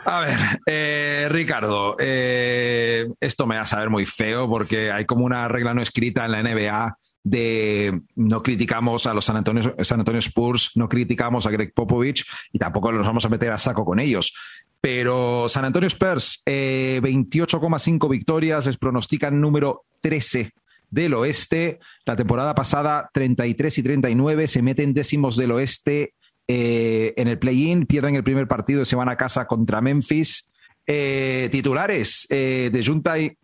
A 0.09 0.21
ver, 0.21 0.39
eh, 0.67 1.27
Ricardo, 1.29 1.97
eh, 1.99 3.09
esto 3.19 3.45
me 3.45 3.57
va 3.57 3.63
a 3.63 3.67
saber 3.67 3.91
muy 3.91 4.07
feo 4.07 4.49
porque 4.49 4.93
hay 4.93 5.05
como 5.05 5.25
una 5.25 5.49
regla 5.49 5.75
no 5.75 5.83
escrita 5.83 6.25
en 6.25 6.31
la 6.31 6.43
NBA 6.45 6.97
de 7.25 8.03
no 8.15 8.41
criticamos 8.41 9.07
a 9.07 9.15
los 9.15 9.25
San 9.25 9.37
Antonio, 9.37 9.75
San 9.81 9.99
Antonio 9.99 10.21
Spurs, 10.21 10.71
no 10.77 10.89
criticamos 10.89 11.45
a 11.47 11.51
Greg 11.51 11.75
Popovich 11.75 12.25
y 12.53 12.59
tampoco 12.61 12.93
nos 12.93 13.05
vamos 13.05 13.25
a 13.25 13.29
meter 13.29 13.51
a 13.51 13.59
saco 13.59 13.85
con 13.85 13.99
ellos. 13.99 14.33
Pero 14.81 15.49
San 15.49 15.65
Antonio 15.65 15.89
Spurs, 15.89 16.41
28,5 16.47 18.07
eh, 18.07 18.09
victorias, 18.09 18.67
les 18.67 18.77
pronostican 18.77 19.41
número 19.41 19.87
13 20.03 20.53
del 20.89 21.15
oeste. 21.15 21.81
La 22.05 22.15
temporada 22.15 22.55
pasada, 22.55 23.11
33 23.13 23.79
y 23.79 23.83
39, 23.83 24.47
se 24.47 24.63
meten 24.63 24.95
décimos 24.95 25.37
del 25.37 25.51
oeste 25.51 26.15
eh, 26.49 27.13
en 27.17 27.29
el 27.29 27.39
play-in, 27.39 27.87
pierden 27.87 28.15
el 28.15 28.23
primer 28.25 28.47
partido 28.47 28.83
y 28.83 28.85
se 28.85 28.97
van 28.97 29.09
a 29.09 29.17
casa 29.17 29.47
contra 29.47 29.81
Memphis. 29.81 30.49
Eh, 30.87 31.49
titulares 31.51 32.27
eh, 32.31 32.71
de 32.73 32.85
Juntai. 32.85 33.37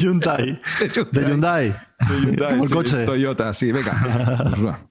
Juntai. 0.00 0.60
De 1.12 1.20
Hyundai. 1.20 1.76
De 1.98 2.46
el 2.62 2.70
coche. 2.70 3.04
Toyota, 3.04 3.52
sí, 3.52 3.70
venga. 3.70 4.80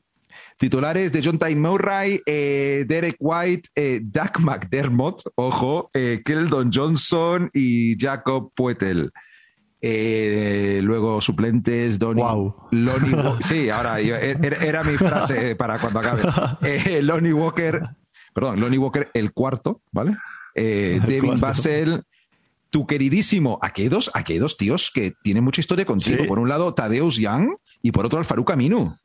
Titulares 0.57 1.11
de 1.11 1.21
John 1.21 1.37
Murray, 1.59 2.21
Derek 2.25 3.17
White, 3.19 3.69
Doug 4.03 4.39
McDermott, 4.39 5.23
ojo, 5.35 5.91
Keldon 5.91 6.71
Johnson 6.71 7.49
y 7.51 7.97
Jacob 7.99 8.53
Poetel. 8.55 9.11
Eh, 9.87 10.79
luego 10.81 11.21
suplentes, 11.21 11.99
Donny, 11.99 12.23
Lonnie 12.71 13.15
Sí, 13.39 13.69
ahora 13.69 13.99
era, 13.99 14.83
mi 14.83 14.97
frase 14.97 15.55
para 15.55 15.77
cuando 15.77 15.99
acabe. 15.99 16.23
Eh, 16.63 17.03
Lonnie 17.03 17.33
Walker, 17.33 17.83
perdón, 18.33 18.59
Lonnie 18.59 18.79
Walker, 18.79 19.11
el 19.13 19.31
cuarto, 19.31 19.81
¿vale? 19.91 20.17
Eh, 20.55 20.99
Devin 21.05 21.39
Basel, 21.39 22.03
tu 22.71 22.87
queridísimo. 22.87 23.59
Aquí 23.61 23.83
hay, 23.83 23.89
dos, 23.89 24.09
aquí 24.15 24.39
dos 24.39 24.57
tíos 24.57 24.89
que 24.91 25.13
tienen 25.21 25.43
mucha 25.43 25.61
historia 25.61 25.85
contigo. 25.85 26.25
Por 26.25 26.39
un 26.39 26.49
lado, 26.49 26.73
Tadeusz 26.73 27.17
Young 27.17 27.55
y 27.83 27.91
por 27.91 28.07
otro, 28.07 28.17
Alfaru 28.17 28.43
Aminu. 28.47 28.97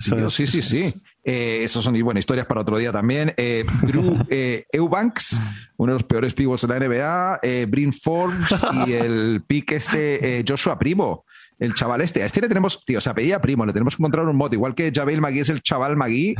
Sí, 0.00 0.48
sí, 0.48 0.62
sí. 0.62 0.94
Eh, 1.28 1.62
esos 1.62 1.84
son 1.84 1.92
buenas 2.02 2.22
historias 2.22 2.46
para 2.46 2.62
otro 2.62 2.78
día 2.78 2.90
también. 2.90 3.34
Eh, 3.36 3.66
Drew 3.82 4.16
eh, 4.30 4.64
Eubanks, 4.72 5.38
uno 5.76 5.92
de 5.92 5.98
los 5.98 6.04
peores 6.04 6.32
pibos 6.32 6.62
de 6.62 6.68
la 6.68 6.78
NBA. 6.78 7.40
Eh, 7.42 7.66
Brin 7.68 7.92
Forbes 7.92 8.64
y 8.86 8.94
el 8.94 9.42
pick 9.46 9.72
este 9.72 10.42
Joshua 10.48 10.78
Primo, 10.78 11.26
el 11.58 11.74
chaval 11.74 12.00
este. 12.00 12.22
A 12.22 12.26
este 12.26 12.40
le 12.40 12.48
tenemos, 12.48 12.82
tío, 12.82 12.98
se 13.02 13.10
apellía 13.10 13.42
Primo, 13.42 13.66
le 13.66 13.74
tenemos 13.74 13.94
que 13.94 14.00
encontrar 14.00 14.26
un 14.26 14.36
mote. 14.36 14.56
Igual 14.56 14.74
que 14.74 14.90
Javel 14.90 15.20
Magui 15.20 15.40
es 15.40 15.50
el 15.50 15.60
chaval 15.60 15.98
Magui, 15.98 16.34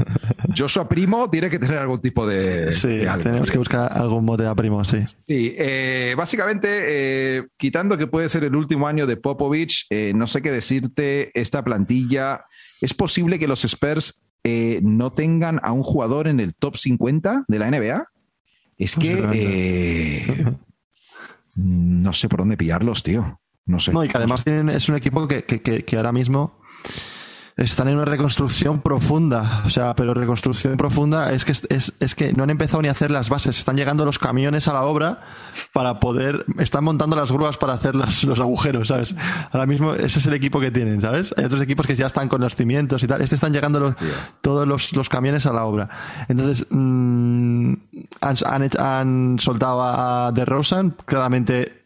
Joshua 0.56 0.88
Primo 0.88 1.28
tiene 1.28 1.50
que 1.50 1.58
tener 1.58 1.76
algún 1.76 1.98
tipo 1.98 2.26
de. 2.26 2.72
Sí, 2.72 3.02
tenemos 3.22 3.50
que 3.50 3.58
buscar 3.58 3.92
algún 3.92 4.24
mote 4.24 4.46
a 4.46 4.54
Primo, 4.54 4.82
sí. 4.84 5.04
Sí, 5.26 5.54
básicamente, 6.16 7.46
quitando 7.58 7.98
que 7.98 8.06
puede 8.06 8.30
ser 8.30 8.44
el 8.44 8.56
último 8.56 8.88
año 8.88 9.06
de 9.06 9.18
Popovich, 9.18 9.86
no 10.14 10.26
sé 10.26 10.40
qué 10.40 10.50
decirte, 10.50 11.38
esta 11.38 11.62
plantilla. 11.62 12.46
¿Es 12.80 12.94
posible 12.94 13.38
que 13.38 13.48
los 13.48 13.64
Spurs 13.64 14.20
eh, 14.44 14.80
no 14.82 15.12
tengan 15.12 15.60
a 15.62 15.72
un 15.72 15.82
jugador 15.82 16.28
en 16.28 16.40
el 16.40 16.54
top 16.54 16.76
50 16.76 17.44
de 17.48 17.58
la 17.58 17.70
NBA? 17.70 18.06
Es 18.76 18.94
que 18.94 19.24
eh, 19.34 20.54
no 21.54 22.12
sé 22.12 22.28
por 22.28 22.40
dónde 22.40 22.56
pillarlos, 22.56 23.02
tío. 23.02 23.40
No 23.66 23.80
sé. 23.80 23.92
No, 23.92 24.04
y 24.04 24.08
que 24.08 24.16
además 24.16 24.44
tienen, 24.44 24.70
es 24.70 24.88
un 24.88 24.96
equipo 24.96 25.26
que, 25.28 25.42
que 25.44 25.96
ahora 25.96 26.12
mismo 26.12 26.58
están 27.58 27.88
en 27.88 27.96
una 27.96 28.04
reconstrucción 28.04 28.80
profunda. 28.80 29.62
O 29.66 29.70
sea, 29.70 29.94
pero 29.94 30.14
reconstrucción 30.14 30.76
profunda 30.76 31.32
es 31.32 31.44
que, 31.44 31.52
es, 31.52 31.92
es, 31.98 32.14
que 32.14 32.32
no 32.32 32.44
han 32.44 32.50
empezado 32.50 32.80
ni 32.82 32.88
a 32.88 32.92
hacer 32.92 33.10
las 33.10 33.28
bases. 33.28 33.58
Están 33.58 33.76
llegando 33.76 34.04
los 34.04 34.18
camiones 34.18 34.68
a 34.68 34.72
la 34.72 34.84
obra 34.84 35.20
para 35.72 35.98
poder. 35.98 36.46
Están 36.58 36.84
montando 36.84 37.16
las 37.16 37.32
grúas 37.32 37.58
para 37.58 37.74
hacer 37.74 37.96
los, 37.96 38.22
los 38.24 38.38
agujeros, 38.38 38.88
¿sabes? 38.88 39.14
Ahora 39.50 39.66
mismo 39.66 39.92
ese 39.92 40.20
es 40.20 40.26
el 40.26 40.34
equipo 40.34 40.60
que 40.60 40.70
tienen, 40.70 41.00
¿sabes? 41.00 41.34
Hay 41.36 41.44
otros 41.44 41.60
equipos 41.60 41.86
que 41.86 41.96
ya 41.96 42.06
están 42.06 42.28
con 42.28 42.40
los 42.40 42.54
cimientos 42.54 43.02
y 43.02 43.08
tal. 43.08 43.20
Este 43.22 43.34
están 43.34 43.52
llegando 43.52 43.80
los, 43.80 43.94
todos 44.40 44.66
los, 44.66 44.92
los, 44.94 45.08
camiones 45.08 45.44
a 45.46 45.52
la 45.52 45.64
obra. 45.64 45.88
Entonces, 46.28 46.64
mmm, 46.70 47.72
han, 48.20 48.36
han, 48.46 48.68
han 48.78 49.36
soltado 49.40 49.82
a 49.82 50.30
DeRozan. 50.32 50.94
Claramente 51.06 51.77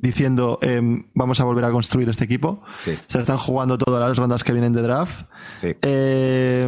diciendo 0.00 0.58
em, 0.62 1.04
vamos 1.14 1.40
a 1.40 1.44
volver 1.44 1.64
a 1.64 1.70
construir 1.70 2.08
este 2.08 2.24
equipo. 2.24 2.62
Se 2.78 2.98
están 3.20 3.38
jugando 3.38 3.78
todas 3.78 4.00
las 4.00 4.16
rondas 4.16 4.44
que 4.44 4.52
vienen 4.52 4.72
de 4.72 4.82
draft. 4.82 5.26
Eh, 5.62 6.66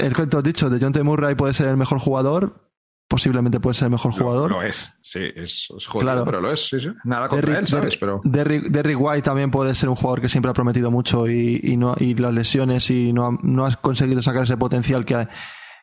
el 0.00 0.14
que 0.14 0.26
tú 0.26 0.38
has 0.38 0.44
dicho, 0.44 0.70
de 0.70 0.78
John 0.80 0.92
T. 0.92 1.02
Murray 1.02 1.34
puede 1.34 1.54
ser 1.54 1.68
el 1.68 1.76
mejor 1.76 1.98
jugador. 1.98 2.70
Posiblemente 3.08 3.60
puede 3.60 3.74
ser 3.74 3.86
el 3.86 3.90
mejor 3.90 4.12
jugador. 4.12 4.50
Lo 4.50 4.62
es, 4.62 4.94
sí, 5.02 5.20
es, 5.36 5.68
claro. 6.00 6.24
pero 6.24 6.40
lo 6.40 6.50
es, 6.50 6.66
sí, 6.66 6.80
sí. 6.80 6.88
Nada 7.04 7.28
contra 7.28 7.58
él, 7.58 7.68
¿sabes? 7.68 7.98
Pero... 7.98 8.22
Derrick, 8.24 8.98
White 8.98 9.20
también 9.20 9.50
puede 9.50 9.74
ser 9.74 9.90
un 9.90 9.96
jugador 9.96 10.22
que 10.22 10.30
siempre 10.30 10.50
ha 10.50 10.54
prometido 10.54 10.90
mucho 10.90 11.28
y, 11.28 11.60
y 11.62 11.76
no, 11.76 11.94
y 11.98 12.14
las 12.14 12.32
lesiones 12.32 12.88
y 12.88 13.12
no 13.12 13.26
ha, 13.26 13.38
no 13.42 13.68
conseguido 13.82 14.22
sacar 14.22 14.44
ese 14.44 14.56
potencial 14.56 15.04
que, 15.04 15.28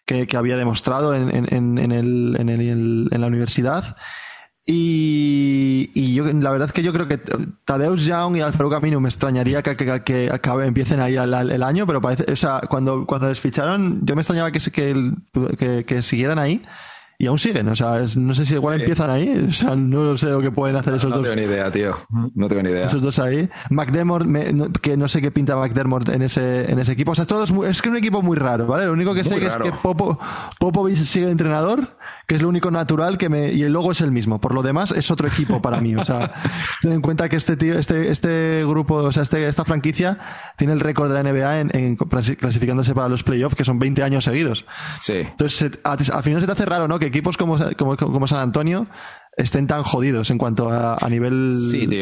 que, 0.08 0.26
que 0.26 0.38
había 0.38 0.58
demostrado 0.58 1.14
en, 1.14 1.30
en, 1.30 1.78
en, 1.78 1.92
el, 1.92 2.36
en, 2.40 2.50
el, 2.50 3.10
en 3.12 3.22
la 3.22 3.28
universidad. 3.28 3.96
Y, 4.72 5.90
y, 5.96 6.14
yo, 6.14 6.26
la 6.26 6.52
verdad 6.52 6.68
es 6.68 6.74
que 6.74 6.84
yo 6.84 6.94
creo 6.94 7.08
que 7.08 7.20
Tadeusz 7.66 8.06
Young 8.06 8.38
y 8.38 8.42
Alfredo 8.42 8.70
Camino 8.70 9.02
me 9.02 9.10
extrañaría 9.10 9.64
que, 9.64 9.76
que, 9.76 10.04
que 10.04 10.30
acabe, 10.32 10.68
empiecen 10.68 11.00
ahí 11.00 11.16
el, 11.16 11.34
el, 11.34 11.64
año, 11.64 11.88
pero 11.88 12.00
parece, 12.02 12.32
o 12.32 12.36
sea, 12.36 12.62
cuando, 12.70 13.08
cuando 13.08 13.30
les 13.30 13.40
ficharon, 13.40 14.06
yo 14.06 14.14
me 14.14 14.22
extrañaba 14.22 14.52
que, 14.52 14.60
que, 15.58 15.86
que 15.86 16.02
siguieran 16.04 16.38
ahí. 16.38 16.62
Y 17.22 17.26
aún 17.26 17.38
siguen, 17.38 17.68
o 17.68 17.76
sea, 17.76 18.06
no 18.16 18.34
sé 18.34 18.46
si 18.46 18.54
igual 18.54 18.80
empiezan 18.80 19.10
ahí, 19.10 19.46
o 19.50 19.52
sea, 19.52 19.76
no 19.76 20.18
sé 20.18 20.28
lo 20.28 20.40
que 20.40 20.52
pueden 20.52 20.78
hacer 20.78 20.94
esos 20.94 21.10
dos. 21.10 21.20
No 21.20 21.24
tengo 21.24 21.36
ni 21.36 21.52
idea, 21.52 21.70
tío, 21.70 21.98
no 22.34 22.48
tengo 22.48 22.64
ni 22.64 22.70
idea. 22.70 22.86
Esos 22.86 23.02
dos 23.02 23.20
ahí. 23.20 23.50
McDermott, 23.72 24.24
que 24.80 24.96
no 24.96 25.10
sé 25.10 25.20
qué 25.20 25.30
pinta 25.30 25.58
McDermott 25.58 26.08
en 26.10 26.22
ese, 26.22 26.72
en 26.72 26.80
ese 26.80 26.94
equipo, 26.94 27.12
o 27.12 27.16
sea, 27.16 27.26
todo 27.26 27.44
es, 27.44 27.52
es 27.52 27.82
que 27.82 27.90
es 27.90 27.92
un 27.92 27.98
equipo 27.98 28.22
muy 28.22 28.38
raro, 28.38 28.68
¿vale? 28.68 28.86
Lo 28.86 28.94
único 28.94 29.14
que 29.14 29.26
sé 29.26 29.36
es 29.46 29.58
que 29.58 29.72
Popo, 29.74 30.18
Popovich 30.60 31.00
sigue 31.00 31.30
entrenador, 31.30 31.98
que 32.30 32.36
es 32.36 32.44
lo 32.44 32.48
único 32.48 32.70
natural 32.70 33.18
que 33.18 33.28
me, 33.28 33.52
y 33.52 33.64
el 33.64 33.74
logo 33.74 33.92
es 33.92 34.02
el 34.02 34.12
mismo. 34.12 34.40
Por 34.40 34.54
lo 34.54 34.62
demás, 34.62 34.92
es 34.92 35.10
otro 35.10 35.28
equipo 35.28 35.64
para 35.64 35.82
mí. 35.82 35.96
O 35.96 36.06
sea, 36.06 36.32
ten 36.84 36.92
en 36.92 37.02
cuenta 37.02 37.28
que 37.28 37.36
este 37.36 37.58
tío, 37.58 37.74
este, 37.80 38.12
este 38.12 38.64
grupo, 38.68 38.98
o 38.98 39.12
sea, 39.12 39.24
este, 39.24 39.48
esta 39.48 39.66
franquicia 39.66 40.20
tiene 40.56 40.74
el 40.74 40.80
récord 40.80 41.12
de 41.12 41.24
la 41.24 41.34
NBA 41.34 41.60
en, 41.60 41.96
clasificándose 41.96 42.94
para 42.94 43.10
los 43.10 43.24
playoffs, 43.24 43.56
que 43.56 43.66
son 43.66 43.80
20 43.80 44.04
años 44.04 44.26
seguidos. 44.26 44.68
Sí. 45.02 45.22
Entonces, 45.22 45.72
al 45.84 46.24
final 46.24 46.40
se 46.40 46.46
te 46.46 46.52
hace 46.52 46.66
raro, 46.66 46.88
¿no? 46.88 47.00
Que 47.00 47.08
equipos 47.08 47.36
como, 47.36 47.58
como, 47.76 47.98
como 47.98 48.28
San 48.28 48.42
Antonio 48.42 48.86
estén 49.36 49.66
tan 49.66 49.82
jodidos 49.82 50.30
en 50.30 50.38
cuanto 50.38 50.70
a, 50.70 50.98
a 51.02 51.10
nivel 51.10 51.52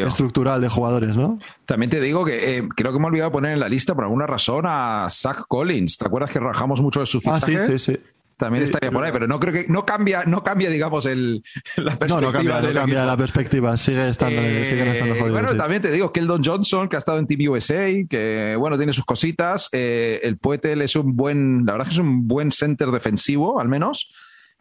estructural 0.06 0.60
de 0.60 0.68
jugadores, 0.68 1.16
¿no? 1.16 1.38
También 1.64 1.88
te 1.88 2.02
digo 2.02 2.26
que 2.26 2.58
eh, 2.58 2.68
creo 2.76 2.92
que 2.92 2.98
me 2.98 3.04
he 3.04 3.08
olvidado 3.08 3.32
poner 3.32 3.52
en 3.52 3.60
la 3.60 3.68
lista 3.70 3.94
por 3.94 4.04
alguna 4.04 4.26
razón 4.26 4.64
a 4.66 5.06
Zach 5.08 5.46
Collins. 5.48 5.96
¿Te 5.96 6.04
acuerdas 6.04 6.30
que 6.30 6.38
rajamos 6.38 6.82
mucho 6.82 7.00
de 7.00 7.06
su 7.06 7.18
fichaje? 7.18 7.56
Ah, 7.56 7.66
sí, 7.66 7.78
sí, 7.78 7.92
sí. 7.92 8.00
También 8.38 8.64
estaría 8.64 8.90
por 8.90 9.04
ahí, 9.04 9.12
pero 9.12 9.26
no 9.26 9.38
creo 9.40 9.52
que 9.52 9.66
no 9.68 9.84
cambia, 9.84 10.24
no 10.24 10.42
cambia, 10.42 10.70
digamos, 10.70 11.04
el, 11.06 11.42
la 11.76 11.98
perspectiva. 11.98 12.20
No, 12.20 12.26
no 12.28 12.32
cambia, 12.32 12.60
no 12.60 12.72
cambia 12.72 13.04
la 13.04 13.16
perspectiva, 13.16 13.76
sigue 13.76 14.08
estando, 14.08 14.40
eh, 14.40 14.66
sigue 14.68 14.92
estando 14.92 15.14
jodido. 15.16 15.32
Bueno, 15.32 15.56
también 15.56 15.82
te 15.82 15.90
digo, 15.90 16.12
Keldon 16.12 16.42
Johnson, 16.44 16.88
que 16.88 16.96
ha 16.96 16.98
estado 16.98 17.18
en 17.18 17.26
Team 17.26 17.50
USA, 17.50 17.86
que 18.08 18.56
bueno, 18.58 18.76
tiene 18.76 18.92
sus 18.92 19.04
cositas. 19.04 19.68
Eh, 19.72 20.20
el 20.22 20.38
Poetel 20.38 20.82
es 20.82 20.96
un 20.96 21.16
buen, 21.16 21.66
la 21.66 21.72
verdad 21.72 21.88
es 21.88 21.90
que 21.90 22.00
es 22.00 22.06
un 22.06 22.26
buen 22.26 22.50
center 22.50 22.90
defensivo, 22.90 23.60
al 23.60 23.68
menos. 23.68 24.10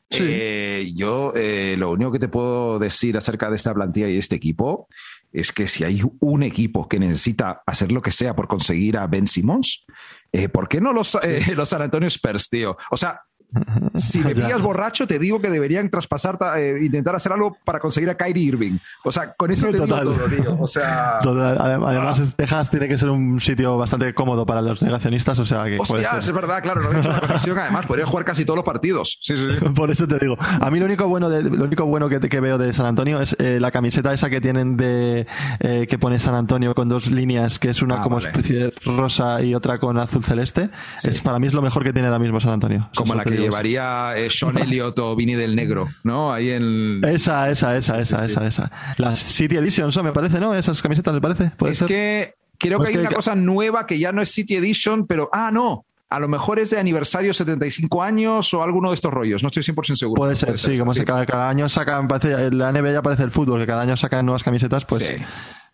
Sí. 0.10 0.24
Eh, 0.26 0.92
yo 0.96 1.34
eh, 1.36 1.76
lo 1.78 1.92
único 1.92 2.12
que 2.12 2.20
te 2.20 2.30
puedo 2.30 2.80
decir 2.80 3.18
acerca 3.18 3.50
de 3.50 3.58
esta 3.58 3.74
plantilla 3.74 4.08
y 4.08 4.18
este 4.18 4.36
equipo 4.36 4.88
es 5.34 5.52
que 5.52 5.68
si 5.68 5.84
hay 5.84 6.02
un 6.22 6.44
equipo 6.44 6.88
que 6.88 7.00
necesita 7.00 7.62
hacer 7.66 7.92
lo 7.92 8.02
que 8.02 8.12
sea 8.12 8.36
por 8.36 8.48
conseguir 8.48 8.98
a 8.98 9.08
Ben 9.08 9.28
Simmons, 9.28 9.86
eh, 10.32 10.50
¿por 10.50 10.68
qué 10.68 10.82
no 10.82 10.94
los, 10.94 11.16
eh, 11.22 11.46
los 11.56 11.70
San 11.70 11.82
Antonio 11.82 12.08
Spurs, 12.08 12.50
tío? 12.50 12.78
O 12.92 12.98
sea, 12.98 13.22
si 13.96 14.20
me 14.20 14.36
pillas 14.36 14.62
borracho, 14.62 15.08
te 15.08 15.20
digo 15.20 15.40
que 15.40 15.50
deberían 15.50 15.90
traspasar, 15.90 16.38
eh, 16.58 16.80
intentar 16.82 17.16
hacer 17.16 17.32
algo 17.32 17.58
para 17.64 17.80
conseguir 17.80 18.10
a 18.10 18.16
Kyrie 18.16 18.44
Irving. 18.44 18.78
O 19.04 19.12
sea, 19.12 19.34
con 19.34 19.52
eso 19.52 19.68
te 19.68 19.78
Total. 19.78 20.04
digo 20.04 20.16
todo, 20.16 20.28
tío. 20.28 20.58
O 20.60 20.68
sea, 20.68 21.20
Total. 21.24 21.58
Además, 21.60 22.20
ah. 22.20 22.34
Texas 22.36 22.70
tiene 22.70 22.88
que 22.88 22.98
ser 22.98 23.10
un 23.10 23.40
sitio 23.40 23.78
bastante 23.78 24.14
cómodo 24.14 24.46
para 24.46 24.62
los 24.62 24.82
negacionistas. 24.82 25.40
O 25.40 25.46
sea, 25.46 25.66
que. 25.66 25.78
Hostia, 25.80 26.18
es 26.20 26.32
verdad, 26.32 26.62
claro. 26.62 26.82
No 26.82 26.92
he 26.92 27.00
hecho 27.00 27.20
conexión. 27.20 27.58
Además, 27.60 27.86
podría 27.86 28.06
jugar 28.06 28.26
casi 28.26 28.44
todos 28.44 28.58
los 28.58 28.66
partidos. 28.66 29.20
Sí, 29.22 29.36
sí. 29.38 29.66
Por 29.76 29.92
eso 29.92 30.08
te 30.08 30.20
digo. 30.20 30.38
A 30.40 30.70
mí 30.70 30.80
lo 30.80 30.86
único 30.86 31.08
bueno, 31.08 31.30
de, 31.30 31.44
lo 31.44 31.64
único 31.64 31.86
bueno 31.86 32.10
que, 32.10 32.20
que 32.20 32.40
veo 32.40 32.58
de 32.58 32.74
San 32.74 32.86
Antonio 32.86 33.22
es 33.22 33.36
eh, 33.40 33.60
la 33.60 33.72
camiseta 33.72 34.14
esa 34.14 34.30
que 34.30 34.42
tienen 34.42 34.78
de 34.78 35.26
eh, 35.60 35.88
que 35.90 35.98
pone 35.98 36.20
San 36.20 36.36
Antonio 36.36 36.76
con 36.76 36.90
dos 36.90 37.10
líneas, 37.10 37.60
que 37.60 37.70
es 37.70 37.82
una 37.82 38.00
ah, 38.00 38.04
como 38.04 38.18
vale. 38.18 38.28
especie 38.28 38.58
de 38.58 38.74
rosa 38.86 39.42
y 39.42 39.56
otra 39.56 39.80
con 39.80 39.98
azul 39.98 40.24
celeste. 40.24 40.70
Es 41.04 41.22
para 41.22 41.40
mí 41.40 41.48
es 41.48 41.54
lo 41.54 41.62
mejor 41.62 41.84
que 41.84 41.94
tiene 41.94 42.08
ahora 42.08 42.20
mismo 42.20 42.40
San 42.40 42.54
Antonio. 42.54 42.90
Como 42.96 43.16
la 43.16 43.24
que 43.24 43.37
llevaría 43.42 44.14
eh, 44.18 44.30
Sean 44.30 44.58
Elliott 44.58 44.98
o 45.00 45.16
Vinny 45.16 45.36
del 45.36 45.56
Negro, 45.56 45.88
¿no? 46.04 46.34
Ahí 46.34 46.52
en. 46.52 47.02
Esa, 47.04 47.50
esa, 47.50 47.78
esa, 47.78 48.00
esa, 48.00 48.26
esa, 48.26 48.48
esa. 48.48 48.72
Las 48.98 49.20
City 49.20 49.58
Edition 49.58 49.92
son, 49.92 50.06
me 50.06 50.12
parece, 50.12 50.40
¿no? 50.40 50.54
Esas 50.54 50.82
camisetas, 50.82 51.14
me 51.14 51.22
parece. 51.22 51.52
¿Puede 51.58 51.74
es 51.74 51.80
ser? 51.80 51.88
que 51.88 52.36
creo 52.58 52.80
que 52.80 52.88
hay 52.88 52.94
que... 52.94 53.00
una 53.00 53.10
cosa 53.12 53.36
nueva 53.36 53.86
que 53.86 54.00
ya 54.00 54.12
no 54.12 54.22
es 54.22 54.32
City 54.32 54.56
Edition, 54.56 55.08
pero. 55.08 55.30
Ah, 55.32 55.52
no. 55.52 55.86
A 56.10 56.22
lo 56.22 56.30
mejor 56.30 56.58
es 56.58 56.70
de 56.70 56.80
aniversario 56.80 57.34
75 57.34 58.02
años 58.02 58.54
o 58.54 58.64
alguno 58.64 58.90
de 58.90 58.96
estos 58.96 59.14
rollos. 59.14 59.44
No 59.44 59.48
estoy 59.48 59.64
100% 59.64 59.96
seguro. 59.98 60.22
Puede 60.22 60.38
ser, 60.38 60.50
puede 60.50 60.58
sí. 60.58 60.78
Como 60.78 60.94
sí. 60.94 61.04
cada, 61.04 61.26
cada, 61.26 61.50
año 61.50 61.68
sacan, 61.68 62.08
parece, 62.08 62.50
la 62.52 62.72
NBA 62.72 62.94
ya 62.94 63.02
parece 63.02 63.24
el 63.24 63.32
fútbol, 63.32 63.60
que 63.60 63.68
cada 63.68 63.82
año 63.82 63.98
sacan 63.98 64.26
nuevas 64.26 64.44
camisetas, 64.44 64.86
pues. 64.86 65.04
Sí 65.04 65.16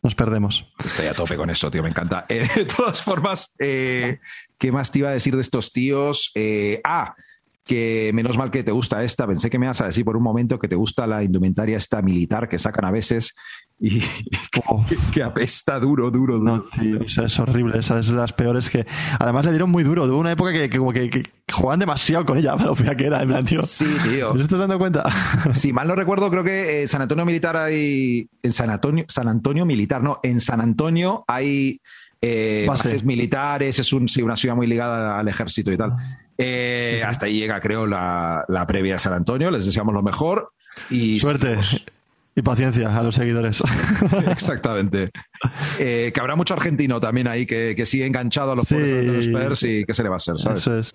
nos 0.04 0.16
perdemos. 0.16 0.68
Estoy 0.86 1.08
a 1.08 1.14
tope 1.14 1.38
con 1.38 1.50
eso, 1.50 1.72
tío, 1.72 1.82
me 1.82 1.90
encanta. 1.90 2.26
Eh, 2.34 2.48
de 2.56 2.66
todas 2.66 3.02
formas, 3.02 3.54
eh, 3.60 4.20
¿qué 4.58 4.72
más 4.72 4.92
te 4.92 5.00
iba 5.00 5.10
a 5.10 5.14
decir 5.14 5.36
de 5.36 5.42
estos 5.42 5.72
tíos? 5.72 6.32
Eh, 6.36 6.82
ah, 6.84 7.16
que 7.64 8.12
menos 8.14 8.38
mal 8.38 8.52
que 8.52 8.64
te 8.64 8.72
gusta 8.72 9.04
esta. 9.04 9.26
Pensé 9.26 9.50
que 9.50 9.58
me 9.58 9.66
ibas 9.66 9.82
a 9.82 9.86
decir 9.86 10.04
por 10.04 10.18
un 10.18 10.24
momento 10.24 10.60
que 10.60 10.68
te 10.68 10.76
gusta 10.76 11.08
la 11.08 11.24
indumentaria 11.24 11.78
esta 11.78 12.02
militar 12.02 12.50
que 12.50 12.60
sacan 12.60 12.86
a 12.86 12.92
veces 12.92 13.36
y 13.80 14.00
que, 14.52 14.62
que 15.12 15.24
apesta 15.24 15.80
duro, 15.80 16.12
duro, 16.12 16.40
duro. 16.40 16.58
No, 16.58 16.64
tío, 16.80 17.02
esa 17.02 17.26
es 17.26 17.40
horrible. 17.40 17.80
Esa 17.80 18.00
es 18.00 18.08
de 18.08 18.16
las 18.16 18.34
peores 18.34 18.70
que. 18.70 18.86
Además 19.20 19.46
le 19.46 19.52
dieron 19.52 19.72
muy 19.72 19.84
duro. 19.84 20.04
Hubo 20.04 20.18
una 20.18 20.32
época 20.32 20.52
que, 20.52 20.70
que 20.70 20.78
como 20.78 20.94
que, 20.94 21.10
que, 21.10 21.24
jugaban 21.52 21.80
demasiado 21.80 22.26
con 22.26 22.38
ella 22.38 22.56
para 22.56 22.68
lo 22.68 22.76
fea 22.76 22.96
que 22.96 23.08
era. 23.08 23.22
En 23.22 23.30
plan, 23.30 23.46
tío. 23.46 23.62
Sí, 23.64 23.88
tío. 24.04 24.34
¿No 24.34 24.42
estás 24.42 24.60
dando 24.60 24.78
cuenta? 24.78 25.04
Si 25.54 25.74
mal 25.74 25.88
no 25.88 25.96
recuerdo, 25.96 26.30
creo 26.30 26.44
que 26.44 26.82
en 26.82 26.88
San 26.88 27.02
Antonio 27.02 27.26
Militar 27.26 27.58
hay. 27.58 28.28
En 28.42 28.54
San 28.54 28.70
Antonio, 28.70 29.06
San 29.08 29.28
Antonio 29.28 29.66
Militar, 29.66 30.02
no. 30.04 30.20
En 30.24 30.40
San 30.42 30.62
Antonio 30.62 31.24
hay. 31.28 31.80
Eh, 32.26 32.64
bases 32.66 33.04
militares, 33.04 33.80
es 33.80 33.92
un, 33.92 34.08
sí, 34.08 34.22
una 34.22 34.38
ciudad 34.38 34.56
muy 34.56 34.66
ligada 34.66 35.20
al 35.20 35.28
ejército 35.28 35.74
y 35.74 35.78
tal. 35.78 35.94
Eh, 36.38 36.98
sí. 37.00 37.06
Hasta 37.06 37.26
ahí 37.26 37.40
llega, 37.40 37.60
creo, 37.60 37.86
la, 37.86 38.46
la, 38.48 38.66
previa 38.68 38.96
a 38.96 39.00
San 39.00 39.14
Antonio. 39.14 39.52
Les 39.52 39.66
deseamos 39.66 39.94
lo 39.94 40.02
mejor. 40.02 40.52
Y 40.90 41.20
Suerte. 41.20 41.58
Y 42.36 42.42
paciencia 42.42 42.98
a 42.98 43.04
los 43.04 43.16
seguidores. 43.16 43.62
Exactamente. 44.28 45.12
Eh, 45.78 46.12
que 46.14 46.20
habrá 46.20 46.36
mucho 46.36 46.56
argentino 46.56 47.00
también 47.00 47.28
ahí 47.28 47.46
que, 47.46 47.74
que 47.76 47.86
sigue 47.86 48.08
enganchado 48.08 48.54
a 48.54 48.56
los 48.56 48.68
sí. 48.68 48.76
de 48.76 49.04
los 49.04 49.26
Spurs 49.26 49.64
y 49.64 49.86
qué 49.86 49.94
se 49.94 50.02
le 50.02 50.10
va 50.10 50.16
a 50.16 50.18
hacer, 50.18 50.38
¿sabes? 50.40 50.62
Eso 50.62 50.80
es. 50.80 50.92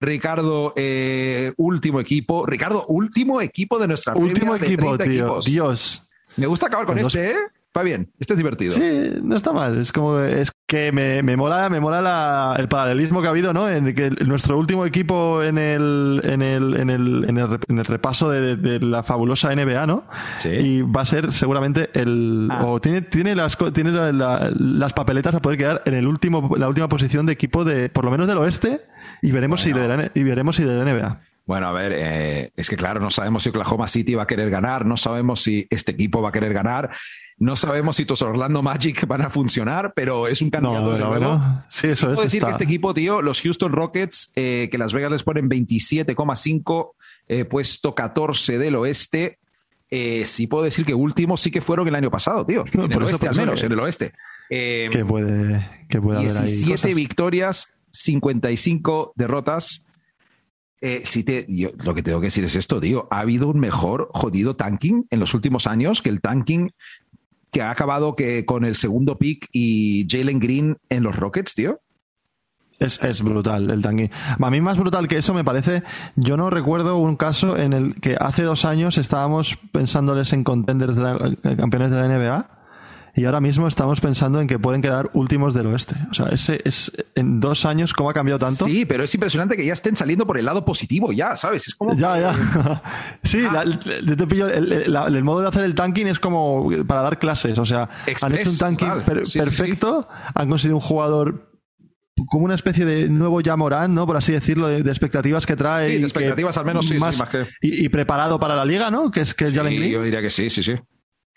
Ricardo, 0.00 0.72
eh, 0.76 1.52
último 1.58 2.00
equipo. 2.00 2.46
Ricardo, 2.46 2.86
último 2.86 3.42
equipo 3.42 3.78
de 3.78 3.88
nuestra 3.88 4.14
Último 4.14 4.56
equipo, 4.56 4.96
tío. 4.96 5.06
Equipos. 5.06 5.44
Dios. 5.44 6.08
Me 6.36 6.46
gusta 6.46 6.68
acabar 6.68 6.86
con 6.86 6.98
este, 6.98 7.32
¿eh? 7.32 7.36
Va 7.76 7.84
bien, 7.84 8.12
este 8.18 8.32
es 8.32 8.36
divertido. 8.36 8.74
Sí, 8.74 9.12
no 9.22 9.36
está 9.36 9.52
mal. 9.52 9.78
Es 9.78 9.92
como 9.92 10.18
es 10.18 10.50
que 10.66 10.90
me, 10.90 11.22
me 11.22 11.36
mola, 11.36 11.68
me 11.68 11.78
mola 11.78 12.02
la, 12.02 12.56
el 12.58 12.66
paralelismo 12.66 13.20
que 13.20 13.28
ha 13.28 13.30
habido, 13.30 13.52
¿no? 13.52 13.68
En 13.68 13.94
que 13.94 14.10
nuestro 14.26 14.58
último 14.58 14.84
equipo 14.84 15.40
en 15.40 15.56
el, 15.56 16.20
en 16.24 16.42
el, 16.42 16.76
en 16.76 16.90
el, 16.90 17.24
en 17.28 17.38
el, 17.38 17.60
en 17.68 17.78
el 17.78 17.84
repaso 17.84 18.28
de, 18.28 18.56
de, 18.56 18.80
la 18.80 19.04
fabulosa 19.04 19.54
NBA, 19.54 19.86
¿no? 19.86 20.04
Sí. 20.34 20.48
Y 20.48 20.82
va 20.82 21.02
a 21.02 21.06
ser 21.06 21.32
seguramente 21.32 21.90
el, 21.94 22.48
ah. 22.50 22.64
o 22.66 22.80
tiene, 22.80 23.02
tiene 23.02 23.36
las, 23.36 23.56
tiene 23.72 23.92
la, 23.92 24.10
la, 24.10 24.50
las 24.58 24.92
papeletas 24.92 25.36
a 25.36 25.40
poder 25.40 25.56
quedar 25.56 25.82
en 25.86 25.94
el 25.94 26.08
último, 26.08 26.56
la 26.56 26.68
última 26.68 26.88
posición 26.88 27.24
de 27.24 27.32
equipo 27.34 27.64
de, 27.64 27.88
por 27.88 28.04
lo 28.04 28.10
menos 28.10 28.26
del 28.26 28.38
oeste, 28.38 28.80
y 29.22 29.30
veremos 29.30 29.62
bueno. 29.62 29.78
si 29.78 29.88
de 29.88 29.96
la, 29.96 30.10
y 30.12 30.22
veremos 30.24 30.56
si 30.56 30.64
de 30.64 30.74
la 30.74 30.92
NBA. 30.92 31.20
Bueno, 31.50 31.66
a 31.66 31.72
ver, 31.72 31.92
eh, 31.96 32.52
es 32.54 32.70
que 32.70 32.76
claro, 32.76 33.00
no 33.00 33.10
sabemos 33.10 33.42
si 33.42 33.48
Oklahoma 33.48 33.88
City 33.88 34.14
va 34.14 34.22
a 34.22 34.26
querer 34.28 34.50
ganar, 34.50 34.86
no 34.86 34.96
sabemos 34.96 35.42
si 35.42 35.66
este 35.68 35.90
equipo 35.90 36.22
va 36.22 36.28
a 36.28 36.32
querer 36.32 36.54
ganar. 36.54 36.92
No 37.38 37.56
sabemos 37.56 37.96
si 37.96 38.04
tus 38.04 38.22
Orlando 38.22 38.62
Magic 38.62 39.04
van 39.08 39.22
a 39.22 39.30
funcionar, 39.30 39.92
pero 39.92 40.28
es 40.28 40.42
un 40.42 40.50
candidato. 40.50 40.80
No, 40.80 40.90
bueno, 40.90 41.08
bueno. 41.08 41.64
Sí, 41.68 41.88
eso 41.88 42.06
puedo 42.06 42.20
es. 42.20 42.26
decir 42.26 42.38
está. 42.38 42.46
que 42.46 42.52
este 42.52 42.64
equipo, 42.66 42.94
tío, 42.94 43.20
los 43.20 43.40
Houston 43.40 43.72
Rockets, 43.72 44.30
eh, 44.36 44.68
que 44.70 44.78
Las 44.78 44.92
Vegas 44.92 45.10
les 45.10 45.24
ponen 45.24 45.50
27,5, 45.50 46.92
eh, 47.26 47.44
puesto 47.46 47.96
14 47.96 48.56
del 48.56 48.76
oeste. 48.76 49.40
Eh, 49.90 50.26
sí 50.26 50.46
puedo 50.46 50.62
decir 50.62 50.84
que 50.84 50.94
últimos 50.94 51.40
sí 51.40 51.50
que 51.50 51.60
fueron 51.60 51.88
el 51.88 51.96
año 51.96 52.12
pasado, 52.12 52.46
tío. 52.46 52.64
No, 52.74 52.84
en 52.84 52.92
el 52.92 53.02
oeste, 53.02 53.26
al 53.26 53.34
menos, 53.34 53.58
que, 53.58 53.66
en 53.66 53.72
el 53.72 53.80
oeste. 53.80 54.12
Que 54.48 55.04
puede, 55.04 55.68
que 55.88 56.00
puede 56.00 56.20
17 56.20 56.74
haber 56.74 56.86
ahí 56.86 56.94
victorias, 56.94 57.72
55 57.90 59.14
derrotas. 59.16 59.84
Eh, 60.80 61.04
te, 61.24 61.46
lo 61.84 61.94
que 61.94 62.02
tengo 62.02 62.20
que 62.20 62.28
decir 62.28 62.44
es 62.44 62.54
esto, 62.54 62.80
tío. 62.80 63.06
Ha 63.10 63.20
habido 63.20 63.48
un 63.48 63.60
mejor 63.60 64.08
jodido 64.12 64.56
tanking 64.56 65.06
en 65.10 65.20
los 65.20 65.34
últimos 65.34 65.66
años 65.66 66.00
que 66.00 66.08
el 66.08 66.20
tanking 66.20 66.70
que 67.52 67.62
ha 67.62 67.70
acabado 67.70 68.16
que 68.16 68.44
con 68.46 68.64
el 68.64 68.74
segundo 68.74 69.18
pick 69.18 69.48
y 69.52 70.06
Jalen 70.08 70.38
Green 70.38 70.78
en 70.88 71.02
los 71.02 71.16
Rockets, 71.16 71.54
tío. 71.54 71.80
Es, 72.78 73.02
es, 73.02 73.20
brutal 73.22 73.68
el 73.68 73.82
tanking. 73.82 74.10
A 74.40 74.50
mí 74.50 74.60
más 74.62 74.78
brutal 74.78 75.06
que 75.06 75.18
eso 75.18 75.34
me 75.34 75.44
parece, 75.44 75.82
yo 76.16 76.38
no 76.38 76.48
recuerdo 76.48 76.96
un 76.96 77.16
caso 77.16 77.58
en 77.58 77.74
el 77.74 77.94
que 77.96 78.16
hace 78.18 78.42
dos 78.42 78.64
años 78.64 78.96
estábamos 78.96 79.58
pensándoles 79.72 80.32
en 80.32 80.44
contenders 80.44 80.96
de 80.96 81.36
eh, 81.42 81.56
campeones 81.56 81.90
de 81.90 81.96
la 81.96 82.08
NBA 82.08 82.59
y 83.14 83.24
ahora 83.24 83.40
mismo 83.40 83.66
estamos 83.66 84.00
pensando 84.00 84.40
en 84.40 84.46
que 84.46 84.58
pueden 84.58 84.82
quedar 84.82 85.10
últimos 85.14 85.54
del 85.54 85.66
oeste. 85.66 85.94
O 86.10 86.14
sea, 86.14 86.26
ese 86.28 86.60
es 86.64 86.92
en 87.14 87.40
dos 87.40 87.64
años 87.64 87.92
cómo 87.92 88.10
ha 88.10 88.14
cambiado 88.14 88.38
tanto. 88.38 88.64
Sí, 88.64 88.84
pero 88.84 89.04
es 89.04 89.14
impresionante 89.14 89.56
que 89.56 89.64
ya 89.64 89.72
estén 89.72 89.96
saliendo 89.96 90.26
por 90.26 90.38
el 90.38 90.44
lado 90.44 90.64
positivo, 90.64 91.12
ya, 91.12 91.36
¿sabes? 91.36 91.68
Es 91.68 91.74
como 91.74 91.94
ya, 91.94 92.14
que... 92.14 92.20
ya. 92.20 92.82
sí, 93.24 93.44
ah. 93.48 93.64
la, 93.64 94.16
te 94.16 94.26
pillo, 94.26 94.48
el, 94.48 94.92
la, 94.92 95.06
el, 95.06 95.24
modo 95.24 95.40
de 95.42 95.48
hacer 95.48 95.64
el 95.64 95.74
tanking 95.74 96.06
es 96.06 96.18
como 96.18 96.70
para 96.86 97.02
dar 97.02 97.18
clases. 97.18 97.58
O 97.58 97.66
sea, 97.66 97.88
Express, 98.06 98.22
han 98.22 98.34
hecho 98.34 98.50
un 98.50 98.58
tanking 98.58 99.02
per, 99.04 99.26
sí, 99.26 99.38
perfecto, 99.38 100.08
sí, 100.08 100.16
sí. 100.26 100.32
han 100.34 100.48
conseguido 100.48 100.76
un 100.76 100.82
jugador 100.82 101.50
como 102.28 102.44
una 102.44 102.54
especie 102.54 102.84
de 102.84 103.08
nuevo 103.08 103.40
Yamorán, 103.40 103.94
¿no? 103.94 104.06
Por 104.06 104.16
así 104.16 104.32
decirlo, 104.32 104.68
de, 104.68 104.82
de 104.82 104.90
expectativas 104.90 105.46
que 105.46 105.56
trae. 105.56 105.86
Sí, 105.90 105.96
de 105.98 106.02
expectativas 106.02 106.56
al 106.58 106.66
menos 106.66 106.86
sí, 106.86 106.98
más, 106.98 107.16
sí, 107.16 107.20
más 107.22 107.30
que... 107.30 107.46
y, 107.62 107.86
y, 107.86 107.88
preparado 107.88 108.38
para 108.38 108.56
la 108.56 108.64
liga, 108.64 108.90
¿no? 108.90 109.10
Que 109.10 109.22
es 109.22 109.34
que 109.34 109.46
es 109.46 109.54
Jalen. 109.54 109.90
Yo 109.90 110.02
diría 110.02 110.20
que 110.20 110.30
sí, 110.30 110.50
sí, 110.50 110.62
sí. 110.62 110.74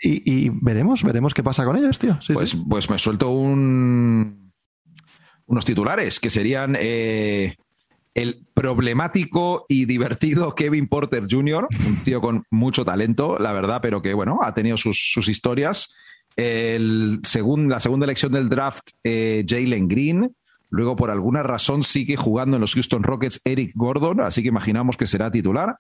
Y, 0.02 0.32
y, 0.32 0.50
veremos, 0.50 1.04
veremos 1.04 1.34
qué 1.34 1.44
pasa 1.44 1.66
con 1.66 1.78
ellos, 1.78 1.98
tío. 2.00 2.20
Sí, 2.22 2.34
pues, 2.34 2.52
sí. 2.52 2.64
pues 2.68 2.90
me 2.90 2.98
suelto 2.98 3.30
un 3.30 4.44
unos 5.46 5.66
titulares 5.66 6.20
que 6.20 6.30
serían 6.30 6.76
eh, 6.80 7.56
el 8.14 8.46
problemático 8.54 9.66
y 9.68 9.86
divertido 9.86 10.56
Kevin 10.56 10.88
Porter 10.88 11.26
Jr., 11.30 11.68
un 11.88 11.98
tío 12.04 12.22
con 12.22 12.44
mucho 12.52 12.86
talento, 12.86 13.38
la 13.40 13.54
verdad, 13.54 13.80
pero 13.82 14.02
que 14.02 14.14
bueno, 14.14 14.40
ha 14.42 14.54
tenido 14.54 14.78
sus, 14.78 15.12
sus 15.12 15.30
historias. 15.30 15.94
El 16.36 17.20
segun, 17.24 17.70
la 17.70 17.80
segunda 17.80 18.06
elección 18.06 18.32
del 18.32 18.50
draft, 18.50 18.90
eh, 19.04 19.46
Jalen 19.48 19.88
Green. 19.88 20.36
Luego, 20.70 20.96
por 20.96 21.12
alguna 21.12 21.44
razón, 21.44 21.84
sigue 21.84 22.16
jugando 22.16 22.58
en 22.58 22.62
los 22.62 22.74
Houston 22.74 23.04
Rockets 23.04 23.40
Eric 23.44 23.72
Gordon, 23.76 24.22
así 24.22 24.42
que 24.42 24.48
imaginamos 24.48 24.98
que 24.98 25.06
será 25.06 25.30
titular. 25.30 25.78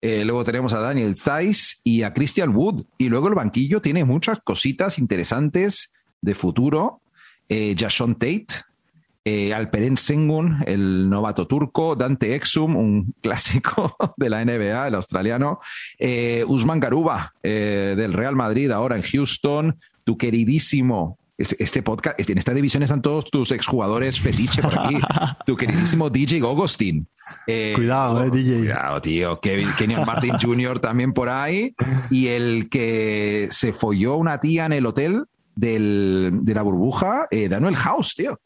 Eh, 0.00 0.24
luego 0.24 0.44
tenemos 0.44 0.72
a 0.72 0.80
Daniel 0.80 1.16
Tice 1.16 1.76
y 1.82 2.02
a 2.02 2.12
Christian 2.12 2.54
Wood. 2.54 2.84
Y 2.98 3.08
luego 3.08 3.28
el 3.28 3.34
banquillo 3.34 3.80
tiene 3.80 4.04
muchas 4.04 4.38
cositas 4.40 4.98
interesantes 4.98 5.92
de 6.20 6.34
futuro. 6.34 7.00
Eh, 7.48 7.74
Jason 7.78 8.14
Tate, 8.14 8.46
eh, 9.28 9.52
Alperen 9.52 9.96
Sengun, 9.96 10.62
el 10.66 11.10
novato 11.10 11.48
turco, 11.48 11.96
Dante 11.96 12.36
Exum, 12.36 12.76
un 12.76 13.12
clásico 13.20 13.96
de 14.16 14.30
la 14.30 14.44
NBA, 14.44 14.86
el 14.86 14.94
australiano, 14.94 15.58
eh, 15.98 16.44
Usman 16.46 16.78
Garuba, 16.78 17.34
eh, 17.42 17.94
del 17.96 18.12
Real 18.12 18.36
Madrid, 18.36 18.70
ahora 18.70 18.94
en 18.94 19.02
Houston, 19.02 19.80
tu 20.04 20.16
queridísimo 20.16 21.18
Este, 21.38 21.82
podcast, 21.82 22.18
en 22.30 22.38
esta 22.38 22.54
división 22.54 22.82
están 22.82 23.02
todos 23.02 23.30
tus 23.30 23.52
exjugadores 23.52 24.18
fetiche 24.18 24.62
por 24.62 24.78
aquí. 24.78 24.96
tu 25.46 25.54
queridísimo 25.54 26.08
DJ 26.08 26.40
Gogostin. 26.40 27.06
Eh, 27.46 27.72
cuidado, 27.74 28.24
eh, 28.24 28.30
DJ. 28.30 28.58
Cuidado, 28.58 29.02
tío. 29.02 29.40
Kevin, 29.40 29.68
Kenyon 29.76 30.06
Martin 30.06 30.34
Jr. 30.40 30.78
también 30.78 31.12
por 31.12 31.28
ahí. 31.28 31.74
Y 32.10 32.28
el 32.28 32.70
que 32.70 33.48
se 33.50 33.74
folló 33.74 34.16
una 34.16 34.40
tía 34.40 34.64
en 34.64 34.72
el 34.72 34.86
hotel 34.86 35.24
del, 35.54 36.38
de 36.40 36.54
la 36.54 36.62
burbuja, 36.62 37.28
eh, 37.30 37.50
Daniel 37.50 37.76
House, 37.76 38.14
tío. 38.14 38.40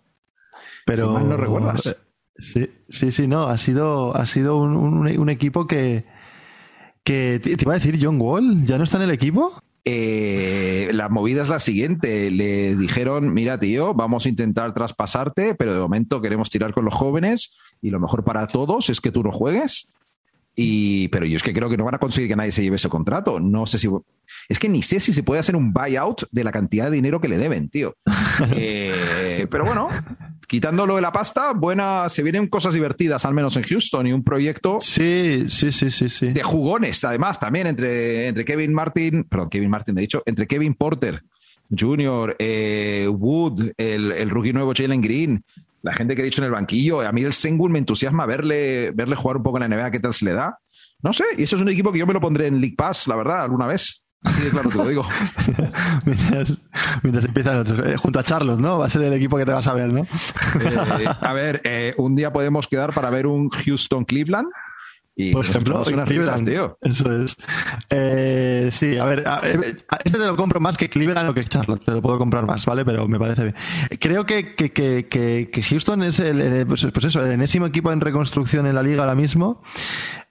Pero. 0.85 1.21
no 1.21 1.37
recuerdas. 1.37 1.87
Eh, 1.87 1.97
sí, 2.39 2.71
sí, 2.89 3.13
sí, 3.13 3.29
no. 3.29 3.45
Ha 3.45 3.57
sido, 3.57 4.17
ha 4.17 4.27
sido 4.27 4.57
un, 4.57 5.07
un 5.07 5.29
equipo 5.31 5.69
que. 5.69 6.07
que 7.05 7.41
te 7.41 7.57
iba 7.63 7.75
a 7.75 7.79
decir 7.79 8.01
John 8.03 8.21
Wall, 8.21 8.65
¿ya 8.65 8.79
no 8.79 8.85
está 8.85 8.97
en 8.97 9.05
el 9.05 9.11
equipo? 9.13 9.63
Eh, 9.85 10.91
la 10.93 11.09
movida 11.09 11.43
es 11.43 11.49
la 11.49 11.59
siguiente. 11.59 12.31
Le 12.31 12.77
dijeron, 12.77 13.33
mira, 13.33 13.59
tío, 13.59 13.95
vamos 13.95 14.27
a 14.27 14.29
intentar 14.29 14.75
traspasarte, 14.75 15.55
pero 15.55 15.75
de 15.75 15.81
momento 15.81 16.21
queremos 16.21 16.51
tirar 16.51 16.73
con 16.73 16.85
los 16.85 16.95
jóvenes 16.95 17.53
y 17.81 17.91
lo 17.91 18.01
mejor 18.01 18.25
para 18.25 18.47
todos 18.47 18.91
es 18.91 19.01
que 19.01 19.13
tú 19.13 19.23
no 19.23 19.33
juegues. 19.33 19.89
Y, 20.57 21.09
pero 21.09 21.25
yo 21.27 21.37
es 21.37 21.43
que 21.43 21.55
creo 21.55 21.71
que 21.71 21.77
no 21.77 21.85
van 21.85 21.95
a 21.95 21.99
conseguir 21.99 22.29
que 22.29 22.37
nadie 22.37 22.53
se 22.53 22.63
lleve 22.63 22.77
ese 22.77 22.89
contrato. 22.89 23.41
No 23.41 23.67
sé 23.67 23.79
si. 23.79 23.89
Es 24.49 24.59
que 24.59 24.69
ni 24.69 24.83
sé 24.83 25.01
si 25.01 25.13
se 25.13 25.23
puede 25.23 25.41
hacer 25.41 25.57
un 25.57 25.73
buyout 25.73 26.25
de 26.31 26.45
la 26.45 26.53
cantidad 26.53 26.87
de 26.87 26.97
dinero 26.97 27.21
que 27.21 27.29
le 27.29 27.39
deben, 27.39 27.69
tío. 27.69 27.97
Eh, 28.57 29.47
pero 29.51 29.67
bueno, 29.67 29.91
quitándolo 30.51 30.97
de 30.97 31.01
la 31.01 31.13
pasta, 31.13 31.53
buena, 31.53 32.09
se 32.09 32.25
vienen 32.25 32.49
cosas 32.49 32.75
divertidas, 32.75 33.25
al 33.25 33.35
menos 33.35 33.57
en 33.57 33.63
Houston, 33.63 34.09
y 34.09 34.13
un 34.13 34.25
proyecto. 34.25 34.79
Sí, 34.81 35.47
sí, 35.49 35.71
sí, 35.71 35.93
sí, 35.93 36.09
sí. 36.09 36.33
De 36.33 36.43
jugones, 36.43 37.05
además, 37.05 37.39
también 37.39 37.69
entre, 37.69 38.27
entre 38.27 38.45
Kevin 38.45 38.75
Martin, 38.75 39.23
perdón, 39.23 39.49
Kevin 39.49 39.71
Martin, 39.71 39.95
de 39.95 40.01
dicho, 40.01 40.25
entre 40.27 40.49
Kevin 40.49 40.75
Porter 40.75 41.23
Jr., 41.71 42.35
eh, 42.41 43.07
Wood, 43.09 43.75
el, 43.77 44.11
el 44.11 44.29
rookie 44.29 44.53
nuevo 44.53 44.73
Jalen 44.75 45.01
Green, 45.01 45.45
la 45.83 45.93
gente 45.93 46.17
que 46.17 46.23
he 46.23 46.25
dicho 46.25 46.41
en 46.41 46.47
el 46.47 46.51
banquillo, 46.51 47.01
a 47.01 47.13
mí 47.13 47.23
el 47.23 47.33
Sengun 47.33 47.71
me 47.71 47.79
entusiasma 47.79 48.27
verle, 48.27 48.91
verle 48.91 49.15
jugar 49.15 49.37
un 49.37 49.45
poco 49.45 49.63
en 49.63 49.71
la 49.71 49.77
NBA, 49.77 49.93
qué 49.93 50.01
tal 50.01 50.13
se 50.13 50.25
le 50.25 50.33
da. 50.33 50.59
No 51.01 51.13
sé, 51.13 51.25
y 51.39 51.45
eso 51.45 51.55
es 51.55 51.63
un 51.63 51.69
equipo 51.69 51.93
que 51.93 52.01
yo 52.01 52.09
me 52.09 52.13
lo 52.13 52.21
pondré 52.21 52.49
en 52.49 52.61
League 52.61 52.75
Pass, 52.77 53.07
la 53.07 53.15
verdad, 53.15 53.43
alguna 53.43 53.69
vez. 53.69 54.00
Así 54.23 54.43
de 54.43 54.51
claro 54.51 54.69
te 54.69 54.77
lo 54.77 54.89
digo. 54.89 55.05
mientras, 56.05 57.25
empiezan 57.25 57.59
otros. 57.59 57.87
Eh, 57.87 57.97
junto 57.97 58.19
a 58.19 58.23
Charlotte, 58.23 58.61
¿no? 58.61 58.79
Va 58.79 58.87
a 58.87 58.91
ser 58.91 59.03
el 59.03 59.15
equipo 59.15 59.39
que 59.39 59.47
te 59.47 59.53
vas 59.53 59.67
a 59.67 59.75
ver, 59.75 59.93
¿no? 59.93 60.03
Eh, 60.03 61.07
a 61.21 61.33
ver, 61.33 61.61
eh, 61.65 61.95
un 61.97 62.15
día 62.15 62.33
podemos 62.33 62.67
quedar 62.67 62.93
para 62.93 63.09
ver 63.11 63.27
un 63.27 63.49
Houston-Cleveland 63.49 64.49
por 65.33 65.45
ejemplo, 65.45 65.83
Cleveland, 65.83 66.47
tío. 66.47 66.79
Eso 66.81 67.23
es. 67.23 67.37
Eh, 67.91 68.69
sí, 68.73 68.97
a 68.97 69.05
ver, 69.05 69.25
este 70.05 70.19
te 70.19 70.27
lo 70.27 70.37
compro 70.37 70.61
más 70.61 70.77
que 70.77 70.89
Cleveland 70.89 71.29
o 71.29 71.35
que 71.35 71.45
Charlotte, 71.45 71.85
te 71.85 71.93
lo 71.93 72.03
puedo 72.03 72.19
comprar 72.19 72.47
más, 72.47 72.65
¿vale? 72.65 72.85
Pero 72.85 73.07
me 73.07 73.19
parece 73.19 73.43
bien. 73.43 73.55
Creo 73.99 74.25
que, 74.25 74.55
que, 74.55 74.71
que, 74.71 75.51
que 75.53 75.63
Houston 75.63 76.03
es 76.03 76.21
el, 76.21 76.67
pues, 76.67 76.87
pues, 76.93 77.05
eso, 77.05 77.25
el 77.25 77.33
enésimo 77.33 77.67
equipo 77.67 77.93
en 77.93 78.01
reconstrucción 78.01 78.67
en 78.67 78.75
la 78.75 78.83
liga 78.83 79.03
ahora 79.03 79.15
mismo. 79.15 79.63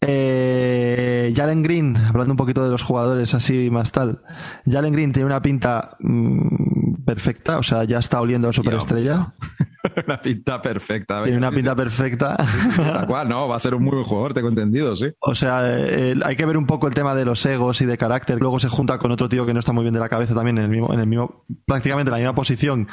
Eh, 0.01 1.33
Jalen 1.35 1.61
Green, 1.61 1.97
hablando 1.97 2.33
un 2.33 2.37
poquito 2.37 2.63
de 2.63 2.71
los 2.71 2.81
jugadores 2.83 3.33
así 3.33 3.69
más 3.69 3.91
tal. 3.91 4.21
Jalen 4.65 4.93
Green 4.93 5.11
tiene 5.11 5.25
una 5.25 5.41
pinta 5.41 5.97
mm, 5.99 7.03
perfecta, 7.05 7.57
o 7.57 7.63
sea, 7.63 7.83
ya 7.83 7.99
está 7.99 8.21
oliendo 8.21 8.47
a 8.49 8.53
superestrella. 8.53 9.33
una 10.07 10.21
pinta 10.21 10.61
perfecta. 10.61 11.23
Tiene 11.23 11.37
una 11.37 11.51
pinta 11.51 11.75
perfecta. 11.75 12.37
Tal 12.77 13.07
cual, 13.07 13.27
no, 13.27 13.47
va 13.47 13.57
a 13.57 13.59
ser 13.59 13.75
un 13.75 13.83
muy 13.83 13.91
buen 13.91 14.05
jugador, 14.05 14.33
tengo 14.33 14.47
entendido, 14.47 14.95
sí. 14.95 15.07
O 15.19 15.35
sea, 15.35 15.61
eh, 15.65 16.15
hay 16.23 16.35
que 16.37 16.45
ver 16.45 16.57
un 16.57 16.65
poco 16.65 16.87
el 16.87 16.93
tema 16.93 17.13
de 17.13 17.25
los 17.25 17.45
egos 17.45 17.81
y 17.81 17.85
de 17.85 17.97
carácter. 17.97 18.39
Luego 18.39 18.59
se 18.59 18.69
junta 18.69 18.97
con 18.99 19.11
otro 19.11 19.27
tío 19.27 19.45
que 19.45 19.53
no 19.53 19.59
está 19.59 19.73
muy 19.73 19.83
bien 19.83 19.93
de 19.93 19.99
la 19.99 20.09
cabeza 20.09 20.33
también 20.33 20.57
en 20.59 20.65
el 20.65 20.69
mismo, 20.69 20.93
en 20.93 21.01
el 21.01 21.07
mismo, 21.07 21.45
prácticamente 21.65 22.09
en 22.09 22.13
la 22.13 22.17
misma 22.19 22.35
posición, 22.35 22.87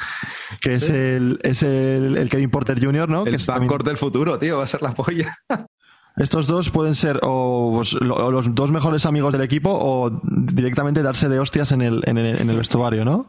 que 0.61 0.73
es 0.73 0.89
el, 0.89 1.39
es 1.43 1.63
el, 1.63 2.29
Kevin 2.29 2.49
Porter 2.49 2.83
Jr., 2.83 3.07
¿no? 3.07 3.23
El 3.23 3.31
que 3.31 3.35
es 3.37 3.45
también... 3.45 3.71
del 3.77 3.97
futuro, 3.97 4.37
tío, 4.37 4.57
va 4.57 4.65
a 4.65 4.67
ser 4.67 4.81
la 4.81 4.93
polla. 4.93 5.33
Estos 6.17 6.47
dos 6.47 6.71
pueden 6.71 6.95
ser 6.95 7.19
pues, 7.19 7.93
o, 7.93 8.31
los 8.31 8.55
dos 8.55 8.71
mejores 8.71 9.05
amigos 9.05 9.31
del 9.31 9.41
equipo 9.43 9.69
o 9.71 10.19
directamente 10.23 11.03
darse 11.03 11.29
de 11.29 11.39
hostias 11.39 11.71
en 11.71 11.81
el, 11.81 12.01
en 12.07 12.17
el, 12.17 12.41
en 12.41 12.49
el 12.49 12.57
vestuario, 12.57 13.05
¿no? 13.05 13.27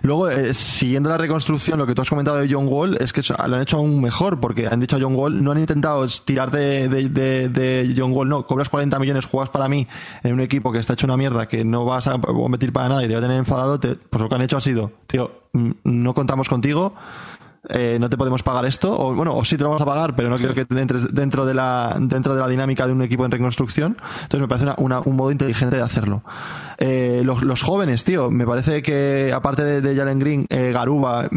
Luego, 0.00 0.30
eh, 0.30 0.54
siguiendo 0.54 1.10
la 1.10 1.18
reconstrucción, 1.18 1.78
lo 1.78 1.86
que 1.86 1.94
tú 1.94 2.00
has 2.00 2.08
comentado 2.08 2.38
de 2.38 2.48
John 2.50 2.66
Wall 2.66 2.96
es 2.98 3.12
que 3.12 3.20
lo 3.46 3.56
han 3.56 3.60
hecho 3.60 3.76
aún 3.76 4.00
mejor 4.00 4.40
porque 4.40 4.66
han 4.66 4.80
dicho 4.80 4.96
a 4.96 5.00
John 5.00 5.14
Wall, 5.14 5.44
no 5.44 5.52
han 5.52 5.58
intentado 5.58 6.06
tirar 6.24 6.50
de, 6.50 6.88
de, 6.88 7.94
John 7.94 8.12
Wall, 8.12 8.28
no, 8.28 8.46
cobras 8.46 8.70
40 8.70 8.98
millones, 8.98 9.26
juegas 9.26 9.50
para 9.50 9.68
mí 9.68 9.86
en 10.22 10.32
un 10.32 10.40
equipo 10.40 10.72
que 10.72 10.78
está 10.78 10.94
hecho 10.94 11.06
una 11.06 11.18
mierda, 11.18 11.46
que 11.46 11.62
no 11.62 11.84
vas 11.84 12.06
a 12.06 12.18
competir 12.18 12.72
para 12.72 12.88
nada 12.88 13.04
y 13.04 13.08
te 13.08 13.14
va 13.14 13.18
a 13.18 13.22
tener 13.22 13.36
enfadado, 13.36 13.78
pues 13.78 14.22
lo 14.22 14.28
que 14.30 14.34
han 14.34 14.42
hecho 14.42 14.56
ha 14.56 14.62
sido, 14.62 14.92
tío, 15.06 15.30
mm, 15.52 15.70
no 15.84 16.14
contamos 16.14 16.48
contigo, 16.48 16.94
eh, 17.68 17.98
no 18.00 18.08
te 18.08 18.16
podemos 18.16 18.42
pagar 18.42 18.64
esto, 18.64 18.98
o 18.98 19.14
bueno, 19.14 19.36
o 19.36 19.44
sí 19.44 19.58
te 19.58 19.64
lo 19.64 19.68
vamos 19.68 19.82
a 19.82 19.86
pagar, 19.86 20.16
pero 20.16 20.30
no 20.30 20.38
quiero 20.38 20.54
que 20.54 20.66
entres 20.70 21.12
dentro 21.12 21.44
de 21.44 21.52
la, 21.52 21.94
dentro 22.00 22.34
de 22.34 22.40
la 22.40 22.48
dinámica 22.48 22.86
de 22.86 22.92
un 22.92 23.02
equipo 23.02 23.26
en 23.26 23.30
reconstrucción. 23.30 23.98
Entonces 24.22 24.40
me 24.40 24.48
parece 24.48 24.68
una, 24.78 25.00
un 25.00 25.16
modo 25.16 25.30
inteligente 25.30 25.76
de 25.76 25.82
hacerlo. 25.82 26.22
Eh, 26.78 27.22
los, 27.22 27.62
jóvenes, 27.62 28.04
tío, 28.04 28.30
me 28.30 28.46
parece 28.46 28.80
que 28.80 29.30
aparte 29.34 29.82
de, 29.82 29.94
Jalen 29.94 30.18
Green, 30.18 30.46
eh, 30.48 30.70
Garuba, 30.72 31.28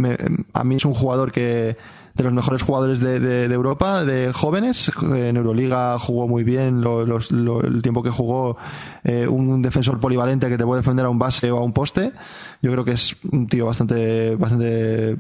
a 0.53 0.63
mí 0.63 0.76
es 0.76 0.86
un 0.86 0.93
jugador 0.93 1.34
que, 1.34 1.76
de 2.15 2.24
los 2.24 2.32
mejores 2.32 2.61
jugadores 2.61 3.01
de, 3.01 3.19
de, 3.19 3.53
Europa, 3.53 4.05
de 4.05 4.32
jóvenes. 4.32 4.93
En 5.01 5.36
Euroliga 5.36 5.99
jugó 5.99 6.30
muy 6.30 6.45
bien 6.45 6.84
el 6.86 7.82
tiempo 7.82 8.01
que 8.01 8.11
jugó 8.11 8.55
un 9.28 9.61
defensor 9.61 9.99
polivalente 9.99 10.47
que 10.47 10.57
te 10.57 10.63
puede 10.63 10.80
defender 10.80 11.05
a 11.05 11.09
un 11.09 11.19
base 11.19 11.51
o 11.51 11.57
a 11.57 11.61
un 11.63 11.74
poste. 11.74 12.13
Yo 12.61 12.71
creo 12.71 12.86
que 12.86 12.91
es 12.91 13.17
un 13.30 13.47
tío 13.47 13.65
bastante, 13.65 14.38
bastante 14.38 15.17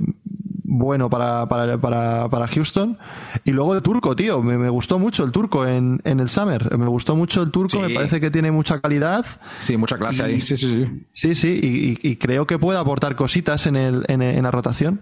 bueno 0.73 1.09
para, 1.09 1.47
para, 1.47 1.77
para, 1.77 2.29
para, 2.29 2.47
Houston. 2.47 2.97
Y 3.45 3.51
luego 3.51 3.75
el 3.75 3.81
turco, 3.81 4.15
tío. 4.15 4.41
Me, 4.41 4.57
me 4.57 4.69
gustó 4.69 4.99
mucho 4.99 5.23
el 5.23 5.31
turco 5.31 5.65
en, 5.67 6.01
en, 6.03 6.19
el 6.19 6.29
Summer. 6.29 6.77
Me 6.77 6.87
gustó 6.87 7.15
mucho 7.15 7.41
el 7.41 7.51
turco. 7.51 7.79
Me 7.79 7.93
parece 7.93 8.19
que 8.19 8.31
tiene 8.31 8.51
mucha 8.51 8.79
calidad. 8.81 9.25
Sí, 9.59 9.77
mucha 9.77 9.97
clase 9.97 10.23
ahí. 10.23 10.41
Sí, 10.41 10.57
sí, 10.57 10.67
sí. 10.67 11.05
Sí, 11.13 11.35
sí. 11.35 11.97
Y, 12.03 12.09
y, 12.09 12.15
creo 12.17 12.47
que 12.47 12.57
puede 12.59 12.79
aportar 12.79 13.15
cositas 13.15 13.67
en, 13.67 13.75
el, 13.75 14.03
en, 14.07 14.21
en 14.21 14.43
la 14.43 14.51
rotación. 14.51 15.01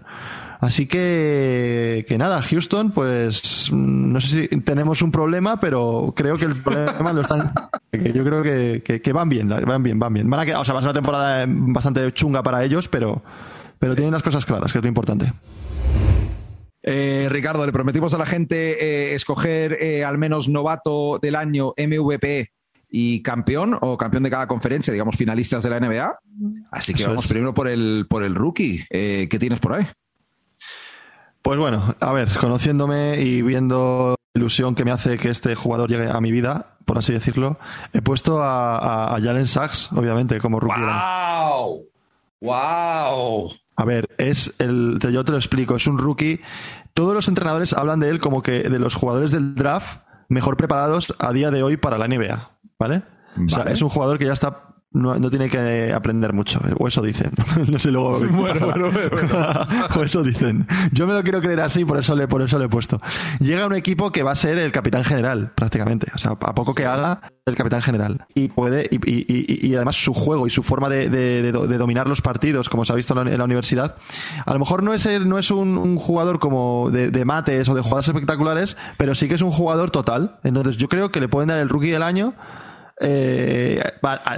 Así 0.62 0.86
que, 0.86 2.06
que 2.08 2.18
nada, 2.18 2.40
Houston, 2.40 2.92
pues 2.92 3.72
no 3.72 4.20
sé 4.20 4.42
si 4.42 4.60
tenemos 4.60 5.02
un 5.02 5.10
problema, 5.10 5.58
pero 5.58 6.12
creo 6.16 6.38
que 6.38 6.44
el 6.44 6.54
problema 6.54 7.12
lo 7.12 7.22
están. 7.22 7.52
Que 7.90 8.10
yo 8.14 8.24
creo 8.24 8.42
que, 8.42 9.00
que, 9.02 9.12
van 9.12 9.28
bien, 9.28 9.48
van 9.48 9.82
bien, 9.82 9.98
van 9.98 10.14
bien. 10.14 10.30
Van 10.30 10.48
a, 10.48 10.60
o 10.60 10.64
sea, 10.64 10.72
va 10.72 10.80
a 10.80 10.82
ser 10.82 10.90
una 10.90 10.94
temporada 10.94 11.44
bastante 11.46 12.10
chunga 12.14 12.42
para 12.42 12.64
ellos, 12.64 12.88
pero, 12.88 13.22
pero 13.82 13.96
tienen 13.96 14.12
las 14.12 14.22
cosas 14.22 14.46
claras, 14.46 14.70
que 14.70 14.78
es 14.78 14.84
lo 14.84 14.88
importante. 14.88 15.32
Eh, 16.84 17.26
Ricardo, 17.28 17.66
le 17.66 17.72
prometimos 17.72 18.14
a 18.14 18.18
la 18.18 18.26
gente 18.26 18.78
eh, 18.80 19.14
escoger 19.16 19.72
eh, 19.72 20.04
al 20.04 20.18
menos 20.18 20.48
novato 20.48 21.18
del 21.20 21.34
año, 21.34 21.74
MVP 21.76 22.52
y 22.90 23.22
campeón 23.22 23.76
o 23.80 23.98
campeón 23.98 24.22
de 24.22 24.30
cada 24.30 24.46
conferencia, 24.46 24.92
digamos 24.92 25.16
finalistas 25.16 25.64
de 25.64 25.70
la 25.70 25.80
NBA. 25.80 26.16
Así 26.70 26.94
que 26.94 27.04
vamos 27.04 27.26
primero 27.26 27.52
por 27.52 27.66
el, 27.66 28.06
por 28.08 28.22
el 28.22 28.36
rookie. 28.36 28.84
¿Qué 28.88 29.36
tienes 29.40 29.58
por 29.58 29.72
ahí? 29.72 29.88
Pues 31.42 31.58
bueno, 31.58 31.96
a 31.98 32.12
ver, 32.12 32.28
conociéndome 32.38 33.20
y 33.20 33.42
viendo 33.42 34.14
la 34.32 34.38
ilusión 34.38 34.76
que 34.76 34.84
me 34.84 34.92
hace 34.92 35.18
que 35.18 35.28
este 35.28 35.56
jugador 35.56 35.90
llegue 35.90 36.08
a 36.08 36.20
mi 36.20 36.30
vida, 36.30 36.76
por 36.84 36.98
así 36.98 37.12
decirlo, 37.12 37.58
he 37.92 38.00
puesto 38.00 38.40
a, 38.40 39.16
a, 39.16 39.20
Jalen 39.20 39.48
Sachs, 39.48 39.90
obviamente, 39.92 40.38
como 40.38 40.60
rookie. 40.60 40.80
¡Wow! 40.80 41.84
¡Wow! 42.40 43.61
A 43.76 43.84
ver, 43.84 44.10
es 44.18 44.54
el. 44.58 44.98
Yo 45.12 45.24
te 45.24 45.32
lo 45.32 45.38
explico, 45.38 45.76
es 45.76 45.86
un 45.86 45.98
rookie. 45.98 46.40
Todos 46.94 47.14
los 47.14 47.28
entrenadores 47.28 47.72
hablan 47.72 48.00
de 48.00 48.10
él 48.10 48.20
como 48.20 48.42
que 48.42 48.68
de 48.68 48.78
los 48.78 48.94
jugadores 48.94 49.30
del 49.30 49.54
draft 49.54 50.00
mejor 50.28 50.56
preparados 50.56 51.14
a 51.18 51.32
día 51.32 51.50
de 51.50 51.62
hoy 51.62 51.76
para 51.76 51.98
la 51.98 52.08
NBA. 52.08 52.50
¿Vale? 52.78 53.02
O 53.36 53.48
sea, 53.48 53.64
es 53.64 53.80
un 53.80 53.88
jugador 53.88 54.18
que 54.18 54.26
ya 54.26 54.32
está 54.32 54.71
no, 54.92 55.14
no, 55.18 55.30
tiene 55.30 55.48
que 55.48 55.92
aprender 55.92 56.32
mucho, 56.32 56.60
o 56.78 56.88
eso 56.88 57.02
dicen. 57.02 57.32
no 57.68 57.78
sé 57.78 57.90
luego. 57.90 58.18
Bueno, 58.20 58.66
bueno, 58.66 58.90
o 59.96 60.02
eso 60.02 60.22
dicen. 60.22 60.66
Yo 60.92 61.06
me 61.06 61.14
lo 61.14 61.22
quiero 61.22 61.40
creer 61.40 61.60
así, 61.60 61.84
por 61.84 61.98
eso 61.98 62.14
le, 62.14 62.28
por 62.28 62.42
eso 62.42 62.58
le 62.58 62.66
he 62.66 62.68
puesto. 62.68 63.00
Llega 63.40 63.66
un 63.66 63.74
equipo 63.74 64.12
que 64.12 64.22
va 64.22 64.32
a 64.32 64.36
ser 64.36 64.58
el 64.58 64.72
capitán 64.72 65.04
general, 65.04 65.52
prácticamente. 65.54 66.10
O 66.14 66.18
sea, 66.18 66.32
a 66.32 66.54
poco 66.54 66.74
que 66.74 66.84
haga, 66.84 67.20
el 67.44 67.56
capitán 67.56 67.82
general. 67.82 68.26
Y 68.34 68.48
puede, 68.48 68.88
y, 68.90 68.96
y, 68.96 69.66
y, 69.66 69.74
además 69.74 69.96
su 69.96 70.14
juego 70.14 70.46
y 70.46 70.50
su 70.50 70.62
forma 70.62 70.88
de, 70.88 71.08
de, 71.08 71.42
de, 71.42 71.78
dominar 71.78 72.06
los 72.06 72.22
partidos, 72.22 72.68
como 72.68 72.84
se 72.84 72.92
ha 72.92 72.96
visto 72.96 73.20
en 73.20 73.36
la, 73.36 73.44
universidad, 73.44 73.96
a 74.46 74.52
lo 74.52 74.60
mejor 74.60 74.82
no 74.82 74.94
es, 74.94 75.06
el, 75.06 75.28
no 75.28 75.38
es 75.38 75.50
un, 75.50 75.76
un 75.76 75.96
jugador 75.96 76.38
como 76.38 76.90
de, 76.90 77.24
mates 77.24 77.68
o 77.68 77.74
de 77.74 77.82
jugadas 77.82 78.08
espectaculares, 78.08 78.76
pero 78.96 79.14
sí 79.14 79.26
que 79.26 79.34
es 79.34 79.42
un 79.42 79.50
jugador 79.50 79.90
total. 79.90 80.36
Entonces, 80.44 80.76
yo 80.76 80.88
creo 80.88 81.10
que 81.10 81.20
le 81.20 81.28
pueden 81.28 81.48
dar 81.48 81.58
el 81.58 81.68
rookie 81.68 81.90
del 81.90 82.02
año 82.02 82.34
eh, 83.00 83.82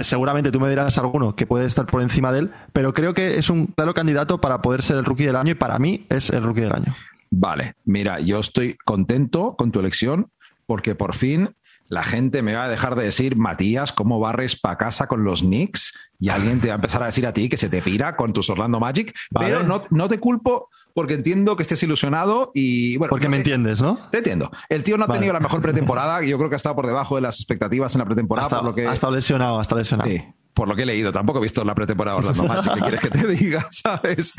seguramente 0.03 0.51
tú 0.51 0.61
me 0.61 0.69
dirás 0.69 0.97
alguno 0.99 1.35
que 1.35 1.47
puede 1.47 1.67
estar 1.67 1.87
por 1.87 2.03
encima 2.03 2.33
de 2.33 2.41
él, 2.41 2.51
pero 2.73 2.93
creo 2.93 3.15
que 3.15 3.39
es 3.39 3.51
un 3.51 3.67
claro 3.67 3.95
candidato 3.95 4.41
para 4.41 4.63
poder 4.63 4.83
ser 4.83 4.97
el 4.97 5.05
rookie 5.05 5.27
del 5.27 5.37
año 5.37 5.53
y 5.53 5.55
para 5.55 5.79
mí 5.79 6.07
es 6.09 6.31
el 6.31 6.43
rookie 6.43 6.63
del 6.63 6.73
año. 6.73 6.95
Vale, 7.31 7.75
mira, 7.85 8.21
yo 8.21 8.41
estoy 8.41 8.77
contento 8.85 9.57
con 9.57 9.73
tu 9.73 9.81
elección 9.81 10.29
porque 10.67 10.95
por 10.95 11.15
fin 11.15 11.55
la 11.95 12.03
gente 12.03 12.42
me 12.42 12.55
va 12.55 12.64
a 12.64 12.68
dejar 12.68 12.97
de 12.97 13.05
decir, 13.05 13.36
Matías, 13.36 13.92
¿cómo 13.92 14.18
barres 14.18 14.57
para 14.57 14.76
casa 14.76 15.07
con 15.07 15.22
los 15.22 15.42
Knicks? 15.42 15.95
Y 16.18 16.28
alguien 16.28 16.61
te 16.61 16.66
va 16.66 16.74
a 16.74 16.76
empezar 16.76 17.03
a 17.05 17.07
decir 17.07 17.24
a 17.24 17.32
ti 17.32 17.49
que 17.49 17.57
se 17.57 17.68
te 17.68 17.80
pira 17.82 18.16
con 18.16 18.32
tus 18.32 18.51
Orlando 18.51 18.80
Magic. 18.80 19.14
Pero 19.30 19.62
no, 19.62 19.84
no 19.90 20.09
te 20.09 20.18
culpo 20.18 20.70
porque 20.92 21.14
entiendo 21.14 21.55
que 21.55 21.62
estés 21.62 21.82
ilusionado 21.84 22.51
y 22.53 22.97
bueno. 22.97 23.11
Porque 23.11 23.28
me 23.28 23.36
entiendes, 23.36 23.80
¿no? 23.80 23.97
Te 24.11 24.18
entiendo. 24.18 24.51
El 24.68 24.82
tío 24.82 24.99
no 24.99 25.05
ha 25.05 25.12
tenido 25.12 25.32
la 25.32 25.40
mejor 25.40 25.62
pretemporada. 25.62 26.24
Yo 26.24 26.36
creo 26.36 26.49
que 26.49 26.57
ha 26.57 26.57
estado 26.57 26.74
por 26.74 26.86
debajo 26.88 27.14
de 27.14 27.20
las 27.22 27.38
expectativas 27.38 27.95
en 27.95 28.01
la 28.01 28.07
pretemporada. 28.07 28.49
Ha 28.49 28.51
por 28.51 28.64
lo 28.64 28.74
que... 28.74 28.88
ha 28.88 28.95
estado 28.95 29.14
lesionado, 29.14 29.61
ha 29.61 29.62
estado 29.62 29.78
lesionado. 29.80 30.11
Sí 30.11 30.20
por 30.55 30.68
lo 30.68 30.76
que 30.76 30.82
he 30.82 30.86
leído, 30.86 31.11
tampoco 31.12 31.40
he 31.40 31.42
visto 31.42 31.64
la 31.64 31.74
pretemporada 31.74 32.16
Orlando 32.16 32.45
Magic, 32.45 32.74
¿qué 32.74 32.80
quieres 32.80 33.01
que 33.01 33.11
te 33.11 33.26
diga? 33.26 33.66
¿Sabes? 33.70 34.32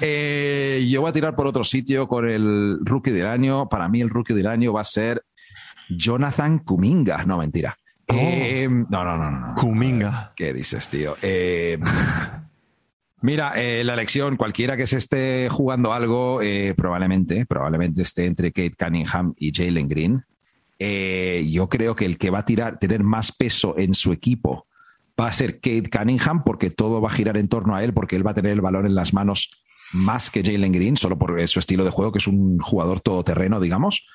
Eh, 0.00 0.86
yo 0.90 1.00
voy 1.00 1.10
a 1.10 1.12
tirar 1.12 1.36
por 1.36 1.46
otro 1.46 1.62
sitio 1.62 2.08
con 2.08 2.28
el 2.28 2.80
rookie 2.82 3.12
del 3.12 3.26
año. 3.26 3.68
Para 3.68 3.88
mí, 3.88 4.00
el 4.00 4.10
rookie 4.10 4.34
del 4.34 4.48
año 4.48 4.72
va 4.72 4.80
a 4.80 4.84
ser 4.84 5.24
Jonathan 5.90 6.60
Kuminga. 6.60 7.24
No, 7.24 7.38
mentira. 7.38 7.76
Oh. 8.08 8.14
Eh, 8.14 8.68
no, 8.68 9.04
no, 9.04 9.16
no, 9.16 9.30
no. 9.30 9.54
Kuminga. 9.56 10.32
¿Qué 10.36 10.52
dices, 10.52 10.88
tío? 10.88 11.16
Eh, 11.22 11.78
mira, 13.22 13.54
la 13.54 13.94
elección, 13.94 14.36
cualquiera 14.36 14.76
que 14.76 14.86
se 14.86 14.98
esté 14.98 15.48
jugando 15.50 15.92
algo, 15.92 16.40
probablemente, 16.76 17.46
probablemente 17.46 18.02
esté 18.02 18.26
entre 18.26 18.52
Kate 18.52 18.74
Cunningham 18.78 19.34
y 19.36 19.52
Jalen 19.54 19.88
Green. 19.88 20.24
yo 21.50 21.68
creo 21.68 21.94
que 21.94 22.06
el 22.06 22.18
que 22.18 22.30
va 22.30 22.40
a 22.40 22.44
tirar, 22.44 22.78
tener 22.78 23.02
más 23.02 23.32
peso 23.32 23.76
en 23.76 23.94
su 23.94 24.12
equipo 24.12 24.66
va 25.20 25.28
a 25.28 25.32
ser 25.32 25.60
Kate 25.60 25.90
Cunningham 25.90 26.42
porque 26.44 26.70
todo 26.70 27.00
va 27.00 27.08
a 27.08 27.12
girar 27.12 27.36
en 27.36 27.48
torno 27.48 27.76
a 27.76 27.84
él 27.84 27.92
porque 27.92 28.16
él 28.16 28.26
va 28.26 28.30
a 28.30 28.34
tener 28.34 28.52
el 28.52 28.60
balón 28.60 28.86
en 28.86 28.94
las 28.94 29.12
manos 29.12 29.50
más 29.92 30.30
que 30.30 30.42
Jalen 30.42 30.72
Green, 30.72 30.96
solo 30.96 31.18
por 31.18 31.46
su 31.48 31.58
estilo 31.58 31.84
de 31.84 31.90
juego, 31.90 32.12
que 32.12 32.18
es 32.18 32.26
un 32.26 32.58
jugador 32.58 33.00
todoterreno, 33.00 33.60
digamos. 33.60 34.06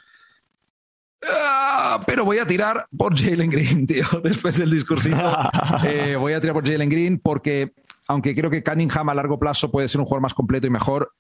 Ah, 1.30 2.02
pero 2.06 2.26
voy 2.26 2.40
a 2.40 2.48
tirar 2.48 2.88
por 2.98 3.18
Jalen 3.18 3.50
Green, 3.50 3.88
tío, 3.88 4.06
después 4.24 4.58
del 4.58 4.72
discursito. 4.72 5.18
Eh, 5.86 6.16
voy 6.16 6.34
a 6.34 6.42
tirar 6.42 6.54
por 6.54 6.66
Jalen 6.66 6.90
Green 6.90 7.20
porque, 7.20 7.74
aunque 8.08 8.34
creo 8.34 8.50
que 8.50 8.64
Cunningham 8.64 9.10
a 9.10 9.16
largo 9.16 9.40
plazo 9.40 9.72
puede 9.72 9.88
ser 9.88 10.00
un 10.00 10.06
jugador 10.06 10.22
más 10.22 10.34
completo 10.34 10.68
y 10.68 10.70
mejor, 10.70 11.12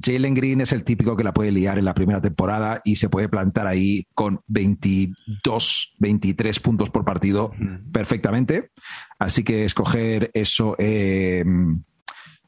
Jalen 0.00 0.34
Green 0.34 0.60
es 0.60 0.72
el 0.72 0.84
típico 0.84 1.16
que 1.16 1.24
la 1.24 1.32
puede 1.32 1.52
liar 1.52 1.78
en 1.78 1.84
la 1.84 1.94
primera 1.94 2.20
temporada 2.20 2.80
y 2.84 2.96
se 2.96 3.08
puede 3.08 3.28
plantar 3.28 3.66
ahí 3.66 4.06
con 4.14 4.40
22, 4.46 5.94
23 5.98 6.60
puntos 6.60 6.90
por 6.90 7.04
partido 7.04 7.52
perfectamente. 7.92 8.70
Así 9.18 9.44
que 9.44 9.64
escoger 9.64 10.30
eso. 10.34 10.76
Eh, 10.78 11.44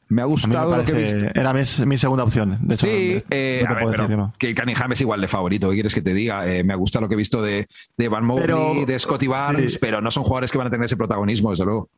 me 0.07 0.21
ha 0.21 0.25
gustado 0.25 0.77
lo 0.77 0.85
que 0.85 0.91
he 0.91 1.01
visto. 1.01 1.39
Era 1.39 1.53
mi, 1.53 1.97
segunda 1.97 2.23
opción. 2.23 2.57
De 2.61 2.75
hecho, 2.75 2.85
sí, 2.85 3.17
eh, 3.29 3.65
que, 4.37 4.53
Cunningham 4.53 4.91
es 4.91 5.01
igual 5.01 5.21
de 5.21 5.27
favorito. 5.27 5.69
¿Qué 5.69 5.75
quieres 5.75 5.93
que 5.93 6.01
te 6.01 6.13
diga? 6.13 6.47
Eh, 6.47 6.63
me 6.63 6.73
ha 6.73 6.75
gustado 6.75 7.03
lo 7.03 7.09
que 7.09 7.15
he 7.15 7.17
visto 7.17 7.41
de, 7.41 7.67
de 7.97 8.07
Van 8.07 8.25
Mobley, 8.25 8.85
de 8.85 8.99
Scotty 8.99 9.27
Barnes, 9.27 9.77
pero 9.77 10.01
no 10.01 10.11
son 10.11 10.23
jugadores 10.23 10.51
que 10.51 10.57
van 10.57 10.67
a 10.67 10.69
tener 10.69 10.85
ese 10.85 10.97
protagonismo, 10.97 11.51
desde 11.51 11.65
luego. 11.65 11.89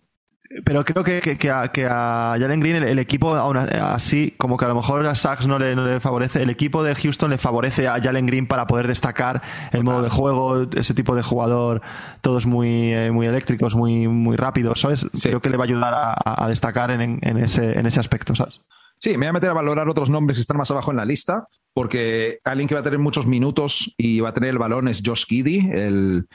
Pero 0.64 0.86
creo 0.86 1.04
que, 1.04 1.38
que, 1.38 1.52
a, 1.52 1.68
que 1.68 1.86
a, 1.86 2.36
Jalen 2.39 2.62
Green 2.62 2.82
el, 2.84 3.00
equipo, 3.00 3.36
aún 3.36 3.58
así, 3.58 4.34
como 4.38 4.56
que 4.56 4.64
a 4.64 4.70
lo 4.70 4.76
mejor 4.76 5.06
a 5.06 5.14
Sachs 5.14 5.45
no 5.45 5.60
le, 5.60 5.76
no 5.76 5.86
le 5.86 6.00
favorece, 6.00 6.41
el 6.41 6.50
equipo 6.50 6.84
de 6.84 6.95
Houston 6.95 7.32
le 7.32 7.38
favorece 7.38 7.88
a 7.88 8.02
Jalen 8.02 8.26
Green 8.26 8.48
para 8.48 8.66
poder 8.66 8.88
destacar 8.88 9.41
el 9.72 9.84
modo 9.84 10.02
de 10.02 10.10
juego, 10.10 10.68
ese 10.76 10.93
tipo 10.93 11.16
de 11.16 11.22
jugador, 11.22 11.82
todos 12.22 12.45
muy, 12.45 12.93
eh, 12.93 13.12
muy 13.12 13.28
eléctricos, 13.28 13.76
muy, 13.76 14.08
muy 14.08 14.38
rápidos, 14.38 14.80
¿sabes? 14.80 15.06
Creo 15.22 15.41
que 15.41 15.50
le 15.50 15.58
va 15.58 15.66
a 15.66 15.68
ayudar 15.68 15.93
a, 16.26 16.48
destacar 16.48 16.91
en, 16.91 17.20
en, 17.22 17.38
ese, 17.38 17.78
en 17.78 17.86
ese 17.86 18.00
aspecto, 18.00 18.34
¿sabes? 18.34 18.62
Sí, 19.00 19.12
me 19.12 19.18
voy 19.18 19.28
a 19.28 19.34
meter 19.34 19.50
a 19.50 19.54
valorar 19.54 19.89
otros 19.89 20.10
nombres 20.10 20.38
que 20.38 20.41
están 20.41 20.58
más 20.58 20.72
abajo 20.72 20.91
en 20.91 20.98
la 20.98 21.06
lista, 21.06 21.48
porque 21.74 22.39
alguien 22.43 22.68
que 22.68 22.74
va 22.74 22.82
a 22.82 22.84
tener 22.84 23.00
muchos 23.00 23.28
minutos 23.28 23.93
y 23.98 24.22
va 24.22 24.30
a 24.30 24.34
tener 24.34 24.50
el 24.50 24.58
balón 24.58 24.88
es 24.88 25.04
Josh 25.06 25.26
Giddy, 25.28 25.70
el, 25.72 26.28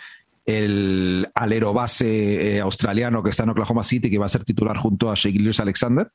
el 0.45 1.29
alero 1.35 1.73
base 1.73 2.57
eh, 2.57 2.61
australiano 2.61 3.23
que 3.23 3.31
está 3.31 3.45
en 3.45 3.51
Oklahoma 3.51 3.83
City, 3.83 4.11
que 4.11 4.19
va 4.19 4.27
a 4.27 4.31
ser 4.31 4.45
titular 4.45 4.77
junto 4.77 5.11
a 5.11 5.15
Shea 5.15 5.33
Alexander. 5.59 6.11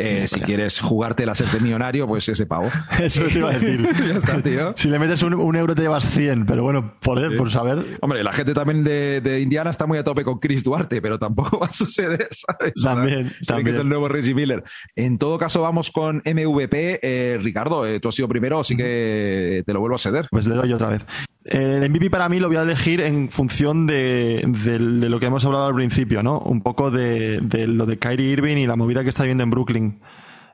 Eh, 0.00 0.28
si 0.28 0.38
quieres 0.40 0.78
jugarte 0.78 1.26
la 1.26 1.34
ser 1.34 1.60
millonario, 1.60 2.06
pues 2.06 2.28
ese 2.28 2.46
pavo. 2.46 2.70
Eso 3.00 3.24
te 3.24 3.38
iba 3.38 3.50
a 3.50 3.58
decir. 3.58 3.82
ya 4.08 4.14
está, 4.14 4.40
tío. 4.40 4.72
Si 4.76 4.88
le 4.88 4.98
metes 5.00 5.24
un, 5.24 5.56
euro 5.56 5.74
te 5.74 5.82
llevas 5.82 6.08
100, 6.08 6.46
pero 6.46 6.62
bueno, 6.62 6.94
por, 7.00 7.36
por 7.36 7.50
saber. 7.50 7.98
Hombre, 8.00 8.22
la 8.22 8.32
gente 8.32 8.54
también 8.54 8.84
de, 8.84 9.40
Indiana 9.42 9.70
está 9.70 9.86
muy 9.86 9.98
a 9.98 10.04
tope 10.04 10.22
con 10.22 10.38
Chris 10.38 10.62
Duarte, 10.62 11.02
pero 11.02 11.18
tampoco 11.18 11.58
va 11.58 11.66
a 11.66 11.72
suceder, 11.72 12.28
¿sabes? 12.30 12.74
También, 12.80 13.32
también. 13.44 13.64
que 13.64 13.70
es 13.72 13.76
el 13.78 13.88
nuevo 13.88 14.06
Reggie 14.06 14.34
Miller. 14.34 14.62
En 14.94 15.18
todo 15.18 15.36
caso, 15.36 15.62
vamos 15.62 15.90
con 15.90 16.18
MVP. 16.18 17.00
Eh, 17.02 17.38
Ricardo, 17.42 17.84
tú 17.98 18.08
has 18.08 18.14
sido 18.14 18.28
primero, 18.28 18.60
así 18.60 18.76
que 18.76 19.64
te 19.66 19.72
lo 19.72 19.80
vuelvo 19.80 19.96
a 19.96 19.98
ceder. 19.98 20.28
Pues 20.30 20.46
le 20.46 20.54
doy 20.54 20.72
otra 20.72 20.90
vez. 20.90 21.04
El 21.48 21.88
MVP 21.88 22.10
para 22.10 22.28
mí 22.28 22.40
lo 22.40 22.48
voy 22.48 22.58
a 22.58 22.62
elegir 22.62 23.00
en 23.00 23.30
función 23.30 23.86
de, 23.86 24.42
lo 24.78 25.18
que 25.18 25.26
hemos 25.26 25.44
hablado 25.44 25.66
al 25.66 25.74
principio, 25.74 26.22
¿no? 26.22 26.38
Un 26.40 26.60
poco 26.60 26.90
de, 26.90 27.40
lo 27.66 27.86
de 27.86 27.98
Kyrie 27.98 28.32
Irving 28.32 28.56
y 28.58 28.66
la 28.66 28.76
movida 28.76 29.02
que 29.02 29.08
está 29.08 29.24
viendo 29.24 29.42
en 29.42 29.50
Brooklyn. 29.50 30.00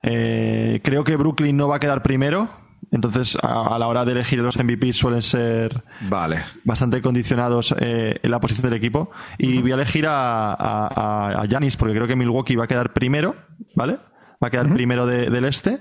Eh, 0.03 0.81
creo 0.85 1.03
que 1.03 1.17
Brooklyn 1.17 1.57
no 1.57 1.67
va 1.67 1.77
a 1.77 1.81
quedar 1.81 2.03
primero, 2.03 2.49
entonces 2.93 3.37
a, 3.43 3.77
la 3.79 3.89
hora 3.89 4.05
de 4.05 4.13
elegir 4.13 4.39
los 4.39 4.57
MVP 4.57 4.93
suelen 4.93 5.23
ser 5.23 5.83
vale. 6.09 6.43
bastante 6.63 7.03
condicionados 7.03 7.75
eh, 7.81 8.17
en 8.23 8.31
la 8.31 8.39
posición 8.41 8.71
del 8.71 8.79
equipo. 8.79 9.11
Y 9.39 9.63
voy 9.63 9.73
a 9.73 9.75
elegir 9.75 10.07
a 10.09 11.45
Janis 11.51 11.77
porque 11.77 11.95
creo 11.95 12.07
que 12.07 12.15
Milwaukee 12.15 12.55
va 12.55 12.65
a 12.65 12.69
quedar 12.69 12.93
primero, 12.93 13.35
¿vale? 13.75 13.99
Va 14.43 14.49
a 14.49 14.51
quedar 14.51 14.73
primero 14.73 15.07
del 15.07 15.45
este. 15.45 15.81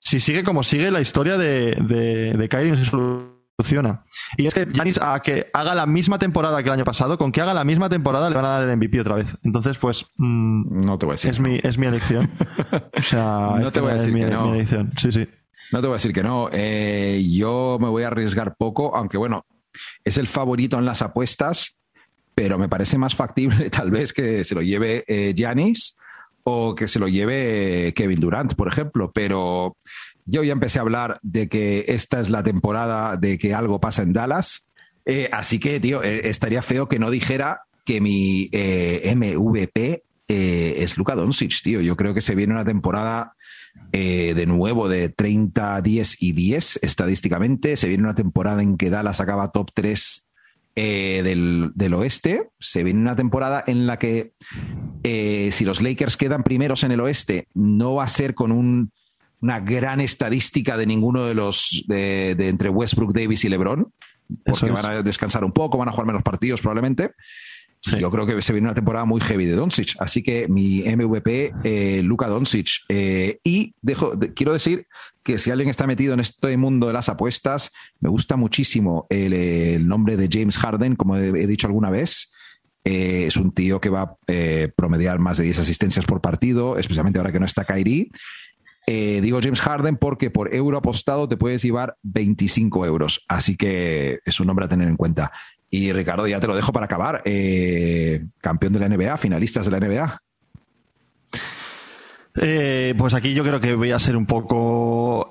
Si 0.00 0.20
sigue 0.20 0.44
como 0.44 0.62
sigue 0.62 0.90
la 0.90 1.00
historia 1.00 1.36
de, 1.36 1.72
de, 1.74 2.34
de 2.34 2.48
Kyrie, 2.48 2.70
no 2.70 2.76
sé 2.76 2.84
funciona. 3.58 4.04
Y 4.36 4.46
es 4.46 4.54
que 4.54 4.68
Janis 4.72 5.00
a 5.02 5.20
que 5.20 5.50
haga 5.52 5.74
la 5.74 5.86
misma 5.86 6.18
temporada 6.18 6.62
que 6.62 6.68
el 6.68 6.74
año 6.74 6.84
pasado, 6.84 7.18
con 7.18 7.32
que 7.32 7.40
haga 7.40 7.54
la 7.54 7.64
misma 7.64 7.88
temporada 7.88 8.30
le 8.30 8.36
van 8.36 8.44
a 8.44 8.48
dar 8.48 8.68
el 8.68 8.76
MVP 8.76 9.00
otra 9.00 9.16
vez. 9.16 9.26
Entonces, 9.42 9.78
pues 9.78 10.06
mm, 10.16 10.80
no 10.86 10.96
te 10.98 11.06
voy 11.06 11.14
a 11.14 11.14
decir. 11.14 11.32
Es 11.32 11.40
mi 11.40 11.58
es 11.62 11.76
mi 11.76 11.86
elección. 11.86 12.30
O 12.96 13.02
sea, 13.02 13.56
no 13.60 13.72
te 13.72 13.80
voy 13.80 13.90
a 13.90 13.94
decir 13.94 14.12
mi, 14.12 14.20
que 14.20 14.30
no. 14.30 14.54
elección. 14.54 14.92
Sí, 14.96 15.10
sí. 15.10 15.28
No 15.72 15.80
te 15.80 15.88
voy 15.88 15.94
a 15.94 15.96
decir 15.96 16.12
que 16.12 16.22
no. 16.22 16.48
Eh, 16.52 17.26
yo 17.30 17.78
me 17.80 17.88
voy 17.88 18.04
a 18.04 18.08
arriesgar 18.08 18.56
poco, 18.56 18.94
aunque 18.96 19.18
bueno, 19.18 19.44
es 20.04 20.18
el 20.18 20.28
favorito 20.28 20.78
en 20.78 20.84
las 20.84 21.02
apuestas, 21.02 21.78
pero 22.36 22.58
me 22.58 22.68
parece 22.68 22.96
más 22.96 23.16
factible 23.16 23.70
tal 23.70 23.90
vez 23.90 24.12
que 24.12 24.44
se 24.44 24.54
lo 24.54 24.62
lleve 24.62 25.04
Janis 25.36 25.96
eh, 25.98 26.02
o 26.44 26.74
que 26.76 26.86
se 26.86 27.00
lo 27.00 27.08
lleve 27.08 27.92
Kevin 27.94 28.20
Durant, 28.20 28.54
por 28.54 28.68
ejemplo. 28.68 29.10
Pero 29.12 29.76
yo 30.28 30.42
ya 30.42 30.52
empecé 30.52 30.78
a 30.78 30.82
hablar 30.82 31.18
de 31.22 31.48
que 31.48 31.86
esta 31.88 32.20
es 32.20 32.28
la 32.28 32.42
temporada 32.42 33.16
de 33.16 33.38
que 33.38 33.54
algo 33.54 33.80
pasa 33.80 34.02
en 34.02 34.12
Dallas. 34.12 34.66
Eh, 35.06 35.30
así 35.32 35.58
que, 35.58 35.80
tío, 35.80 36.02
eh, 36.02 36.28
estaría 36.28 36.60
feo 36.60 36.86
que 36.86 36.98
no 36.98 37.10
dijera 37.10 37.62
que 37.86 38.02
mi 38.02 38.50
eh, 38.52 39.10
MVP 39.16 40.02
es 40.28 40.98
Luka 40.98 41.14
Doncic, 41.14 41.62
tío. 41.62 41.80
Yo 41.80 41.96
creo 41.96 42.12
que 42.12 42.20
se 42.20 42.34
viene 42.34 42.52
una 42.52 42.64
temporada 42.66 43.32
de 43.90 44.44
nuevo 44.46 44.86
de 44.86 45.08
30, 45.08 45.80
10 45.80 46.22
y 46.22 46.32
10 46.32 46.80
estadísticamente. 46.82 47.76
Se 47.76 47.88
viene 47.88 48.04
una 48.04 48.14
temporada 48.14 48.62
en 48.62 48.76
que 48.76 48.90
Dallas 48.90 49.22
acaba 49.22 49.52
top 49.52 49.70
3 49.72 50.26
del, 50.74 51.70
del, 51.74 51.94
oeste. 51.94 52.50
Se 52.58 52.84
viene 52.84 53.00
una 53.00 53.16
temporada 53.16 53.64
en 53.66 53.86
la 53.86 53.98
que 53.98 54.32
si 55.50 55.64
los 55.64 55.80
Lakers 55.80 56.18
quedan 56.18 56.42
primeros 56.42 56.84
en 56.84 56.92
el 56.92 57.00
oeste, 57.00 57.48
no 57.54 57.94
va 57.94 58.04
a 58.04 58.08
ser 58.08 58.34
con 58.34 58.52
un 58.52 58.92
una 59.40 59.60
gran 59.60 60.00
estadística 60.00 60.76
de 60.76 60.86
ninguno 60.86 61.24
de 61.24 61.34
los 61.34 61.84
de, 61.86 62.30
entre 62.38 62.68
Westbrook, 62.68 63.12
Davis 63.12 63.44
y 63.44 63.48
LeBron, 63.48 63.92
porque 64.44 64.70
van 64.70 64.86
a 64.86 65.02
descansar 65.02 65.44
un 65.44 65.52
poco, 65.52 65.78
van 65.78 65.88
a 65.88 65.92
jugar 65.92 66.06
menos 66.06 66.22
partidos 66.22 66.60
probablemente. 66.60 67.12
Yo 67.82 68.10
creo 68.10 68.26
que 68.26 68.42
se 68.42 68.52
viene 68.52 68.66
una 68.66 68.74
temporada 68.74 69.04
muy 69.04 69.20
heavy 69.20 69.46
de 69.46 69.54
Doncic. 69.54 69.94
Así 70.00 70.22
que 70.22 70.48
mi 70.48 70.80
MVP, 70.80 71.54
eh, 71.62 72.02
Luka 72.02 72.26
Doncic. 72.28 72.68
Eh, 72.88 73.38
y 73.44 73.74
dejo, 73.80 74.18
quiero 74.34 74.52
decir 74.52 74.86
que 75.22 75.38
si 75.38 75.50
alguien 75.50 75.70
está 75.70 75.86
metido 75.86 76.14
en 76.14 76.20
este 76.20 76.56
mundo 76.56 76.88
de 76.88 76.92
las 76.92 77.08
apuestas, 77.08 77.70
me 78.00 78.08
gusta 78.08 78.36
muchísimo 78.36 79.06
el, 79.10 79.86
nombre 79.86 80.16
de 80.16 80.28
James 80.30 80.58
Harden, 80.58 80.96
como 80.96 81.16
he, 81.16 81.46
dicho 81.46 81.66
alguna 81.66 81.90
vez. 81.90 82.32
Eh, 82.84 83.26
es 83.26 83.36
un 83.36 83.52
tío 83.52 83.80
que 83.80 83.90
va 83.90 84.02
a 84.02 84.16
promediar 84.76 85.18
más 85.18 85.38
de 85.38 85.44
10 85.44 85.60
asistencias 85.60 86.04
por 86.04 86.20
partido, 86.20 86.78
especialmente 86.78 87.18
ahora 87.18 87.32
que 87.32 87.40
no 87.40 87.46
está 87.46 87.64
Kyrie. 87.64 88.10
Eh, 88.90 89.20
digo 89.20 89.38
James 89.42 89.60
Harden 89.60 89.98
porque 89.98 90.30
por 90.30 90.54
euro 90.54 90.78
apostado 90.78 91.28
te 91.28 91.36
puedes 91.36 91.60
llevar 91.62 91.98
25 92.04 92.86
euros. 92.86 93.22
Así 93.28 93.54
que 93.54 94.20
es 94.24 94.40
un 94.40 94.46
nombre 94.46 94.64
a 94.64 94.68
tener 94.70 94.88
en 94.88 94.96
cuenta. 94.96 95.30
Y 95.68 95.92
Ricardo, 95.92 96.26
ya 96.26 96.40
te 96.40 96.46
lo 96.46 96.56
dejo 96.56 96.72
para 96.72 96.86
acabar. 96.86 97.20
Eh, 97.26 98.24
campeón 98.40 98.72
de 98.72 98.78
la 98.78 98.88
NBA, 98.88 99.18
finalistas 99.18 99.66
de 99.66 99.72
la 99.72 99.80
NBA. 99.80 100.22
Eh, 102.40 102.94
pues 102.96 103.12
aquí 103.12 103.34
yo 103.34 103.44
creo 103.44 103.60
que 103.60 103.74
voy 103.74 103.90
a 103.90 104.00
ser 104.00 104.16
un 104.16 104.24
poco 104.24 105.30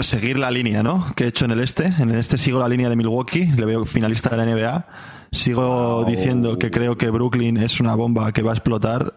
seguir 0.00 0.38
la 0.38 0.50
línea, 0.50 0.82
¿no? 0.82 1.06
Que 1.16 1.24
he 1.24 1.28
hecho 1.28 1.46
en 1.46 1.52
el 1.52 1.60
este. 1.60 1.86
En 1.98 2.10
el 2.10 2.18
este 2.18 2.36
sigo 2.36 2.60
la 2.60 2.68
línea 2.68 2.90
de 2.90 2.96
Milwaukee, 2.96 3.46
le 3.56 3.64
veo 3.64 3.86
finalista 3.86 4.28
de 4.28 4.36
la 4.36 4.44
NBA. 4.44 4.86
Sigo 5.32 6.04
diciendo 6.04 6.58
que 6.58 6.70
creo 6.70 6.98
que 6.98 7.08
Brooklyn 7.08 7.56
es 7.56 7.80
una 7.80 7.94
bomba 7.94 8.32
que 8.32 8.42
va 8.42 8.50
a 8.50 8.54
explotar. 8.54 9.14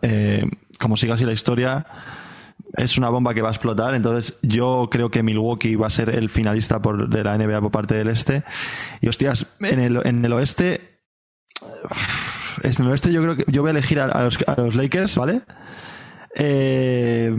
como 0.79 0.95
siga 0.95 1.15
así 1.15 1.25
la 1.25 1.33
historia, 1.33 1.85
es 2.77 2.97
una 2.97 3.09
bomba 3.09 3.33
que 3.33 3.41
va 3.41 3.49
a 3.49 3.51
explotar. 3.51 3.95
Entonces, 3.95 4.35
yo 4.41 4.89
creo 4.91 5.09
que 5.09 5.23
Milwaukee 5.23 5.75
va 5.75 5.87
a 5.87 5.91
ser 5.91 6.09
el 6.09 6.29
finalista 6.29 6.81
por, 6.81 7.09
de 7.09 7.23
la 7.23 7.37
NBA 7.37 7.61
por 7.61 7.71
parte 7.71 7.95
del 7.95 8.09
este. 8.09 8.43
Y 9.01 9.09
hostias, 9.09 9.47
en 9.61 9.79
el, 9.79 10.01
en 10.05 10.23
el 10.23 10.33
oeste, 10.33 11.01
Es 12.63 12.79
en 12.79 12.85
el 12.85 12.91
oeste 12.91 13.11
yo 13.11 13.21
creo 13.21 13.35
que 13.35 13.45
yo 13.47 13.61
voy 13.61 13.69
a 13.69 13.71
elegir 13.71 13.99
a, 13.99 14.23
los, 14.23 14.37
a 14.47 14.61
los, 14.61 14.75
Lakers, 14.75 15.17
¿vale? 15.17 15.41
Eh, 16.35 17.35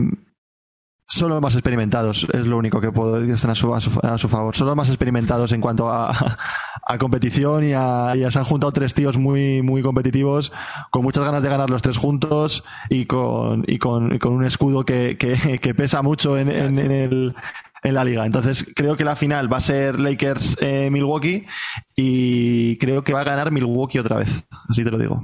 son 1.07 1.29
los 1.29 1.41
más 1.41 1.55
experimentados, 1.55 2.25
es 2.33 2.47
lo 2.47 2.57
único 2.57 2.79
que 2.79 2.91
puedo 2.91 3.19
decir 3.19 3.49
a 3.49 3.55
su, 3.55 3.75
a 3.75 3.81
su, 3.81 4.29
favor. 4.29 4.55
Son 4.55 4.67
los 4.67 4.75
más 4.75 4.87
experimentados 4.87 5.51
en 5.51 5.59
cuanto 5.59 5.89
a, 5.89 6.37
a 6.83 6.97
competición 6.97 7.63
y, 7.63 7.73
a, 7.73 8.13
y 8.15 8.31
se 8.31 8.39
han 8.39 8.45
juntado 8.45 8.71
tres 8.71 8.93
tíos 8.93 9.17
muy, 9.17 9.61
muy 9.61 9.81
competitivos, 9.81 10.51
con 10.89 11.03
muchas 11.03 11.23
ganas 11.23 11.43
de 11.43 11.49
ganar 11.49 11.69
los 11.69 11.81
tres 11.81 11.97
juntos 11.97 12.63
y 12.89 13.05
con, 13.05 13.63
y 13.67 13.77
con, 13.77 14.17
con 14.19 14.33
un 14.33 14.45
escudo 14.45 14.85
que, 14.85 15.17
que, 15.17 15.59
que 15.61 15.75
pesa 15.75 16.01
mucho 16.01 16.37
en, 16.37 16.49
en, 16.49 16.79
en, 16.79 16.91
el, 16.91 17.35
en 17.83 17.93
la 17.93 18.03
liga. 18.03 18.25
Entonces 18.25 18.65
creo 18.75 18.97
que 18.97 19.03
la 19.03 19.15
final 19.15 19.51
va 19.51 19.57
a 19.57 19.61
ser 19.61 19.99
Lakers-Milwaukee 19.99 21.45
y 21.95 22.77
creo 22.77 23.03
que 23.03 23.13
va 23.13 23.21
a 23.21 23.25
ganar 23.25 23.51
Milwaukee 23.51 23.99
otra 23.99 24.17
vez. 24.17 24.45
Así 24.69 24.83
te 24.83 24.91
lo 24.91 24.97
digo. 24.97 25.21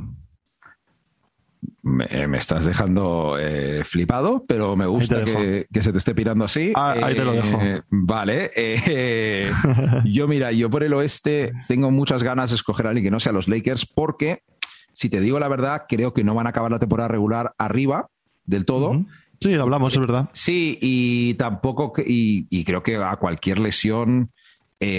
Me, 1.88 2.38
estás 2.38 2.66
dejando 2.66 3.38
eh, 3.40 3.84
flipado, 3.86 4.44
pero 4.46 4.76
me 4.76 4.86
gusta 4.86 5.24
que, 5.24 5.68
se 5.80 5.92
te 5.94 5.98
esté 5.98 6.14
pirando 6.14 6.44
así. 6.44 6.74
Ah, 6.76 6.96
ahí 7.02 7.16
te 7.16 7.24
lo 7.24 7.32
dejo. 7.32 7.60
Eh, 7.62 7.82
vale. 7.90 8.52
Eh, 8.56 9.50
yo, 10.06 10.28
mira, 10.28 10.52
yo 10.52 10.70
por 10.70 10.84
el 10.84 10.94
oeste 10.94 11.54
tengo 11.70 11.90
muchas 11.90 12.24
ganas 12.24 12.50
de 12.50 12.58
escoger 12.58 12.88
a 12.88 12.90
alguien 12.90 13.06
que 13.06 13.12
no 13.12 13.22
sea 13.22 13.32
los 13.32 13.48
Lakers, 13.48 13.86
porque, 13.86 14.44
si 14.92 15.10
te 15.10 15.22
digo 15.22 15.40
la 15.40 15.48
verdad, 15.48 15.84
creo 15.88 16.12
que 16.12 16.26
no 16.26 16.36
van 16.36 16.46
a 16.48 16.50
acabar 16.50 16.72
la 16.72 16.80
temporada 16.80 17.08
regular 17.08 17.54
arriba 17.58 18.10
del 18.46 18.66
todo. 18.66 19.06
Sí, 19.40 19.54
hablamos, 19.54 19.94
es 19.94 20.00
verdad. 20.00 20.30
Sí, 20.34 20.78
y 20.82 21.36
tampoco, 21.36 21.94
y, 22.06 22.48
y 22.50 22.66
creo 22.66 22.84
que 22.84 22.98
a 22.98 23.16
cualquier 23.16 23.60
lesión 23.60 24.32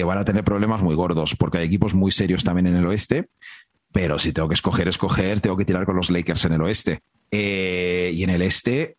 van 0.05 0.17
a 0.17 0.25
tener 0.25 0.43
problemas 0.43 0.81
muy 0.81 0.95
gordos, 0.95 1.35
porque 1.35 1.59
hay 1.59 1.67
equipos 1.67 1.93
muy 1.93 2.11
serios 2.11 2.43
también 2.43 2.65
en 2.67 2.75
el 2.75 2.85
oeste. 2.87 3.29
Pero 3.91 4.19
si 4.19 4.33
tengo 4.33 4.47
que 4.47 4.53
escoger, 4.53 4.87
escoger, 4.87 5.41
tengo 5.41 5.57
que 5.57 5.65
tirar 5.65 5.85
con 5.85 5.95
los 5.95 6.09
Lakers 6.09 6.45
en 6.45 6.53
el 6.53 6.61
oeste. 6.61 7.01
Eh, 7.31 8.11
y 8.13 8.23
en 8.23 8.29
el 8.29 8.41
este, 8.41 8.97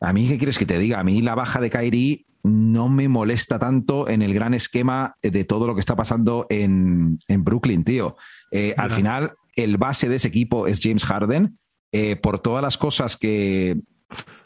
a 0.00 0.12
mí, 0.12 0.28
¿qué 0.28 0.38
quieres 0.38 0.58
que 0.58 0.66
te 0.66 0.78
diga? 0.78 1.00
A 1.00 1.04
mí 1.04 1.22
la 1.22 1.34
baja 1.34 1.60
de 1.60 1.70
Kyrie 1.70 2.26
no 2.44 2.88
me 2.88 3.08
molesta 3.08 3.58
tanto 3.58 4.08
en 4.08 4.22
el 4.22 4.34
gran 4.34 4.54
esquema 4.54 5.16
de 5.22 5.44
todo 5.44 5.66
lo 5.66 5.74
que 5.74 5.80
está 5.80 5.94
pasando 5.94 6.46
en, 6.50 7.18
Brooklyn, 7.28 7.84
tío. 7.84 8.16
Eh, 8.50 8.74
al 8.76 8.90
final, 8.90 9.34
el 9.54 9.76
base 9.76 10.08
de 10.08 10.16
ese 10.16 10.28
equipo 10.28 10.66
es 10.66 10.80
James 10.82 11.04
Harden. 11.04 11.58
Eh, 11.92 12.16
por 12.16 12.40
todas 12.40 12.62
las 12.62 12.78
cosas 12.78 13.16
que, 13.16 13.80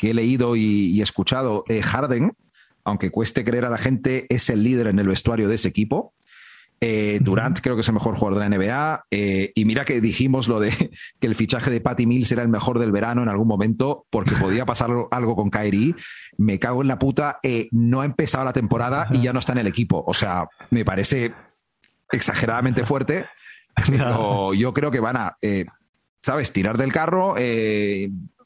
he 0.00 0.14
leído 0.14 0.56
y, 0.56 1.00
escuchado, 1.00 1.64
Harden, 1.82 2.32
aunque 2.84 3.10
cueste 3.10 3.44
creer 3.44 3.64
a 3.64 3.70
la 3.70 3.78
gente, 3.78 4.26
es 4.28 4.50
el 4.50 4.62
líder 4.62 4.88
en 4.88 4.98
el 4.98 5.08
vestuario 5.08 5.48
de 5.48 5.54
ese 5.54 5.68
equipo. 5.68 6.14
Eh, 6.80 7.20
Durant 7.22 7.58
creo 7.60 7.74
que 7.74 7.80
es 7.80 7.88
el 7.88 7.94
mejor 7.94 8.16
jugador 8.16 8.42
de 8.42 8.48
la 8.48 8.56
NBA. 8.56 9.06
Eh, 9.10 9.52
y 9.54 9.64
mira 9.64 9.84
que 9.84 10.00
dijimos 10.00 10.48
lo 10.48 10.60
de 10.60 10.70
que 11.20 11.26
el 11.26 11.34
fichaje 11.34 11.70
de 11.70 11.80
Patty 11.80 12.06
Mills 12.06 12.30
era 12.32 12.42
el 12.42 12.48
mejor 12.48 12.78
del 12.78 12.92
verano 12.92 13.22
en 13.22 13.28
algún 13.28 13.48
momento 13.48 14.06
porque 14.10 14.34
podía 14.40 14.66
pasar 14.66 14.90
algo 15.10 15.36
con 15.36 15.50
Kyrie. 15.50 15.94
Me 16.36 16.58
cago 16.58 16.82
en 16.82 16.88
la 16.88 16.98
puta. 16.98 17.38
Eh, 17.42 17.68
no 17.72 18.02
ha 18.02 18.04
empezado 18.04 18.44
la 18.44 18.52
temporada 18.52 19.08
y 19.10 19.20
ya 19.22 19.32
no 19.32 19.38
está 19.38 19.52
en 19.52 19.58
el 19.58 19.66
equipo. 19.66 20.04
O 20.06 20.14
sea, 20.14 20.46
me 20.70 20.84
parece 20.84 21.32
exageradamente 22.10 22.84
fuerte. 22.86 23.26
Pero 23.86 24.54
yo 24.54 24.72
creo 24.72 24.90
que 24.90 25.00
van 25.00 25.16
a, 25.18 25.36
¿sabes? 26.22 26.50
Tirar 26.50 26.78
del 26.78 26.92
carro. 26.92 27.36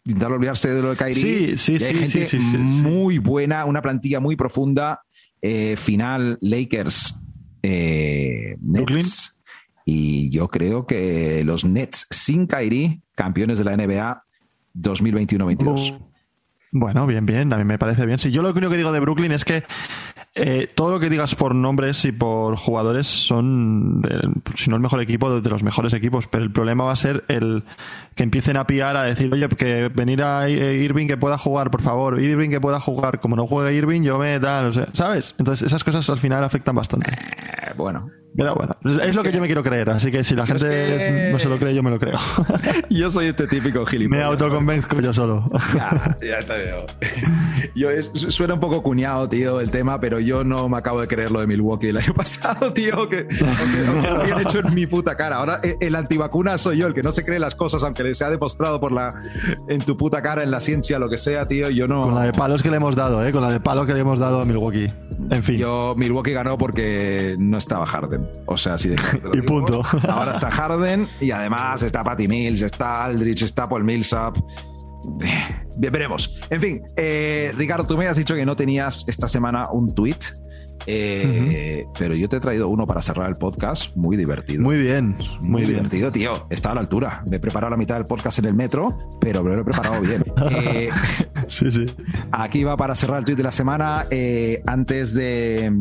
intentar 0.05 0.33
olvidarse 0.33 0.75
de 0.75 0.83
lo 0.83 0.91
de 0.91 0.97
Kyrie. 0.97 1.57
Sí, 1.57 1.57
sí, 1.57 1.79
sí, 1.79 2.27
sí, 2.27 2.59
Muy 2.59 3.19
buena, 3.19 3.65
una 3.65 3.81
plantilla 3.81 4.19
muy 4.19 4.35
profunda. 4.35 5.03
final 5.77 6.37
Lakers 6.41 7.15
eh, 7.63 8.57
Nets. 8.61 9.37
Y 9.85 10.31
yo 10.31 10.49
creo 10.49 10.87
que 10.87 11.43
los 11.45 11.65
Nets 11.65 12.07
sin 12.11 12.47
Kyrie, 12.47 13.01
campeones 13.15 13.59
de 13.59 13.65
la 13.65 13.77
NBA 13.77 14.25
2021-22. 14.75 15.99
Bueno, 16.73 17.07
bien, 17.07 17.27
bien, 17.27 17.53
a 17.53 17.59
mí 17.59 17.65
me 17.65 17.79
parece 17.79 18.07
bien. 18.07 18.21
Si 18.21 18.31
yo 18.31 18.43
lo 18.43 18.51
único 18.51 18.71
que 18.71 18.77
digo 18.77 18.93
de 18.93 19.01
Brooklyn 19.01 19.33
es 19.33 19.45
que 19.45 19.65
eh, 20.37 20.69
todo 20.73 20.93
lo 20.93 21.01
que 21.01 21.11
digas 21.11 21.35
por 21.35 21.57
nombres 21.57 22.05
y 22.05 22.13
por 22.13 22.57
jugadores 22.57 23.09
son, 23.09 24.01
si 24.55 24.71
no 24.71 24.77
el 24.77 24.83
mejor 24.83 25.03
equipo, 25.03 25.41
de 25.41 25.51
los 25.51 25.65
mejores 25.65 25.93
equipos, 25.93 26.29
pero 26.29 26.45
el 26.45 26.53
problema 26.53 26.85
va 26.85 26.93
a 26.93 26.97
ser 26.97 27.25
el 27.27 27.65
que 28.15 28.23
empiecen 28.23 28.57
a 28.57 28.67
pillar 28.67 28.97
a 28.97 29.03
decir, 29.03 29.33
oye, 29.33 29.49
que 29.49 29.89
venir 29.89 30.23
a 30.23 30.49
Irving 30.49 31.09
que 31.09 31.17
pueda 31.17 31.37
jugar, 31.37 31.73
por 31.73 31.83
favor, 31.83 32.21
Irving 32.21 32.51
que 32.51 32.61
pueda 32.61 32.79
jugar, 32.79 33.21
como 33.21 33.35
no 33.35 33.47
juegue 33.49 33.75
Irving, 33.75 34.03
yo 34.03 34.19
me 34.19 34.39
da, 34.39 34.63
no 34.63 34.73
sé, 34.73 34.87
¿sabes? 34.95 35.35
Entonces 35.39 35.67
esas 35.67 35.83
cosas 35.83 36.09
al 36.09 36.19
final 36.19 36.45
afectan 36.45 36.77
bastante. 36.77 37.11
Eh, 37.13 37.73
bueno, 37.77 38.09
pero 38.37 38.55
bueno, 38.55 38.77
es 39.03 39.17
lo 39.17 39.23
que 39.23 39.33
yo 39.33 39.41
me 39.41 39.47
quiero 39.47 39.63
creer, 39.63 39.91
así 39.91 40.11
que 40.11 40.23
si 40.25 40.35
la 40.35 40.47
gente 40.47 41.31
no 41.33 41.39
se 41.39 41.49
lo 41.49 41.59
cree, 41.59 41.75
yo 41.75 41.83
me 41.83 41.91
lo 41.91 41.99
creo. 41.99 42.19
yo 42.91 43.11
soy 43.11 43.27
este 43.27 43.47
típico 43.47 43.85
gilipollas. 43.85 44.19
Me 44.19 44.25
autoconvenzco 44.25 45.01
yo 45.01 45.13
solo. 45.13 45.47
Ya, 45.75 46.17
ya 46.21 46.39
está 46.39 46.57
bien. 46.57 46.75
Yo 47.75 47.89
suena 48.15 48.55
un 48.55 48.61
poco 48.61 48.83
cuñado, 48.83 49.29
tío, 49.29 49.61
el 49.61 49.71
tema, 49.71 50.01
pero 50.01 50.19
yo 50.19 50.43
no 50.43 50.69
me 50.69 50.79
acabo 50.79 51.01
de 51.01 51.07
creer 51.07 51.31
lo 51.31 51.41
de 51.41 51.47
Milwaukee 51.47 51.89
el 51.89 51.97
año 51.99 52.13
pasado, 52.17 52.73
tío, 52.73 53.09
que, 53.09 53.27
lo 54.11 54.21
habían 54.21 54.41
hecho 54.41 54.59
en 54.59 54.75
mi 54.75 54.87
puta 54.87 55.17
cara. 55.17 55.37
Ahora 55.37 55.61
eh, 55.63 55.77
el 55.81 55.95
antivacuna 55.95 56.59
soy 56.59 56.79
yo, 56.79 56.87
el 56.87 56.95
que 56.95 57.03
no 57.03 57.13
se 57.13 57.25
cree 57.25 57.39
las 57.39 57.55
cosas, 57.55 57.83
aunque 57.85 58.03
les 58.03 58.21
ha 58.23 58.31
demostrado 58.31 58.81
por 58.81 58.93
la 58.93 59.11
en 59.69 59.81
tu 59.81 59.97
puta 59.97 60.23
cara, 60.23 60.43
en 60.43 60.51
la 60.51 60.61
ciencia, 60.61 60.99
lo 60.99 61.09
que 61.09 61.19
sea, 61.19 61.45
tío, 61.45 61.71
yo 61.71 61.87
no. 61.87 62.03
Con 62.03 62.15
la 62.15 62.25
de 62.25 62.33
palos 62.33 62.63
que 62.63 62.71
le 62.71 62.77
hemos 62.77 62.97
dado, 62.97 63.25
¿eh? 63.25 63.33
Con 63.33 63.43
la 63.43 63.51
de 63.51 63.61
palos 63.61 63.87
que 63.87 63.95
le 63.95 64.01
hemos 64.01 64.19
dado 64.19 64.41
a 64.41 64.45
Milwaukee. 64.45 64.87
En 65.31 65.43
fin. 65.43 65.57
Yo, 65.57 65.95
Milwaukee 65.97 66.33
ganó 66.33 66.59
porque 66.59 67.37
no 67.39 67.59
estaba 67.59 67.87
Harden. 67.87 68.20
O 68.47 68.57
sea, 68.57 68.75
así 68.75 68.89
de 68.89 68.97
Y 69.35 69.43
punto. 69.43 69.83
Ahora 70.09 70.33
está 70.33 70.51
Harden 70.51 71.07
y 71.21 71.31
además 71.31 71.83
está 71.83 72.03
Patty 72.03 72.29
Mills, 72.29 72.63
está 72.63 73.05
Aldrich, 73.05 73.43
está 73.43 73.67
Paul 73.67 73.85
Millsap. 73.85 74.37
Bien, 75.79 75.93
veremos. 75.93 76.39
En 76.51 76.61
fin, 76.61 76.83
eh, 76.97 77.53
Ricardo, 77.57 77.87
tú 77.87 77.97
me 77.97 78.07
has 78.07 78.17
dicho 78.17 78.35
que 78.35 78.45
no 78.45 78.55
tenías 78.55 79.05
esta 79.09 79.29
semana 79.29 79.65
un 79.73 79.89
tweet 79.89 80.19
eh, 80.87 81.87
pero 81.99 82.15
yo 82.15 82.29
te 82.29 82.37
he 82.37 82.41
traído 82.41 82.69
uno 82.69 82.87
para 82.87 83.03
cerrar 83.03 83.29
el 83.29 83.37
podcast 83.37 83.95
muy 83.97 84.17
divertido. 84.17 84.63
Muy 84.63 84.79
bien, 84.79 85.17
muy, 85.47 85.63
divertido, 85.63 86.11
tío. 86.11 86.47
Está 86.51 86.73
a 86.73 86.75
la 86.75 86.81
altura. 86.81 87.23
Me 87.31 87.37
he 87.37 87.41
preparado 87.41 87.71
la 87.71 87.77
mitad 87.77 87.97
del 87.97 88.05
podcast 88.05 88.39
en 88.39 88.47
el 88.47 88.55
metro, 88.55 88.87
pero 89.21 89.43
me 89.43 89.51
lo 89.51 89.61
he 89.61 89.65
preparado 89.65 90.01
bien. 90.01 90.25
Eh, 90.51 90.91
sí, 91.49 91.71
sí. 91.71 91.87
Aquí 92.33 92.65
va 92.65 92.77
para 92.77 92.95
cerrar 92.95 93.19
el 93.19 93.25
tweet 93.25 93.37
de 93.37 93.43
la 93.43 93.51
semana. 93.51 94.07
Eh, 94.11 94.63
antes 94.67 95.15
de, 95.15 95.73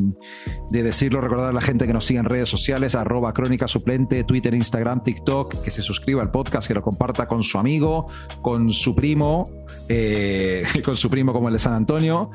decirlo, 0.70 1.22
recordar 1.22 1.50
a 1.50 1.54
la 1.54 1.62
gente 1.62 1.88
que 1.88 1.94
nos 1.94 2.06
sigue 2.06 2.20
en 2.20 2.26
redes 2.26 2.50
sociales, 2.50 2.96
arroba 2.96 3.34
crónica 3.34 3.68
suplente, 3.68 4.24
Twitter, 4.24 4.54
Instagram, 4.54 5.02
TikTok, 5.02 5.62
que 5.62 5.72
se 5.72 5.82
suscriba 5.82 6.22
al 6.22 6.32
podcast, 6.32 6.68
que 6.68 6.74
lo 6.74 6.82
comparta 6.82 7.28
con 7.28 7.44
su 7.44 7.58
amigo, 7.58 8.06
con 8.42 8.70
su 8.72 8.96
primo, 8.96 9.44
con 10.86 10.96
su 10.96 11.10
primo 11.10 11.34
como 11.34 11.48
el 11.48 11.54
de 11.54 11.60
San 11.60 11.74
Antonio. 11.74 12.32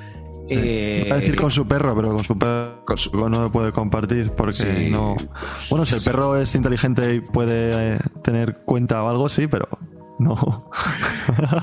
Eh, 0.49 1.09
a 1.11 1.17
decir 1.17 1.37
con 1.37 1.51
su 1.51 1.67
perro, 1.67 1.95
pero 1.95 2.11
con 2.11 2.25
su 2.25 2.37
perro 2.37 3.29
no 3.29 3.41
lo 3.41 3.53
puede 3.53 3.73
compartir 3.73 4.31
porque 4.33 4.91
no. 4.91 5.17
Bueno, 5.71 5.87
si 5.87 5.95
el 5.95 6.03
perro 6.03 6.37
es 6.37 6.55
inteligente 6.55 7.15
y 7.15 7.21
puede 7.21 7.99
tener 8.23 8.59
cuenta 8.65 9.03
o 9.03 9.09
algo, 9.09 9.29
sí, 9.29 9.47
pero 9.47 9.69
no. 10.19 10.71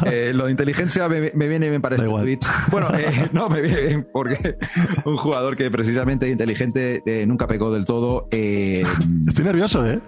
Eh, 0.06 0.32
lo 0.34 0.46
de 0.46 0.52
inteligencia 0.52 1.08
me, 1.08 1.30
viene 1.48 1.70
bien 1.70 1.82
para 1.82 1.96
este 1.96 2.08
tweet. 2.08 2.40
Bueno, 2.72 2.88
eh, 2.98 3.30
no, 3.32 3.48
me 3.48 3.62
viene 3.62 3.82
bien 3.82 4.08
porque 4.12 4.58
un 5.06 5.18
jugador 5.18 5.56
que 5.56 5.70
precisamente 5.70 6.26
es 6.26 6.32
inteligente 6.32 7.04
eh, 7.06 7.28
nunca 7.28 7.48
pegó 7.48 7.72
del 7.72 7.86
todo. 7.86 8.28
estoy 8.32 9.46
nervioso, 9.46 9.86
¿eh? 9.86 10.00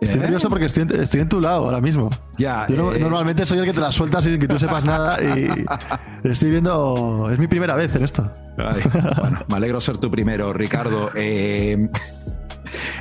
Estoy 0.00 0.20
nervioso 0.20 0.48
porque 0.48 0.66
estoy, 0.66 0.86
estoy, 1.00 1.20
en 1.20 1.28
tu 1.28 1.40
lado 1.40 1.64
ahora 1.64 1.80
mismo. 1.80 2.10
Ya. 2.38 2.66
Yo 2.68 2.92
normalmente 2.96 3.44
soy 3.44 3.58
el 3.58 3.64
que 3.64 3.72
te 3.72 3.80
la 3.80 3.90
suelta 3.90 4.22
sin 4.22 4.38
que 4.38 4.46
tú 4.46 4.58
sepas 4.58 4.84
nada 4.84 5.18
y 5.20 5.48
estoy 6.30 6.50
viendo. 6.50 7.28
Es 7.30 7.38
mi 7.38 7.48
primera 7.48 7.74
vez 7.74 7.94
en 7.96 8.04
esto. 8.04 8.30
bueno, 8.56 9.38
me 9.48 9.56
alegro 9.56 9.80
ser 9.80 9.98
tu 9.98 10.10
primero, 10.10 10.52
Ricardo. 10.52 11.10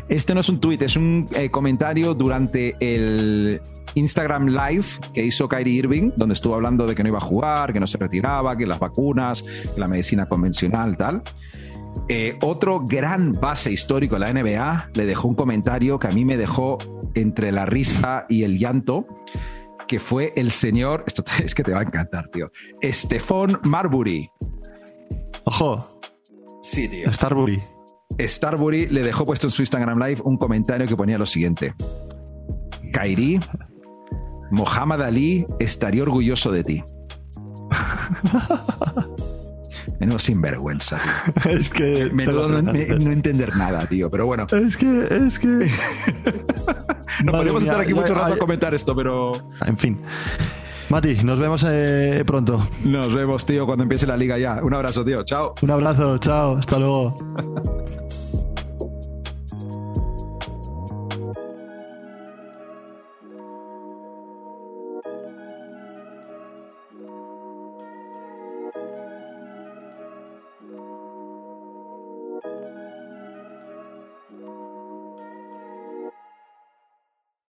Este 0.08 0.34
no 0.34 0.42
es 0.42 0.50
un 0.50 0.60
tuit, 0.60 0.82
es 0.82 0.96
un 0.96 1.30
comentario 1.52 2.14
durante 2.14 2.72
el 2.80 3.62
Instagram 3.96 4.48
Live 4.48 4.86
que 5.14 5.24
hizo 5.24 5.48
Kyrie 5.48 5.80
Irving, 5.80 6.12
donde 6.16 6.34
estuvo 6.34 6.56
hablando 6.56 6.86
de 6.86 6.96
que 6.96 7.04
no 7.04 7.10
iba 7.10 7.18
a 7.18 7.22
jugar, 7.22 7.74
que 7.74 7.80
no 7.80 7.88
se 7.88 7.98
retiraba, 7.98 8.56
que 8.56 8.66
las 8.66 8.80
vacunas, 8.80 9.42
que 9.42 9.80
la 9.80 9.88
medicina 9.88 10.28
convencional, 10.28 10.98
tal. 10.98 11.22
Eh, 12.08 12.38
otro 12.42 12.82
gran 12.86 13.32
base 13.34 13.72
histórico 13.72 14.16
de 14.16 14.22
la 14.22 14.34
NBA 14.34 14.92
le 14.94 15.06
dejó 15.06 15.28
un 15.28 15.36
comentario 15.36 16.00
que 16.00 16.08
a 16.08 16.12
mí 16.12 16.26
me 16.26 16.38
dejó 16.38 16.78
entre 17.14 17.52
la 17.52 17.66
risa 17.66 18.26
y 18.30 18.44
el 18.44 18.58
llanto, 18.58 19.06
que 19.88 20.00
fue 20.00 20.34
el 20.36 20.52
señor, 20.52 21.04
esto 21.08 21.24
es 21.44 21.54
que 21.54 21.64
te 21.64 21.72
va 21.72 21.80
a 21.80 21.84
encantar, 21.84 22.30
tío, 22.30 22.52
Stephon 22.84 23.60
Marbury. 23.64 24.30
Ojo. 25.46 25.78
Sí, 26.62 26.88
tío. 26.88 27.12
Starbury. 27.12 27.62
Starbury 28.20 28.88
le 28.88 29.04
dejó 29.04 29.26
puesto 29.26 29.48
en 29.48 29.52
su 29.52 29.62
Instagram 29.62 29.98
Live 29.98 30.22
un 30.24 30.38
comentario 30.38 30.88
que 30.88 30.96
ponía 30.96 31.18
lo 31.18 31.26
siguiente. 31.26 31.74
Kyrie 32.94 33.40
Mohamed 34.52 35.02
Ali 35.02 35.46
estaría 35.60 36.04
orgulloso 36.04 36.52
de 36.52 36.64
ti. 36.64 36.84
Menos 40.00 40.24
sinvergüenza. 40.24 41.00
Es 41.48 41.70
que. 41.70 42.10
Menudo 42.12 42.50
no, 42.50 42.72
entender 43.12 43.56
nada, 43.56 43.86
tío. 43.86 44.10
Pero 44.10 44.26
bueno. 44.26 44.48
Es 44.52 44.76
que. 44.76 45.08
Es 45.12 45.38
que. 45.38 45.48
Nos 47.24 47.36
podríamos 47.36 47.64
estar 47.64 47.82
aquí 47.82 47.94
mucho 47.94 48.16
rato 48.16 48.34
a 48.34 48.38
comentar 48.38 48.74
esto, 48.74 48.96
pero. 48.96 49.32
En 49.66 49.78
fin. 49.78 50.00
Mati, 50.90 51.24
nos 51.24 51.40
vemos 51.40 51.66
eh, 51.70 52.24
pronto. 52.26 52.68
Nos 52.84 53.14
vemos, 53.14 53.46
tío, 53.46 53.66
cuando 53.66 53.84
empiece 53.84 54.06
la 54.06 54.18
liga 54.18 54.38
ya. 54.38 54.60
Un 54.62 54.74
abrazo, 54.74 55.06
tío. 55.06 55.24
Chao. 55.24 55.54
Un 55.62 55.72
abrazo, 55.72 56.18
chao. 56.18 56.58
Hasta 56.58 56.80
luego. 56.80 57.16